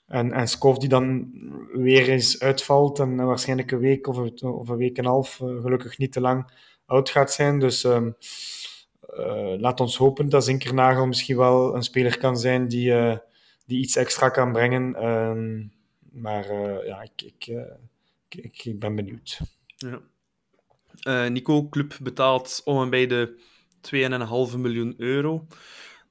en, 0.07 0.31
en 0.31 0.47
Skov, 0.47 0.77
die 0.77 0.89
dan 0.89 1.31
weer 1.73 2.09
eens 2.09 2.39
uitvalt 2.39 2.99
en 2.99 3.15
waarschijnlijk 3.15 3.71
een 3.71 3.79
week 3.79 4.07
of 4.07 4.17
een, 4.17 4.41
of 4.41 4.69
een 4.69 4.77
week 4.77 4.97
en 4.97 5.03
een 5.03 5.09
half, 5.09 5.39
uh, 5.39 5.61
gelukkig 5.61 5.97
niet 5.97 6.11
te 6.11 6.21
lang, 6.21 6.51
oud 6.85 7.09
gaat 7.09 7.31
zijn. 7.31 7.59
Dus 7.59 7.83
um, 7.83 8.15
uh, 9.17 9.53
laat 9.57 9.79
ons 9.79 9.97
hopen 9.97 10.29
dat 10.29 10.45
Zinkernagel 10.45 11.05
misschien 11.05 11.37
wel 11.37 11.75
een 11.75 11.83
speler 11.83 12.17
kan 12.17 12.37
zijn 12.37 12.67
die, 12.67 12.89
uh, 12.91 13.17
die 13.65 13.81
iets 13.81 13.95
extra 13.95 14.29
kan 14.29 14.51
brengen. 14.51 15.05
Um, 15.07 15.71
maar 16.11 16.53
ja, 16.85 17.01
ik, 17.01 17.21
ik, 17.21 17.47
ik, 18.29 18.65
ik, 18.65 18.79
ben 18.79 18.95
benieuwd. 18.95 19.39
Ja. 19.75 20.01
Nico, 21.29 21.69
club 21.69 21.97
betaalt 22.01 22.61
om 22.65 22.81
en 22.81 22.89
bij 22.89 23.07
de 23.07 23.39
2,5 24.51 24.57
miljoen 24.57 24.93
euro. 24.97 25.47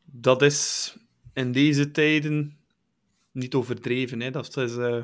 Dat 0.05 0.43
is 0.43 0.97
in 1.35 1.53
deze 1.53 1.91
tijden 1.91 2.57
niet 3.33 3.55
overdreven. 3.55 4.21
Hè? 4.21 4.31
Dat 4.31 4.57
is 4.57 4.77
uh, 4.77 5.03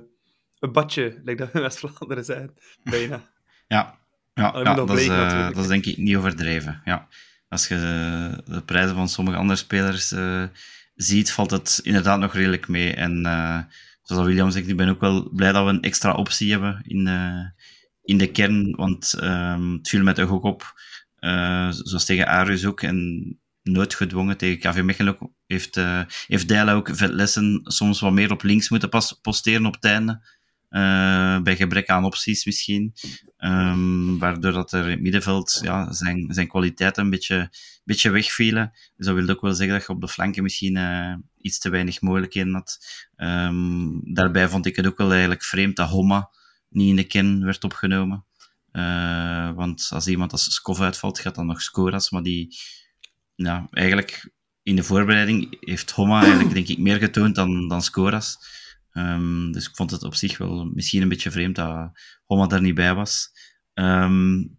een 0.59 0.73
badje, 0.73 1.21
lijkt 1.25 1.41
dat 1.41 1.55
in 1.55 1.61
West-Vlaanderen 1.61 2.25
zijn. 2.25 2.51
Bijna. 2.85 3.23
ja, 3.69 3.99
ja, 4.35 4.61
ja 4.63 4.75
dat, 4.75 4.99
is, 4.99 5.07
uh, 5.07 5.47
dat, 5.47 5.57
is, 5.57 5.67
denk 5.67 5.87
ik 5.87 5.97
niet 5.97 6.17
overdreven. 6.17 6.81
Ja. 6.85 7.09
Als 7.49 7.69
je 7.69 7.75
de, 7.75 8.53
de 8.53 8.63
prijzen 8.63 8.97
van 8.97 9.09
sommige 9.09 9.37
andere 9.37 9.59
spelers 9.59 10.13
uh, 10.13 10.45
ziet, 10.95 11.33
valt 11.33 11.51
het 11.51 11.81
inderdaad 11.83 12.19
nog 12.19 12.35
redelijk 12.35 12.69
mee. 12.69 12.95
En 12.95 13.23
zoals 14.03 14.27
William 14.27 14.51
zegt, 14.51 14.69
ik 14.69 14.77
ben 14.77 14.89
ook 14.89 15.01
wel 15.01 15.29
blij 15.31 15.53
dat 15.53 15.65
we 15.65 15.71
een 15.71 15.83
extra 15.83 16.13
optie 16.13 16.51
hebben 16.51 16.83
in, 16.87 17.07
in 18.03 18.19
de 18.19 18.31
kern. 18.31 18.77
Want 18.77 19.15
um, 19.23 19.73
het 19.73 19.89
viel 19.89 20.03
mij 20.03 20.15
toch 20.15 20.31
ook 20.31 20.45
op, 20.45 20.81
zoals 21.71 22.05
tegen 22.05 22.27
Arius 22.27 22.67
ook. 22.67 22.83
En 22.83 23.39
nooit 23.73 23.95
gedwongen. 23.95 24.37
Tegen 24.37 24.59
KV 24.59 24.83
Mechelen 24.83 25.19
heeft, 25.47 25.77
uh, 25.77 26.03
heeft 26.27 26.49
Dijla 26.49 26.73
ook 26.73 27.01
lessen 27.01 27.61
soms 27.63 28.01
wat 28.01 28.13
meer 28.13 28.33
op 28.33 28.43
links 28.43 28.69
moeten 28.69 28.89
pas 28.89 29.13
posteren 29.23 29.67
op 29.67 29.75
het 29.75 29.85
einde. 29.85 30.37
Uh, 30.71 31.41
bij 31.41 31.57
gebrek 31.57 31.89
aan 31.89 32.05
opties 32.05 32.45
misschien. 32.45 32.95
Um, 33.39 34.19
waardoor 34.19 34.53
dat 34.53 34.73
er 34.73 34.85
in 34.85 34.91
het 34.91 35.01
middenveld 35.01 35.61
ja, 35.63 35.93
zijn, 35.93 36.27
zijn 36.35 36.49
kwaliteiten 36.49 37.05
een 37.05 37.11
beetje, 37.11 37.51
beetje 37.85 38.11
wegvielen. 38.11 38.71
Dus 38.97 39.07
dat 39.07 39.15
wil 39.15 39.29
ook 39.29 39.41
wel 39.41 39.55
zeggen 39.55 39.79
dat 39.79 39.87
je 39.87 39.93
op 39.93 40.01
de 40.01 40.09
flanken 40.09 40.43
misschien 40.43 40.77
uh, 40.77 41.15
iets 41.41 41.59
te 41.59 41.69
weinig 41.69 42.01
mogelijkheden 42.01 42.55
had. 42.55 42.79
Um, 43.17 44.15
daarbij 44.15 44.49
vond 44.49 44.67
ik 44.67 44.77
het 44.77 44.87
ook 44.87 44.99
wel 44.99 45.11
eigenlijk 45.11 45.45
vreemd 45.45 45.77
dat 45.77 45.89
Homma 45.89 46.31
niet 46.69 46.89
in 46.89 46.97
de 46.97 47.05
kern 47.05 47.45
werd 47.45 47.65
opgenomen. 47.65 48.25
Want 49.55 49.89
als 49.93 50.07
iemand 50.07 50.33
als 50.33 50.55
Skov 50.55 50.81
uitvalt, 50.81 51.19
gaat 51.19 51.35
dan 51.35 51.47
nog 51.47 51.63
Scoras, 51.63 52.11
maar 52.11 52.23
die, 52.23 52.57
ja, 53.47 53.67
eigenlijk 53.71 54.31
in 54.63 54.77
de 54.77 54.83
voorbereiding 54.83 55.57
heeft 55.61 55.91
Homa 55.91 56.21
eigenlijk 56.23 56.55
denk 56.55 56.69
ik 56.69 56.79
meer 56.79 56.99
getoond 56.99 57.35
dan, 57.35 57.69
dan 57.69 57.83
Scoras. 57.83 58.39
Um, 58.93 59.53
dus 59.53 59.69
ik 59.69 59.77
vond 59.77 59.91
het 59.91 60.03
op 60.03 60.15
zich 60.15 60.39
wel 60.39 60.65
misschien 60.65 61.03
een 61.03 61.09
beetje 61.09 61.31
vreemd 61.31 61.57
dat 61.57 61.91
Homa 62.27 62.47
daar 62.47 62.61
niet 62.61 62.75
bij 62.75 62.95
was. 62.95 63.31
Um, 63.75 64.59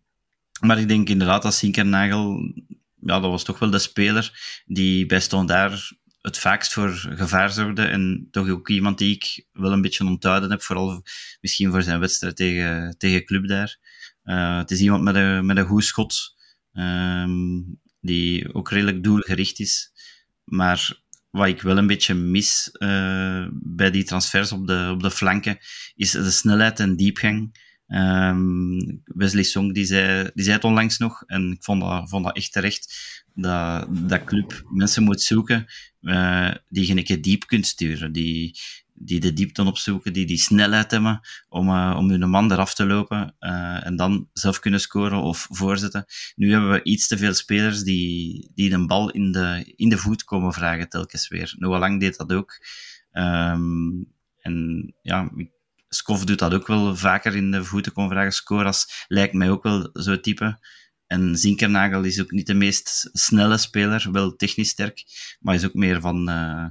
maar 0.59 0.79
ik 0.79 0.87
denk 0.87 1.09
inderdaad 1.09 1.41
dat 1.41 1.53
Sinkernagel, 1.53 2.53
ja, 2.95 3.19
dat 3.19 3.31
was 3.31 3.43
toch 3.43 3.59
wel 3.59 3.69
de 3.69 3.79
speler 3.79 4.61
die 4.65 5.05
bij 5.05 5.21
daar 5.45 5.91
het 6.21 6.37
vaakst 6.37 6.73
voor 6.73 6.89
gevaar 6.91 7.51
zorgde. 7.51 7.83
En 7.83 8.27
toch 8.31 8.49
ook 8.49 8.69
iemand 8.69 8.97
die 8.97 9.15
ik 9.15 9.45
wel 9.51 9.71
een 9.71 9.81
beetje 9.81 10.05
onthouden 10.05 10.49
heb, 10.49 10.61
vooral 10.61 11.03
misschien 11.41 11.71
voor 11.71 11.83
zijn 11.83 11.99
wedstrijd 11.99 12.35
tegen, 12.35 12.95
tegen 12.97 13.25
Club 13.25 13.47
daar. 13.47 13.77
Uh, 14.23 14.57
het 14.57 14.71
is 14.71 14.81
iemand 14.81 15.03
met 15.03 15.15
een, 15.15 15.45
met 15.45 15.57
een 15.57 15.65
goed 15.65 15.85
schot. 15.85 16.35
Um, 16.73 17.79
die 18.01 18.53
ook 18.53 18.69
redelijk 18.69 19.03
doelgericht 19.03 19.59
is. 19.59 19.91
Maar 20.43 21.01
wat 21.29 21.47
ik 21.47 21.61
wel 21.61 21.77
een 21.77 21.87
beetje 21.87 22.13
mis 22.13 22.69
uh, 22.79 23.47
bij 23.51 23.91
die 23.91 24.03
transfers 24.03 24.51
op 24.51 24.67
de, 24.67 24.89
op 24.91 25.01
de 25.01 25.11
flanken, 25.11 25.57
is 25.95 26.11
de 26.11 26.31
snelheid 26.31 26.79
en 26.79 26.95
diepgang. 26.95 27.67
Um, 27.87 29.01
Wesley 29.03 29.43
Song 29.43 29.73
die 29.73 29.85
zei, 29.85 30.29
die 30.33 30.43
zei 30.43 30.55
het 30.55 30.65
onlangs 30.65 30.97
nog, 30.97 31.23
en 31.25 31.51
ik 31.51 31.63
vond 31.63 31.81
dat, 31.81 32.09
vond 32.09 32.25
dat 32.25 32.35
echt 32.35 32.51
terecht, 32.51 32.93
dat, 33.33 33.87
dat 33.89 34.23
club 34.23 34.63
mensen 34.73 35.03
moet 35.03 35.21
zoeken 35.21 35.65
uh, 36.01 36.51
die 36.69 36.87
je 36.87 36.95
een 36.95 37.03
keer 37.03 37.21
diep 37.21 37.45
kunt 37.45 37.67
sturen, 37.67 38.11
die, 38.11 38.59
die 38.99 39.19
de 39.19 39.33
diepte 39.33 39.63
opzoeken, 39.63 40.13
die 40.13 40.25
die 40.25 40.37
snelheid 40.37 40.91
hebben 40.91 41.19
om, 41.49 41.69
uh, 41.69 41.95
om 41.97 42.09
hun 42.09 42.29
man 42.29 42.51
eraf 42.51 42.73
te 42.73 42.85
lopen 42.85 43.35
uh, 43.39 43.85
en 43.85 43.95
dan 43.95 44.29
zelf 44.33 44.59
kunnen 44.59 44.79
scoren 44.79 45.21
of 45.21 45.47
voorzetten. 45.49 46.05
Nu 46.35 46.51
hebben 46.51 46.71
we 46.71 46.83
iets 46.83 47.07
te 47.07 47.17
veel 47.17 47.33
spelers 47.33 47.83
die, 47.83 48.51
die 48.55 48.71
een 48.71 48.87
bal 48.87 49.09
in 49.09 49.31
de, 49.31 49.73
in 49.75 49.89
de 49.89 49.97
voet 49.97 50.23
komen 50.23 50.53
vragen 50.53 50.89
telkens 50.89 51.27
weer. 51.27 51.55
Noah 51.57 51.79
Lang 51.79 51.99
deed 51.99 52.17
dat 52.17 52.33
ook. 52.33 52.65
Um, 53.11 54.13
en 54.39 54.93
ja, 55.01 55.31
Skof 55.89 56.25
doet 56.25 56.39
dat 56.39 56.53
ook 56.53 56.67
wel 56.67 56.95
vaker 56.95 57.35
in 57.35 57.51
de 57.51 57.63
voeten 57.63 57.91
komen 57.91 58.11
vragen. 58.11 58.33
Scoras 58.33 59.05
lijkt 59.07 59.33
mij 59.33 59.49
ook 59.49 59.63
wel 59.63 59.89
zo'n 59.93 60.21
type. 60.21 60.59
En 61.07 61.37
Zinkernagel 61.37 62.03
is 62.03 62.21
ook 62.21 62.31
niet 62.31 62.47
de 62.47 62.53
meest 62.53 63.09
snelle 63.13 63.57
speler, 63.57 64.07
wel 64.11 64.35
technisch 64.35 64.69
sterk, 64.69 65.03
maar 65.39 65.55
is 65.55 65.65
ook 65.65 65.73
meer 65.73 66.01
van... 66.01 66.29
Uh, 66.29 66.65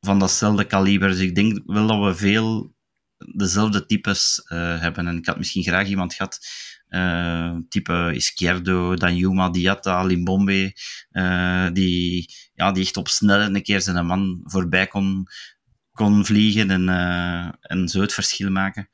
van 0.00 0.18
datzelfde 0.18 0.64
kaliber. 0.64 1.08
Dus 1.08 1.18
ik 1.18 1.34
denk 1.34 1.60
wel 1.66 1.86
dat 1.86 2.04
we 2.04 2.14
veel 2.14 2.76
dezelfde 3.18 3.86
types 3.86 4.42
uh, 4.52 4.80
hebben. 4.80 5.06
En 5.06 5.16
ik 5.16 5.26
had 5.26 5.38
misschien 5.38 5.62
graag 5.62 5.88
iemand 5.88 6.14
gehad, 6.14 6.38
uh, 6.88 7.56
type 7.68 8.10
Izquierdo, 8.14 8.94
Danjuma, 8.94 9.50
Diatta, 9.50 10.02
Limbombe, 10.02 10.72
uh, 11.10 11.68
die, 11.72 12.30
ja, 12.54 12.72
die 12.72 12.84
echt 12.84 12.96
op 12.96 13.08
snelheid 13.08 13.54
een 13.54 13.62
keer 13.62 13.80
zijn 13.80 14.06
man 14.06 14.40
voorbij 14.44 14.86
kon, 14.86 15.26
kon 15.92 16.24
vliegen 16.24 16.70
en, 16.70 16.88
en 17.60 17.88
zo 17.88 18.00
het 18.00 18.14
verschil 18.14 18.50
maken. 18.50 18.88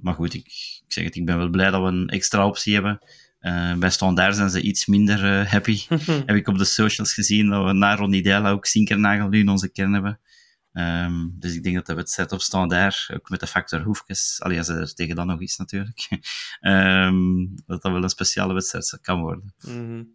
maar 0.00 0.14
goed, 0.14 0.34
ik, 0.34 0.46
ik 0.86 0.92
zeg 0.92 1.04
het, 1.04 1.16
ik 1.16 1.26
ben 1.26 1.38
wel 1.38 1.50
blij 1.50 1.70
dat 1.70 1.82
we 1.82 1.88
een 1.88 2.08
extra 2.08 2.46
optie 2.46 2.74
hebben. 2.74 2.98
Uh, 3.44 3.74
bij 3.74 3.90
Standaard 3.90 4.36
zijn 4.36 4.50
ze 4.50 4.60
iets 4.60 4.86
minder 4.86 5.24
uh, 5.24 5.50
happy. 5.50 5.80
Heb 6.26 6.36
ik 6.36 6.48
op 6.48 6.58
de 6.58 6.64
socials 6.64 7.12
gezien 7.14 7.50
dat 7.50 7.64
we 7.64 7.72
na 7.72 7.96
Ronnie 7.96 8.22
Dela 8.22 8.50
ook 8.50 8.66
Sinkernagel 8.66 9.28
nu 9.28 9.38
in 9.38 9.48
onze 9.48 9.72
kern 9.72 9.92
hebben. 9.92 10.20
Um, 10.72 11.34
dus 11.38 11.54
ik 11.54 11.62
denk 11.62 11.74
dat 11.74 11.86
de 11.86 11.94
wedstrijd 11.94 12.32
op 12.32 12.40
Standaard, 12.40 13.10
ook 13.14 13.30
met 13.30 13.40
de 13.40 13.46
factor 13.46 13.82
Hoefkes, 13.82 14.36
alias 14.42 14.68
er 14.68 14.94
tegen 14.94 15.16
dan 15.16 15.26
nog 15.26 15.40
iets 15.40 15.56
natuurlijk, 15.56 16.08
um, 16.60 17.54
dat 17.66 17.82
dat 17.82 17.92
wel 17.92 18.02
een 18.02 18.08
speciale 18.08 18.54
wedstrijd 18.54 18.98
kan 19.02 19.20
worden. 19.20 19.54
Mm 19.60 19.74
-hmm. 19.74 20.14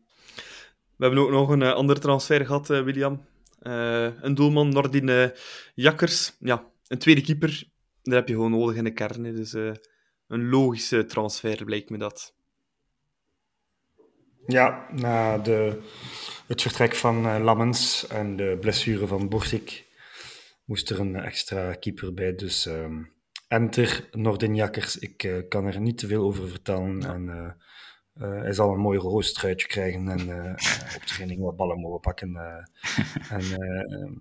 We 0.95 1.05
hebben 1.05 1.23
ook 1.23 1.31
nog 1.31 1.49
een 1.49 1.61
uh, 1.61 1.73
andere 1.73 1.99
transfer 1.99 2.45
gehad, 2.45 2.67
William. 2.67 3.25
een 3.59 4.33
doelman, 4.33 4.69
Nordin 4.69 5.31
Jakkers. 5.75 6.35
Ja, 6.39 6.63
een 6.87 6.97
tweede 6.97 7.21
keeper, 7.21 7.63
daar 8.03 8.15
heb 8.15 8.27
je 8.27 8.33
gewoon 8.33 8.51
nodig 8.51 8.75
in 8.75 8.83
de 8.83 8.93
kern. 8.93 9.23
Hè. 9.23 9.33
Dus 9.33 9.53
een 10.27 10.49
logische 10.49 11.05
transfer, 11.05 11.65
blijkt 11.65 11.89
me 11.89 11.97
dat. 11.97 12.37
Ja, 14.49 14.87
na 14.91 15.37
de, 15.37 15.81
het 16.47 16.61
vertrek 16.61 16.95
van 16.95 17.25
uh, 17.25 17.39
Lammens 17.43 18.07
en 18.07 18.35
de 18.35 18.57
blessure 18.61 19.07
van 19.07 19.29
Borsik 19.29 19.85
moest 20.65 20.89
er 20.89 20.99
een 20.99 21.15
extra 21.15 21.73
keeper 21.73 22.13
bij. 22.13 22.35
Dus 22.35 22.65
uh, 22.67 22.85
enter 23.47 24.09
Nordin 24.11 24.55
Jakkers. 24.55 24.97
Ik 24.97 25.23
uh, 25.23 25.47
kan 25.49 25.65
er 25.65 25.79
niet 25.79 25.97
te 25.97 26.07
veel 26.07 26.23
over 26.23 26.49
vertellen. 26.49 27.03
En, 27.03 27.25
uh, 27.25 28.41
hij 28.41 28.53
zal 28.53 28.73
een 28.73 28.79
mooi 28.79 28.99
roostruitje 28.99 29.67
krijgen 29.67 30.09
en 30.09 30.55
op 30.97 31.01
training 31.05 31.41
wat 31.41 31.55
ballen 31.55 31.79
mogen 31.79 31.99
pakken. 31.99 32.35
en 33.29 33.41
ehm, 33.41 34.13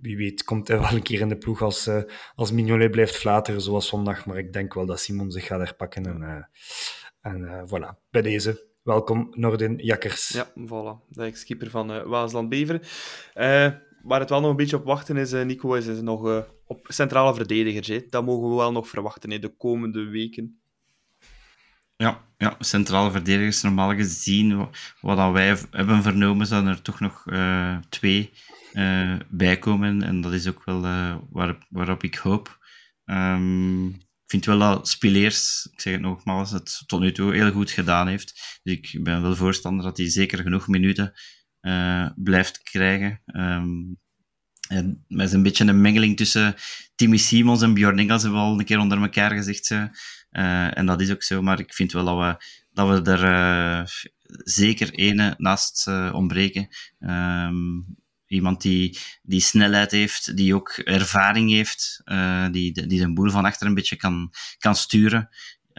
wie 0.00 0.16
weet 0.16 0.44
komt 0.44 0.68
hij 0.68 0.80
wel 0.80 0.92
een 0.92 1.02
keer 1.02 1.20
in 1.20 1.28
de 1.28 1.38
ploeg 1.38 1.62
als, 1.62 1.90
als 2.34 2.52
Mignolet 2.52 2.90
blijft 2.90 3.16
flateren 3.16 3.60
zoals 3.60 3.88
zondag. 3.88 4.26
Maar 4.26 4.38
ik 4.38 4.52
denk 4.52 4.74
wel 4.74 4.86
dat 4.86 5.00
Simon 5.00 5.30
zich 5.30 5.46
gaat 5.46 5.60
herpakken. 5.60 6.06
En, 6.06 6.48
en 7.20 7.68
voilà, 7.68 8.10
bij 8.10 8.22
deze 8.22 8.67
Welkom, 8.88 9.28
Nordin 9.34 9.76
Jakkers. 9.76 10.28
Ja, 10.28 10.48
voilà. 10.48 11.08
De 11.08 11.22
ex-keeper 11.22 11.70
van 11.70 11.90
uh, 11.90 12.02
Waasland-Beveren. 12.02 12.80
Uh, 12.80 13.72
waar 14.02 14.20
het 14.20 14.30
wel 14.30 14.40
nog 14.40 14.50
een 14.50 14.56
beetje 14.56 14.76
op 14.76 14.84
wachten 14.84 15.16
is, 15.16 15.32
uh, 15.32 15.44
Nico, 15.44 15.74
is, 15.74 15.86
is 15.86 16.00
nog 16.00 16.26
uh, 16.26 16.38
op 16.66 16.86
centrale 16.88 17.34
verdedigers. 17.34 17.86
Hè. 17.86 18.06
Dat 18.10 18.24
mogen 18.24 18.48
we 18.48 18.54
wel 18.54 18.72
nog 18.72 18.88
verwachten 18.88 19.30
in 19.30 19.40
de 19.40 19.56
komende 19.56 20.04
weken. 20.04 20.60
Ja, 21.96 22.24
ja, 22.38 22.56
centrale 22.58 23.10
verdedigers 23.10 23.62
normaal 23.62 23.94
gezien, 23.94 24.68
wat 25.00 25.32
wij 25.32 25.56
hebben 25.70 26.02
vernomen, 26.02 26.46
zijn 26.46 26.66
er 26.66 26.82
toch 26.82 27.00
nog 27.00 27.24
twee 27.88 28.30
bij 29.28 29.58
komen. 29.58 30.02
En 30.02 30.20
dat 30.20 30.32
is 30.32 30.48
ook 30.48 30.64
wel 30.64 30.80
waar, 31.30 31.66
waarop 31.70 32.02
ik 32.02 32.14
hoop. 32.14 32.58
Um, 33.04 33.96
vind 34.30 34.44
wel 34.44 34.58
dat 34.58 34.88
Spileers, 34.88 35.68
ik 35.72 35.80
zeg 35.80 35.92
het 35.92 36.02
nogmaals, 36.02 36.50
het 36.50 36.82
tot 36.86 37.00
nu 37.00 37.12
toe 37.12 37.34
heel 37.34 37.50
goed 37.50 37.70
gedaan 37.70 38.08
heeft. 38.08 38.60
Dus 38.62 38.74
ik 38.74 38.98
ben 39.02 39.22
wel 39.22 39.36
voorstander 39.36 39.84
dat 39.84 39.96
hij 39.96 40.10
zeker 40.10 40.38
genoeg 40.38 40.68
minuten 40.68 41.12
uh, 41.60 42.10
blijft 42.16 42.62
krijgen. 42.62 43.22
Um, 43.26 43.98
En 44.68 45.04
met 45.08 45.32
een 45.32 45.42
beetje 45.42 45.64
een 45.64 45.80
mengeling 45.80 46.16
tussen 46.16 46.54
Timmy 46.94 47.16
Simons 47.16 47.62
en 47.62 47.74
Bjorn 47.74 47.98
Engels 47.98 48.22
hebben 48.22 48.40
we 48.40 48.46
al 48.46 48.58
een 48.58 48.64
keer 48.64 48.78
onder 48.78 49.02
elkaar 49.02 49.30
gezegd. 49.30 49.70
Uh, 49.70 50.78
en 50.78 50.86
dat 50.86 51.00
is 51.00 51.10
ook 51.10 51.22
zo, 51.22 51.42
maar 51.42 51.58
ik 51.58 51.74
vind 51.74 51.92
wel 51.92 52.04
dat 52.04 52.18
we, 52.18 52.44
dat 52.72 53.04
we 53.04 53.10
er 53.10 53.24
uh, 53.24 53.86
zeker 54.44 54.92
ene 54.92 55.34
naast 55.38 55.86
ontbreken. 56.12 56.68
Um, 57.00 57.86
iemand 58.28 58.62
die, 58.62 58.98
die 59.22 59.40
snelheid 59.40 59.90
heeft, 59.90 60.36
die 60.36 60.54
ook 60.54 60.70
ervaring 60.70 61.50
heeft, 61.50 62.02
die, 62.50 62.86
die 62.86 63.00
de 63.00 63.12
boel 63.12 63.30
van 63.30 63.44
achter 63.44 63.66
een 63.66 63.74
beetje 63.74 63.96
kan, 63.96 64.32
kan 64.58 64.74
sturen. 64.74 65.28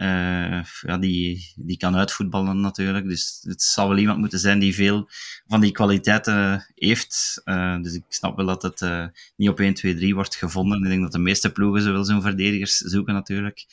Uh, 0.00 0.62
ja, 0.80 0.98
die, 0.98 1.52
die 1.56 1.76
kan 1.76 1.96
uitvoetballen 1.96 2.60
natuurlijk. 2.60 3.08
Dus 3.08 3.40
het 3.42 3.62
zal 3.62 3.88
wel 3.88 3.98
iemand 3.98 4.18
moeten 4.18 4.38
zijn 4.38 4.58
die 4.58 4.74
veel 4.74 5.08
van 5.46 5.60
die 5.60 5.72
kwaliteiten 5.72 6.66
heeft. 6.74 7.40
Uh, 7.44 7.82
dus 7.82 7.94
ik 7.94 8.04
snap 8.08 8.36
wel 8.36 8.46
dat 8.46 8.62
het 8.62 9.10
niet 9.36 9.48
op 9.48 9.60
1, 9.60 9.74
2, 9.74 9.94
3 9.94 10.14
wordt 10.14 10.36
gevonden. 10.36 10.82
Ik 10.82 10.88
denk 10.88 11.02
dat 11.02 11.12
de 11.12 11.18
meeste 11.18 11.52
ploegen 11.52 11.82
zo 11.82 11.92
wel 11.92 12.04
zo'n 12.04 12.22
verdedigers 12.22 12.76
zoeken 12.76 13.14
natuurlijk. 13.14 13.66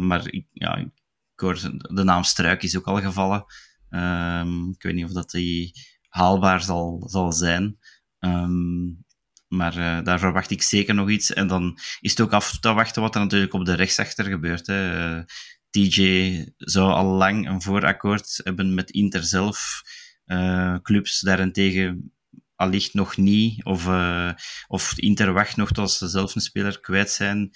maar 0.00 0.22
ik, 0.30 0.46
ja, 0.52 0.76
ik 0.76 0.90
hoor, 1.36 1.60
de 1.94 2.04
naam 2.04 2.22
Struik 2.22 2.62
is 2.62 2.76
ook 2.76 2.86
al 2.86 3.00
gevallen. 3.00 3.44
Ehm, 3.90 4.68
ik 4.68 4.82
weet 4.82 4.94
niet 4.94 5.04
of 5.04 5.12
dat 5.12 5.30
die 5.30 5.72
haalbaar 6.10 6.62
zal, 6.62 7.02
zal 7.06 7.32
zijn. 7.32 7.78
Um, 8.18 9.04
maar 9.50 9.76
uh, 9.76 10.04
daar 10.04 10.18
verwacht 10.18 10.50
ik 10.50 10.62
zeker 10.62 10.94
nog 10.94 11.10
iets. 11.10 11.32
En 11.32 11.46
dan 11.46 11.78
is 12.00 12.10
het 12.10 12.20
ook 12.20 12.32
af 12.32 12.58
te 12.58 12.72
wachten 12.72 13.02
wat 13.02 13.14
er 13.14 13.20
natuurlijk 13.20 13.52
op 13.52 13.64
de 13.64 13.74
rechtsachter 13.74 14.24
gebeurt. 14.24 14.66
Hè. 14.66 15.16
Eh, 15.16 15.24
TJ 15.70 16.52
zou 16.56 16.92
al 16.92 17.04
lang 17.04 17.48
een 17.48 17.62
voorakkoord 17.62 18.40
hebben 18.44 18.74
met 18.74 18.90
Inter 18.90 19.22
zelf. 19.22 19.82
Uh, 20.26 20.76
clubs 20.82 21.20
daarentegen 21.20 22.12
allicht 22.54 22.94
nog 22.94 23.16
niet. 23.16 23.64
Of, 23.64 23.88
of 24.66 24.98
Inter 24.98 25.32
wacht 25.32 25.56
nog 25.56 25.72
tot 25.72 25.90
ze 25.90 26.08
zelf 26.08 26.34
een 26.34 26.40
speler 26.40 26.80
kwijt 26.80 27.10
zijn. 27.10 27.50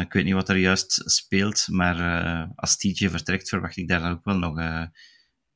ik 0.00 0.12
weet 0.12 0.24
niet 0.24 0.34
wat 0.34 0.48
er 0.48 0.56
juist 0.56 1.02
speelt. 1.04 1.66
Maar 1.70 2.52
als 2.54 2.76
TJ 2.76 3.08
vertrekt, 3.08 3.48
verwacht 3.48 3.76
ik 3.76 3.88
daar 3.88 4.10
ook 4.10 4.24
wel 4.24 4.38
nog 4.38 4.58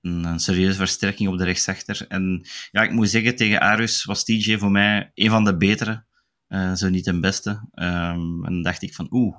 een, 0.02 0.40
serieuze 0.40 0.76
versterking 0.76 1.28
op 1.28 1.38
de 1.38 1.44
rechtsachter. 1.44 2.04
En 2.08 2.46
ja, 2.70 2.82
ik 2.82 2.90
moet 2.90 3.10
zeggen, 3.10 3.36
tegen 3.36 3.60
Arus 3.60 4.04
was 4.04 4.24
TJ 4.24 4.56
voor 4.58 4.70
mij 4.70 5.10
een 5.14 5.30
van 5.30 5.44
de 5.44 5.56
betere, 5.56 6.04
uh, 6.48 6.74
zo 6.74 6.88
niet 6.88 7.04
de 7.04 7.20
beste. 7.20 7.50
Um, 7.74 8.44
en 8.44 8.62
dacht 8.62 8.82
ik 8.82 8.94
van, 8.94 9.06
oeh, 9.10 9.36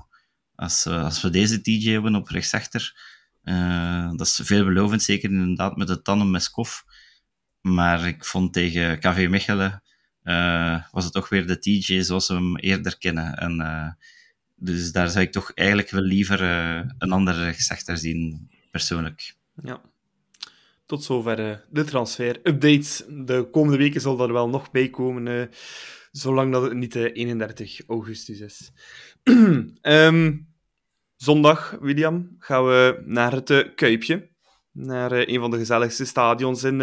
als, 0.56 0.86
uh, 0.86 1.04
als 1.04 1.22
we 1.22 1.30
deze 1.30 1.62
TJ 1.62 1.92
hebben 1.92 2.16
op 2.16 2.28
rechtsachter, 2.28 2.96
uh, 3.44 4.12
dat 4.12 4.28
is 4.28 4.40
veelbelovend, 4.44 5.04
zeker 5.04 5.30
inderdaad 5.30 5.78
met 5.78 5.88
de 5.88 6.02
tandem 6.02 6.32
Meskov. 6.32 6.82
Maar 7.62 8.08
ik 8.08 8.26
vond 8.26 8.54
tegen 8.54 9.00
KV 9.00 9.28
Mechelen 9.30 9.84
was 10.92 11.04
het 11.04 11.14
toch 11.14 11.30
weer 11.30 11.48
de 11.48 11.60
TJ 11.60 12.02
zoals 12.02 12.28
we 12.28 12.34
hem 12.34 12.58
eerder 12.58 12.98
kennen. 12.98 13.38
En, 13.38 13.98
dus 14.56 14.92
daar 14.92 15.10
zou 15.10 15.24
ik 15.24 15.32
toch 15.32 15.52
eigenlijk 15.54 15.90
wel 15.90 16.02
liever 16.02 16.42
een 16.98 17.12
andere 17.12 17.44
rechtsachter 17.44 17.98
zien, 17.98 18.50
persoonlijk. 18.72 19.36
Ja, 19.64 19.82
tot 20.94 21.04
zover 21.04 21.40
uh, 21.40 21.56
de 21.70 21.84
transfer-updates. 21.84 23.04
De 23.10 23.48
komende 23.52 23.78
weken 23.78 24.02
zal 24.02 24.20
er 24.22 24.34
wel 24.34 24.50
nog 24.50 24.72
bij 24.72 24.90
komen, 24.90 25.26
uh, 25.26 25.44
zolang 26.12 26.52
dat 26.52 26.62
het 26.64 26.74
niet 26.74 26.96
uh, 26.96 27.04
eh, 27.06 27.12
31 27.14 27.82
augustus 27.88 28.40
is. 28.40 28.72
um, 29.82 30.48
zondag, 31.16 31.78
William, 31.82 32.36
gaan 32.40 32.66
we 32.66 33.02
naar 33.06 33.32
het 33.32 33.72
Kuipje. 33.76 34.32
Naar 34.72 35.12
een 35.12 35.40
van 35.40 35.52
de 35.52 35.58
gezelligste 35.58 36.06
stadions 36.06 36.64
in, 36.64 36.82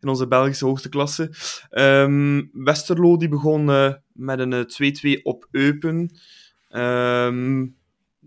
in 0.00 0.08
onze 0.08 0.28
Belgische 0.28 0.64
hoogste 0.64 0.88
klasse. 0.88 1.30
Um, 1.70 2.50
Westerlo 2.52 3.16
die 3.16 3.28
begon 3.28 3.64
met 4.12 4.38
een 4.38 4.66
2-2 5.18 5.22
op 5.22 5.48
Eupen. 5.50 6.18
Um, 6.70 7.76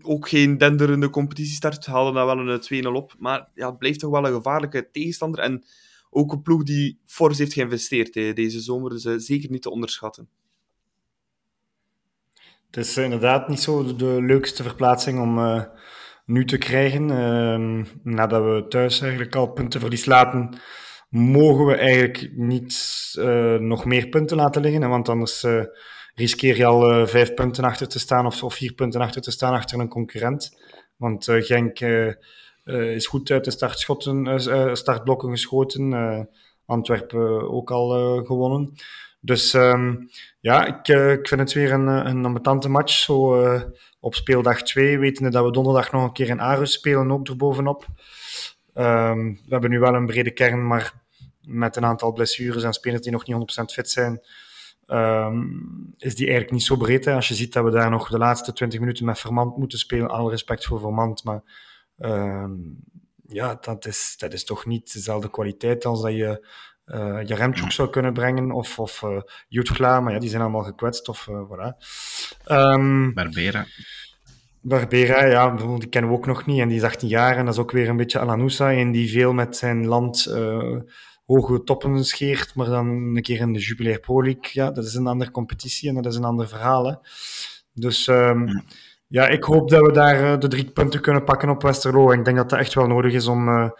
ook 0.02 0.28
geen 0.28 0.58
denderende 0.58 1.10
competitiestart. 1.10 1.86
Haalden 1.86 2.14
daar 2.14 2.26
wel 2.26 2.38
een 2.38 2.84
2-0 2.84 2.88
op. 2.92 3.14
Maar 3.18 3.48
ja, 3.54 3.68
het 3.68 3.78
blijft 3.78 3.98
toch 3.98 4.10
wel 4.10 4.26
een 4.26 4.32
gevaarlijke 4.32 4.88
tegenstander. 4.92 5.40
En 5.40 5.64
ook 6.10 6.32
een 6.32 6.42
ploeg 6.42 6.62
die 6.62 7.00
fors 7.06 7.38
heeft 7.38 7.52
geïnvesteerd 7.52 8.12
deze 8.12 8.60
zomer. 8.60 8.90
Dus 8.90 9.04
uh, 9.04 9.14
zeker 9.16 9.50
niet 9.50 9.62
te 9.62 9.70
onderschatten. 9.70 10.28
Het 12.66 12.76
is 12.76 12.96
inderdaad 12.96 13.48
niet 13.48 13.60
zo 13.60 13.96
de 13.96 14.22
leukste 14.22 14.62
verplaatsing 14.62 15.20
om 15.20 15.38
uh, 15.38 15.62
nu 16.24 16.44
te 16.44 16.58
krijgen. 16.58 17.08
Uh, 17.08 17.86
nadat 18.02 18.42
we 18.42 18.66
thuis 18.68 19.00
eigenlijk 19.00 19.34
al 19.34 19.52
punten 19.52 19.80
verlies 19.80 20.04
laten, 20.04 20.58
mogen 21.08 21.66
we 21.66 21.74
eigenlijk 21.74 22.30
niet 22.36 22.98
nog 23.58 23.84
meer 23.84 24.08
punten 24.08 24.36
laten 24.36 24.62
liggen. 24.62 24.88
Want 24.88 25.08
anders 25.08 25.44
riskeer 26.20 26.56
je 26.56 26.64
al 26.64 27.00
uh, 27.00 27.06
vijf 27.06 27.34
punten 27.34 27.64
achter 27.64 27.88
te 27.88 27.98
staan 27.98 28.26
of, 28.26 28.42
of, 28.42 28.54
vier 28.54 28.72
punten 28.72 29.00
achter 29.00 29.22
te 29.22 29.30
staan 29.30 29.52
achter 29.52 29.80
een 29.80 29.88
concurrent. 29.88 30.58
Want 30.96 31.28
uh, 31.28 31.42
Genk 31.42 31.80
uh, 31.80 32.14
is 32.94 33.06
goed 33.06 33.30
uit 33.30 33.44
de 33.44 33.50
startschotten, 33.50 34.40
startblokken 34.76 35.30
geschoten. 35.30 36.28
Antwerpen 36.66 37.50
ook 37.50 37.70
al 37.70 38.24
gewonnen. 38.24 38.72
Dus 39.20 39.52
um, 39.52 40.08
ja, 40.40 40.66
ik, 40.66 40.88
ik 41.18 41.28
vind 41.28 41.40
het 41.40 41.52
weer 41.52 41.72
een, 41.72 41.86
een 41.86 42.24
ambetante 42.24 42.68
match. 42.68 42.92
Zo 42.92 43.42
op 44.00 44.14
speeldag 44.14 44.62
2, 44.62 44.98
wetende 44.98 45.30
dat 45.30 45.44
we 45.44 45.52
donderdag 45.52 45.92
nog 45.92 46.02
een 46.02 46.12
keer 46.12 46.28
in 46.28 46.40
Arus 46.40 46.72
spelen, 46.72 47.10
ook 47.10 47.28
erbovenop. 47.28 47.86
Um, 48.74 49.40
we 49.44 49.48
hebben 49.48 49.70
nu 49.70 49.78
wel 49.78 49.94
een 49.94 50.06
brede 50.06 50.30
kern, 50.30 50.66
maar 50.66 50.92
met 51.40 51.76
een 51.76 51.84
aantal 51.84 52.12
blessures 52.12 52.62
en 52.62 52.72
spelers 52.72 53.02
die 53.02 53.12
nog 53.12 53.26
niet 53.26 53.58
100% 53.60 53.64
fit 53.64 53.90
zijn, 53.90 54.20
um, 54.92 55.94
is 55.96 56.14
die 56.14 56.26
eigenlijk 56.26 56.54
niet 56.54 56.62
zo 56.62 56.76
breed. 56.76 57.04
Hè. 57.04 57.14
Als 57.14 57.28
je 57.28 57.34
ziet 57.34 57.52
dat 57.52 57.64
we 57.64 57.70
daar 57.70 57.90
nog 57.90 58.08
de 58.08 58.18
laatste 58.18 58.52
20 58.52 58.80
minuten 58.80 59.04
met 59.04 59.18
Vermand 59.18 59.56
moeten 59.56 59.78
spelen, 59.78 60.10
alle 60.10 60.30
respect 60.30 60.66
voor 60.66 60.80
Vermand, 60.80 61.24
maar 61.24 61.42
um, 61.98 62.78
ja, 63.26 63.58
dat 63.60 63.86
is, 63.86 64.14
dat 64.18 64.32
is 64.32 64.44
toch 64.44 64.66
niet 64.66 64.92
dezelfde 64.92 65.30
kwaliteit 65.30 65.84
als 65.84 66.02
dat 66.02 66.12
je 66.12 66.46
uh, 66.86 67.18
je 67.24 67.34
Remchuk 67.34 67.72
zou 67.72 67.90
kunnen 67.90 68.12
brengen, 68.12 68.50
of, 68.50 68.78
of 68.78 69.02
uh, 69.02 69.20
Jutgla, 69.48 70.00
maar 70.00 70.12
ja, 70.12 70.18
die 70.18 70.28
zijn 70.28 70.42
allemaal 70.42 70.62
gekwetst, 70.62 71.08
of 71.08 71.26
uh, 71.30 71.40
voilà. 71.48 71.76
Um, 72.46 73.14
Barbera. 73.14 73.66
Barbera, 74.60 75.24
ja, 75.24 75.50
die 75.50 75.88
kennen 75.88 76.10
we 76.10 76.16
ook 76.16 76.26
nog 76.26 76.46
niet, 76.46 76.60
en 76.60 76.68
die 76.68 76.76
is 76.76 76.82
18 76.82 77.08
jaar, 77.08 77.36
en 77.36 77.44
dat 77.44 77.54
is 77.54 77.60
ook 77.60 77.70
weer 77.70 77.88
een 77.88 77.96
beetje 77.96 78.18
Alanusa, 78.18 78.72
en 78.72 78.92
die 78.92 79.10
veel 79.10 79.32
met 79.32 79.56
zijn 79.56 79.86
land 79.86 80.26
hoge 81.34 81.62
toppen 81.62 82.04
scheert, 82.04 82.54
maar 82.54 82.66
dan 82.66 82.86
een 82.88 83.22
keer 83.22 83.40
in 83.40 83.52
de 83.52 83.58
Jubilair 83.58 84.00
Pro 84.00 84.22
League, 84.22 84.50
ja, 84.52 84.70
dat 84.70 84.84
is 84.84 84.94
een 84.94 85.06
andere 85.06 85.30
competitie 85.30 85.88
en 85.88 85.94
dat 85.94 86.06
is 86.06 86.16
een 86.16 86.24
ander 86.24 86.48
verhaal. 86.48 86.86
Hè. 86.86 86.94
Dus 87.72 88.06
um, 88.06 88.64
ja, 89.06 89.28
ik 89.28 89.44
hoop 89.44 89.70
dat 89.70 89.86
we 89.86 89.92
daar 89.92 90.22
uh, 90.22 90.38
de 90.38 90.48
drie 90.48 90.70
punten 90.70 91.00
kunnen 91.00 91.24
pakken 91.24 91.48
op 91.48 91.62
Westerlo. 91.62 92.10
En 92.10 92.18
ik 92.18 92.24
denk 92.24 92.36
dat 92.36 92.50
dat 92.50 92.58
echt 92.58 92.74
wel 92.74 92.86
nodig 92.86 93.12
is 93.12 93.26
om, 93.26 93.48
uh, 93.48 93.70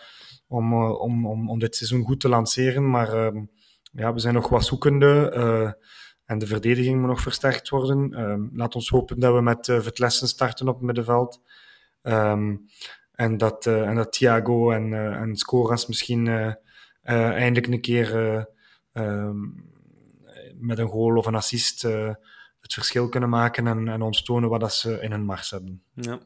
om, 0.48 0.72
uh, 0.72 1.00
om, 1.00 1.26
om, 1.26 1.50
om 1.50 1.58
dit 1.58 1.76
seizoen 1.76 2.04
goed 2.04 2.20
te 2.20 2.28
lanceren. 2.28 2.90
Maar 2.90 3.12
ehm, 3.12 3.44
ja, 3.92 4.12
we 4.12 4.18
zijn 4.18 4.34
nog 4.34 4.48
wat 4.48 4.64
zoekende. 4.64 5.76
en 6.24 6.38
de 6.38 6.46
verdediging 6.46 6.98
moet 6.98 7.08
nog 7.08 7.20
versterkt 7.20 7.68
worden. 7.68 8.12
Ehm, 8.14 8.40
laat 8.52 8.74
ons 8.74 8.88
hopen 8.88 9.20
dat 9.20 9.34
we 9.34 9.40
met 9.40 9.68
uh, 9.68 9.80
Vetlessen 9.80 10.28
starten 10.28 10.68
op 10.68 10.74
het 10.74 10.84
middenveld. 10.84 11.40
en, 13.12 13.36
dat, 13.36 13.66
en 13.66 13.94
dat 13.94 14.12
Thiago 14.12 14.70
en, 14.70 14.92
en 14.94 15.36
Scoras 15.36 15.86
misschien 15.86 16.56
eindelijk 17.12 17.66
een 17.66 17.80
keer 17.80 18.34
uh, 18.36 18.44
um, 18.92 19.68
met 20.58 20.78
een 20.78 20.88
goal 20.88 21.16
of 21.16 21.26
een 21.26 21.34
assist 21.34 21.84
uh, 21.84 22.14
het 22.60 22.74
verschil 22.74 23.08
kunnen 23.08 23.28
maken 23.28 23.66
en, 23.66 23.88
en 23.88 24.02
ons 24.02 24.22
tonen 24.22 24.48
wat 24.48 24.60
dat 24.60 24.74
ze 24.74 25.00
in 25.00 25.10
hun 25.10 25.24
mars 25.24 25.50
hebben. 25.50 25.82
Ja. 25.94 26.18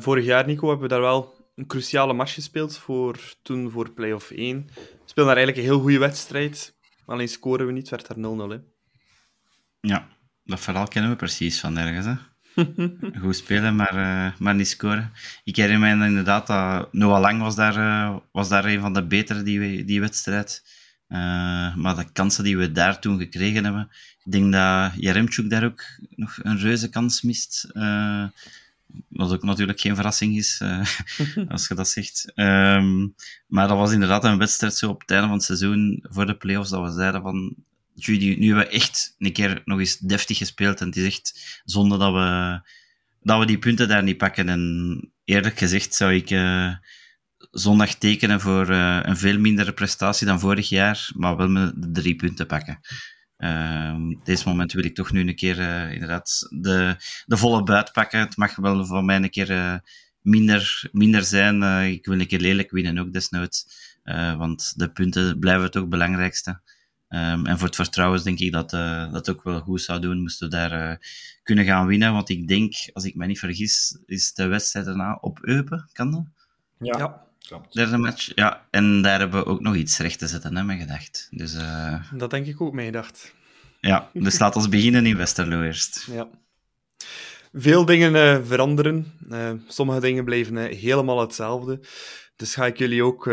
vorig 0.00 0.24
jaar, 0.24 0.46
Nico, 0.46 0.68
hebben 0.68 0.88
we 0.88 0.94
daar 0.94 1.00
wel 1.00 1.34
een 1.54 1.66
cruciale 1.66 2.12
match 2.12 2.34
gespeeld 2.34 2.78
voor, 2.78 3.34
toen 3.42 3.70
voor 3.70 3.90
play-off 3.90 4.30
1. 4.30 4.66
We 4.66 4.72
speelden 5.04 5.34
daar 5.34 5.44
eigenlijk 5.44 5.56
een 5.56 5.72
heel 5.72 5.80
goede 5.80 5.98
wedstrijd, 5.98 6.76
alleen 7.04 7.28
scoren 7.28 7.66
we 7.66 7.72
niet, 7.72 7.88
werd 7.88 8.06
daar 8.06 8.60
0-0. 8.60 8.64
Ja, 9.80 10.08
dat 10.44 10.60
verhaal 10.60 10.88
kennen 10.88 11.10
we 11.10 11.16
precies 11.16 11.60
van 11.60 11.78
ergens. 11.78 12.06
Hè? 12.06 12.29
Goed 13.20 13.36
spelen, 13.36 13.76
maar, 13.76 13.94
uh, 13.94 14.38
maar 14.38 14.54
niet 14.54 14.68
scoren. 14.68 15.12
Ik 15.44 15.56
herinner 15.56 15.96
me 15.96 16.06
inderdaad 16.06 16.46
dat 16.46 16.92
Noah 16.92 17.20
Lang 17.20 17.40
was 17.40 17.56
daar, 17.56 17.76
uh, 17.76 18.16
was 18.32 18.48
daar 18.48 18.64
een 18.64 18.80
van 18.80 18.92
de 18.92 19.06
betere 19.06 19.42
die, 19.42 19.84
die 19.84 20.00
wedstrijd. 20.00 20.62
Uh, 21.08 21.18
maar 21.76 21.96
de 21.96 22.12
kansen 22.12 22.44
die 22.44 22.56
we 22.56 22.72
daar 22.72 23.00
toen 23.00 23.18
gekregen 23.18 23.64
hebben, 23.64 23.88
ik 24.24 24.32
denk 24.32 24.52
dat 24.52 24.92
Jaremchuk 24.96 25.50
daar 25.50 25.64
ook 25.64 25.82
nog 26.16 26.38
een 26.42 26.58
reuze 26.58 26.88
kans 26.88 27.22
mist. 27.22 27.66
wat 29.08 29.32
ook 29.32 29.42
natuurlijk 29.42 29.80
geen 29.80 29.94
verrassing 29.94 30.36
is, 30.36 30.62
als 31.48 31.68
je 31.68 31.74
dat 31.74 31.88
zegt. 31.88 32.32
Um, 32.34 33.14
maar 33.46 33.68
dat 33.68 33.76
was 33.76 33.92
inderdaad 33.92 34.24
een 34.24 34.38
wedstrijd 34.38 34.74
zo 34.74 34.88
op 34.88 35.00
het 35.00 35.10
einde 35.10 35.26
van 35.26 35.36
het 35.36 35.44
seizoen, 35.44 36.04
voor 36.08 36.26
de 36.26 36.36
playoffs, 36.36 36.70
dat 36.70 36.82
we 36.82 36.92
zeiden 36.92 37.22
van 37.22 37.54
Judy, 38.00 38.36
nu 38.38 38.46
hebben 38.46 38.64
we 38.64 38.70
echt 38.70 39.14
een 39.18 39.32
keer 39.32 39.62
nog 39.64 39.78
eens 39.78 39.98
deftig 39.98 40.38
gespeeld. 40.38 40.80
En 40.80 40.86
het 40.86 40.96
is 40.96 41.04
echt 41.04 41.60
zonde 41.64 41.98
dat 41.98 42.12
we, 42.12 42.60
dat 43.20 43.38
we 43.38 43.46
die 43.46 43.58
punten 43.58 43.88
daar 43.88 44.02
niet 44.02 44.16
pakken. 44.16 44.48
En 44.48 45.12
eerlijk 45.24 45.58
gezegd 45.58 45.94
zou 45.94 46.14
ik 46.14 46.30
uh, 46.30 46.74
zondag 47.50 47.94
tekenen 47.94 48.40
voor 48.40 48.70
uh, 48.70 49.00
een 49.02 49.16
veel 49.16 49.38
mindere 49.38 49.72
prestatie 49.72 50.26
dan 50.26 50.40
vorig 50.40 50.68
jaar, 50.68 51.10
maar 51.14 51.36
wel 51.36 51.48
met 51.48 51.82
de 51.82 51.90
drie 51.90 52.16
punten 52.16 52.46
pakken. 52.46 52.80
Ehm, 53.36 54.10
op 54.10 54.24
deze 54.24 54.48
moment 54.48 54.72
wil 54.72 54.84
ik 54.84 54.94
toch 54.94 55.12
nu 55.12 55.20
een 55.20 55.34
keer 55.34 55.58
inderdaad 55.92 56.46
de, 56.50 56.96
de 57.26 57.36
volle 57.36 57.62
buit 57.62 57.92
pakken. 57.92 58.20
Het 58.20 58.36
mag 58.36 58.56
wel 58.56 58.86
voor 58.86 59.04
mij 59.04 59.16
een 59.16 59.30
keer 59.30 59.80
minder, 60.20 60.88
minder 60.92 61.24
zijn. 61.24 61.62
Ik 61.92 62.06
wil 62.06 62.20
een 62.20 62.26
keer 62.26 62.40
lelijk 62.40 62.70
winnen 62.70 62.98
ook 62.98 63.12
desnoods. 63.12 63.66
want 64.36 64.72
de 64.76 64.90
punten 64.92 65.38
blijven 65.38 65.70
toch 65.70 65.80
het 65.80 65.90
belangrijkste. 65.90 66.60
Um, 67.12 67.46
en 67.46 67.58
voor 67.58 67.66
het 67.66 67.76
vertrouwen 67.76 68.24
denk 68.24 68.38
ik 68.38 68.52
dat 68.52 68.70
dat 69.12 69.30
ook 69.30 69.42
wel 69.42 69.60
goed 69.60 69.82
zou 69.82 70.00
doen, 70.00 70.20
moesten 70.20 70.50
we 70.50 70.56
daar 70.56 71.06
kunnen 71.42 71.64
gaan 71.64 71.86
winnen. 71.86 72.12
Want 72.12 72.28
ik 72.28 72.48
denk, 72.48 72.74
als 72.92 73.04
ik 73.04 73.14
me 73.14 73.26
niet 73.26 73.38
vergis, 73.38 73.98
is 74.06 74.32
de 74.32 74.46
wedstrijd 74.46 74.86
daarna 74.86 75.18
op 75.20 75.38
Eupen, 75.42 75.88
kan 75.92 76.10
dat? 76.10 76.24
Ja. 76.78 76.98
ja. 76.98 77.28
Klopt. 77.48 77.74
Derde 77.74 77.96
match, 77.96 78.32
ja. 78.34 78.66
En 78.70 79.02
daar 79.02 79.18
hebben 79.18 79.40
we 79.40 79.46
ook 79.46 79.60
nog 79.60 79.74
iets 79.74 79.98
recht 79.98 80.18
te 80.18 80.26
zetten, 80.26 80.56
hè, 80.56 80.64
mijn 80.64 80.80
gedacht. 80.80 81.28
Dus, 81.30 81.54
uh... 81.54 82.02
Dat 82.12 82.30
denk 82.30 82.46
ik 82.46 82.60
ook, 82.60 82.72
mijn 82.72 82.86
gedacht. 82.86 83.34
Ja, 83.80 84.10
dus 84.12 84.38
laten 84.38 84.62
we 84.62 84.68
beginnen 84.68 85.06
in 85.06 85.16
Westerlo 85.16 85.62
eerst. 85.62 86.06
Ja. 86.12 86.28
Veel 87.52 87.84
dingen 87.84 88.14
uh, 88.14 88.46
veranderen. 88.46 89.12
Uh, 89.30 89.50
sommige 89.68 90.00
dingen 90.00 90.24
blijven 90.24 90.56
helemaal 90.56 91.20
hetzelfde. 91.20 91.80
Dus 92.36 92.54
ga 92.54 92.66
ik 92.66 92.78
jullie 92.78 93.04
ook 93.04 93.30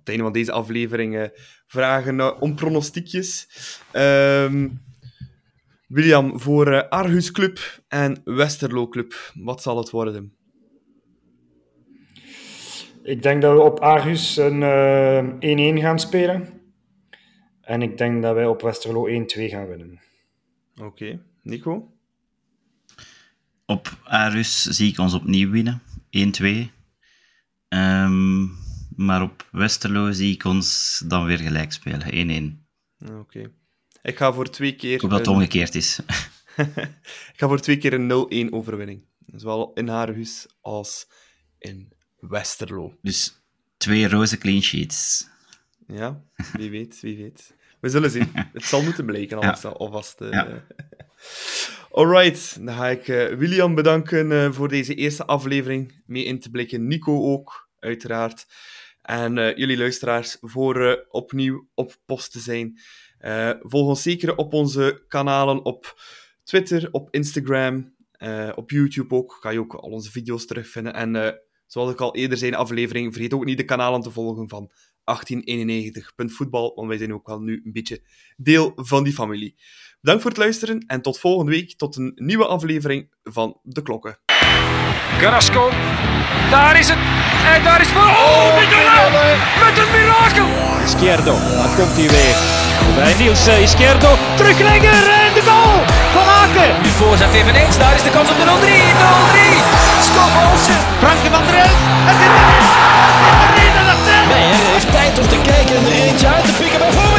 het 0.00 0.08
einde 0.08 0.22
van 0.22 0.32
deze 0.32 0.52
aflevering 0.52 1.30
vragen 1.66 2.40
om 2.40 2.54
pronostiekjes. 2.54 3.48
Ehm, 3.92 4.68
William, 5.86 6.40
voor 6.40 6.88
Argus 6.88 7.30
Club 7.30 7.82
en 7.88 8.20
Westerlo 8.24 8.88
Club, 8.88 9.32
wat 9.34 9.62
zal 9.62 9.76
het 9.76 9.90
worden? 9.90 10.34
Ik 13.02 13.22
denk 13.22 13.42
dat 13.42 13.54
we 13.54 13.60
op 13.60 13.80
Argus 13.80 14.36
een 14.36 14.62
1-1 15.40 15.80
gaan 15.80 15.98
spelen. 15.98 16.60
En 17.60 17.82
ik 17.82 17.98
denk 17.98 18.22
dat 18.22 18.34
wij 18.34 18.46
op 18.46 18.62
Westerlo 18.62 19.06
1-2 19.06 19.48
gaan 19.48 19.66
winnen. 19.66 20.00
Oké. 20.82 21.20
Nico? 21.42 21.92
Op 23.66 23.98
Arus 24.04 24.62
zie 24.62 24.90
ik 24.90 24.98
ons 24.98 25.14
opnieuw 25.14 25.50
winnen. 25.50 25.82
1-2. 26.10 26.70
Um, 27.68 28.59
maar 29.00 29.22
op 29.22 29.48
Westerlo 29.52 30.12
zie 30.12 30.32
ik 30.32 30.44
ons 30.44 30.98
dan 31.06 31.24
weer 31.24 31.38
gelijk 31.38 31.72
spelen. 31.72 32.62
1-1. 32.98 33.12
Oké. 33.12 33.50
Ik 34.02 34.16
ga 34.16 34.32
voor 34.32 34.50
twee 34.50 34.74
keer... 34.74 34.94
Ik 34.94 35.00
hoop 35.00 35.10
dat 35.10 35.18
het 35.18 35.28
omgekeerd 35.28 35.74
is. 35.74 35.98
ik 37.32 37.36
ga 37.36 37.48
voor 37.48 37.60
twee 37.60 37.76
keer 37.76 37.92
een 37.92 38.48
0-1 38.50 38.52
overwinning. 38.52 39.04
Zowel 39.26 39.72
in 39.74 39.90
Aarhus 39.90 40.46
als 40.60 41.06
in 41.58 41.92
Westerlo. 42.18 42.98
Dus 43.02 43.42
twee 43.76 44.08
roze 44.08 44.38
clean 44.38 44.62
sheets. 44.62 45.28
Ja, 45.86 46.22
wie 46.52 46.70
weet, 46.70 47.00
wie 47.00 47.16
weet. 47.16 47.54
We 47.80 47.88
zullen 47.88 48.10
zien. 48.10 48.30
Het 48.52 48.64
zal 48.64 48.82
moeten 48.82 49.06
blijken, 49.06 49.36
alvast. 49.36 49.62
Ja. 49.62 49.68
alvast 49.84 50.20
uh, 50.20 50.30
ja. 50.30 50.64
Alright, 51.90 52.64
dan 52.64 52.74
ga 52.74 52.88
ik 52.88 53.08
uh, 53.08 53.34
William 53.34 53.74
bedanken 53.74 54.30
uh, 54.30 54.52
voor 54.52 54.68
deze 54.68 54.94
eerste 54.94 55.24
aflevering 55.24 56.02
mee 56.06 56.24
in 56.24 56.40
te 56.40 56.50
blikken. 56.50 56.86
Nico 56.86 57.32
ook, 57.32 57.68
uiteraard. 57.78 58.46
En 59.02 59.34
jullie 59.34 59.78
luisteraars 59.78 60.36
voor 60.40 61.06
opnieuw 61.08 61.68
op 61.74 61.96
post 62.06 62.32
te 62.32 62.38
zijn. 62.38 62.80
volg 63.60 63.88
ons 63.88 64.02
zeker 64.02 64.36
op 64.36 64.52
onze 64.52 65.04
kanalen 65.08 65.64
op 65.64 66.00
Twitter, 66.44 66.88
op 66.92 67.08
Instagram, 67.10 67.94
op 68.54 68.70
YouTube 68.70 69.14
ook. 69.14 69.36
Kan 69.40 69.52
je 69.52 69.60
ook 69.60 69.74
al 69.74 69.90
onze 69.90 70.10
video's 70.10 70.46
terugvinden. 70.46 70.94
En 70.94 71.40
zoals 71.66 71.92
ik 71.92 72.00
al 72.00 72.14
eerder 72.14 72.38
zei 72.38 72.50
in 72.50 72.56
aflevering, 72.56 73.12
vergeet 73.12 73.34
ook 73.34 73.44
niet 73.44 73.56
de 73.56 73.64
kanalen 73.64 74.00
te 74.00 74.10
volgen 74.10 74.48
van 74.48 74.70
1891.voetbal, 75.00 76.74
want 76.74 76.88
wij 76.88 76.98
zijn 76.98 77.14
ook 77.14 77.26
wel 77.26 77.40
nu 77.40 77.62
een 77.64 77.72
beetje 77.72 78.02
deel 78.36 78.72
van 78.76 79.04
die 79.04 79.12
familie. 79.12 79.56
Bedankt 80.00 80.22
voor 80.22 80.30
het 80.30 80.40
luisteren 80.40 80.84
en 80.86 81.02
tot 81.02 81.18
volgende 81.18 81.52
week, 81.52 81.76
tot 81.76 81.96
een 81.96 82.12
nieuwe 82.14 82.46
aflevering 82.46 83.14
van 83.22 83.60
De 83.62 83.82
Klokken. 83.82 84.29
Carrasco. 85.20 85.70
Daar 86.50 86.78
is 86.78 86.88
het. 86.88 86.98
En 87.54 87.62
daar 87.62 87.80
is 87.80 87.88
voor. 87.88 88.02
Oh, 88.02 88.46
oh 88.46 88.62
goal, 88.72 89.10
Met 89.64 89.78
een 89.78 89.90
mirakel! 89.96 90.48
Izquierdo, 90.84 91.34
daar 91.58 91.72
komt 91.76 91.96
hij 91.98 92.08
weer. 92.16 92.36
Bij 92.94 93.14
Niels 93.18 93.46
Izquierdo. 93.46 94.10
Teruglegger 94.34 95.04
en 95.24 95.32
de 95.34 95.42
goal 95.48 95.78
van 96.16 96.26
Aken. 96.42 96.70
Nu 96.82 96.88
voorzet 96.88 97.32
eveneens. 97.34 97.78
Daar 97.78 97.94
is 97.94 98.02
de 98.02 98.10
kans 98.10 98.28
op 98.30 98.36
de 98.40 98.44
0-3. 98.44 98.48
0-3. 98.48 98.50
Scott 100.08 100.32
Olsen. 100.44 100.80
Frank 101.02 101.20
van 101.34 101.44
der 101.46 101.56
Elf. 101.64 101.80
Het 102.10 102.18
is 102.26 102.32
er! 102.40 102.48
Het 103.46 103.56
is 103.64 103.72
erin. 104.10 104.28
Nee, 104.32 104.48
hij 104.56 104.72
heeft 104.74 104.90
tijd 104.98 105.14
om 105.22 105.28
te 105.34 105.38
kijken 105.50 105.74
en 105.76 105.84
er 105.90 105.96
eentje 106.06 106.26
uit 106.34 106.44
te 106.44 106.52
pikken. 106.60 106.78
Bij 106.78 107.09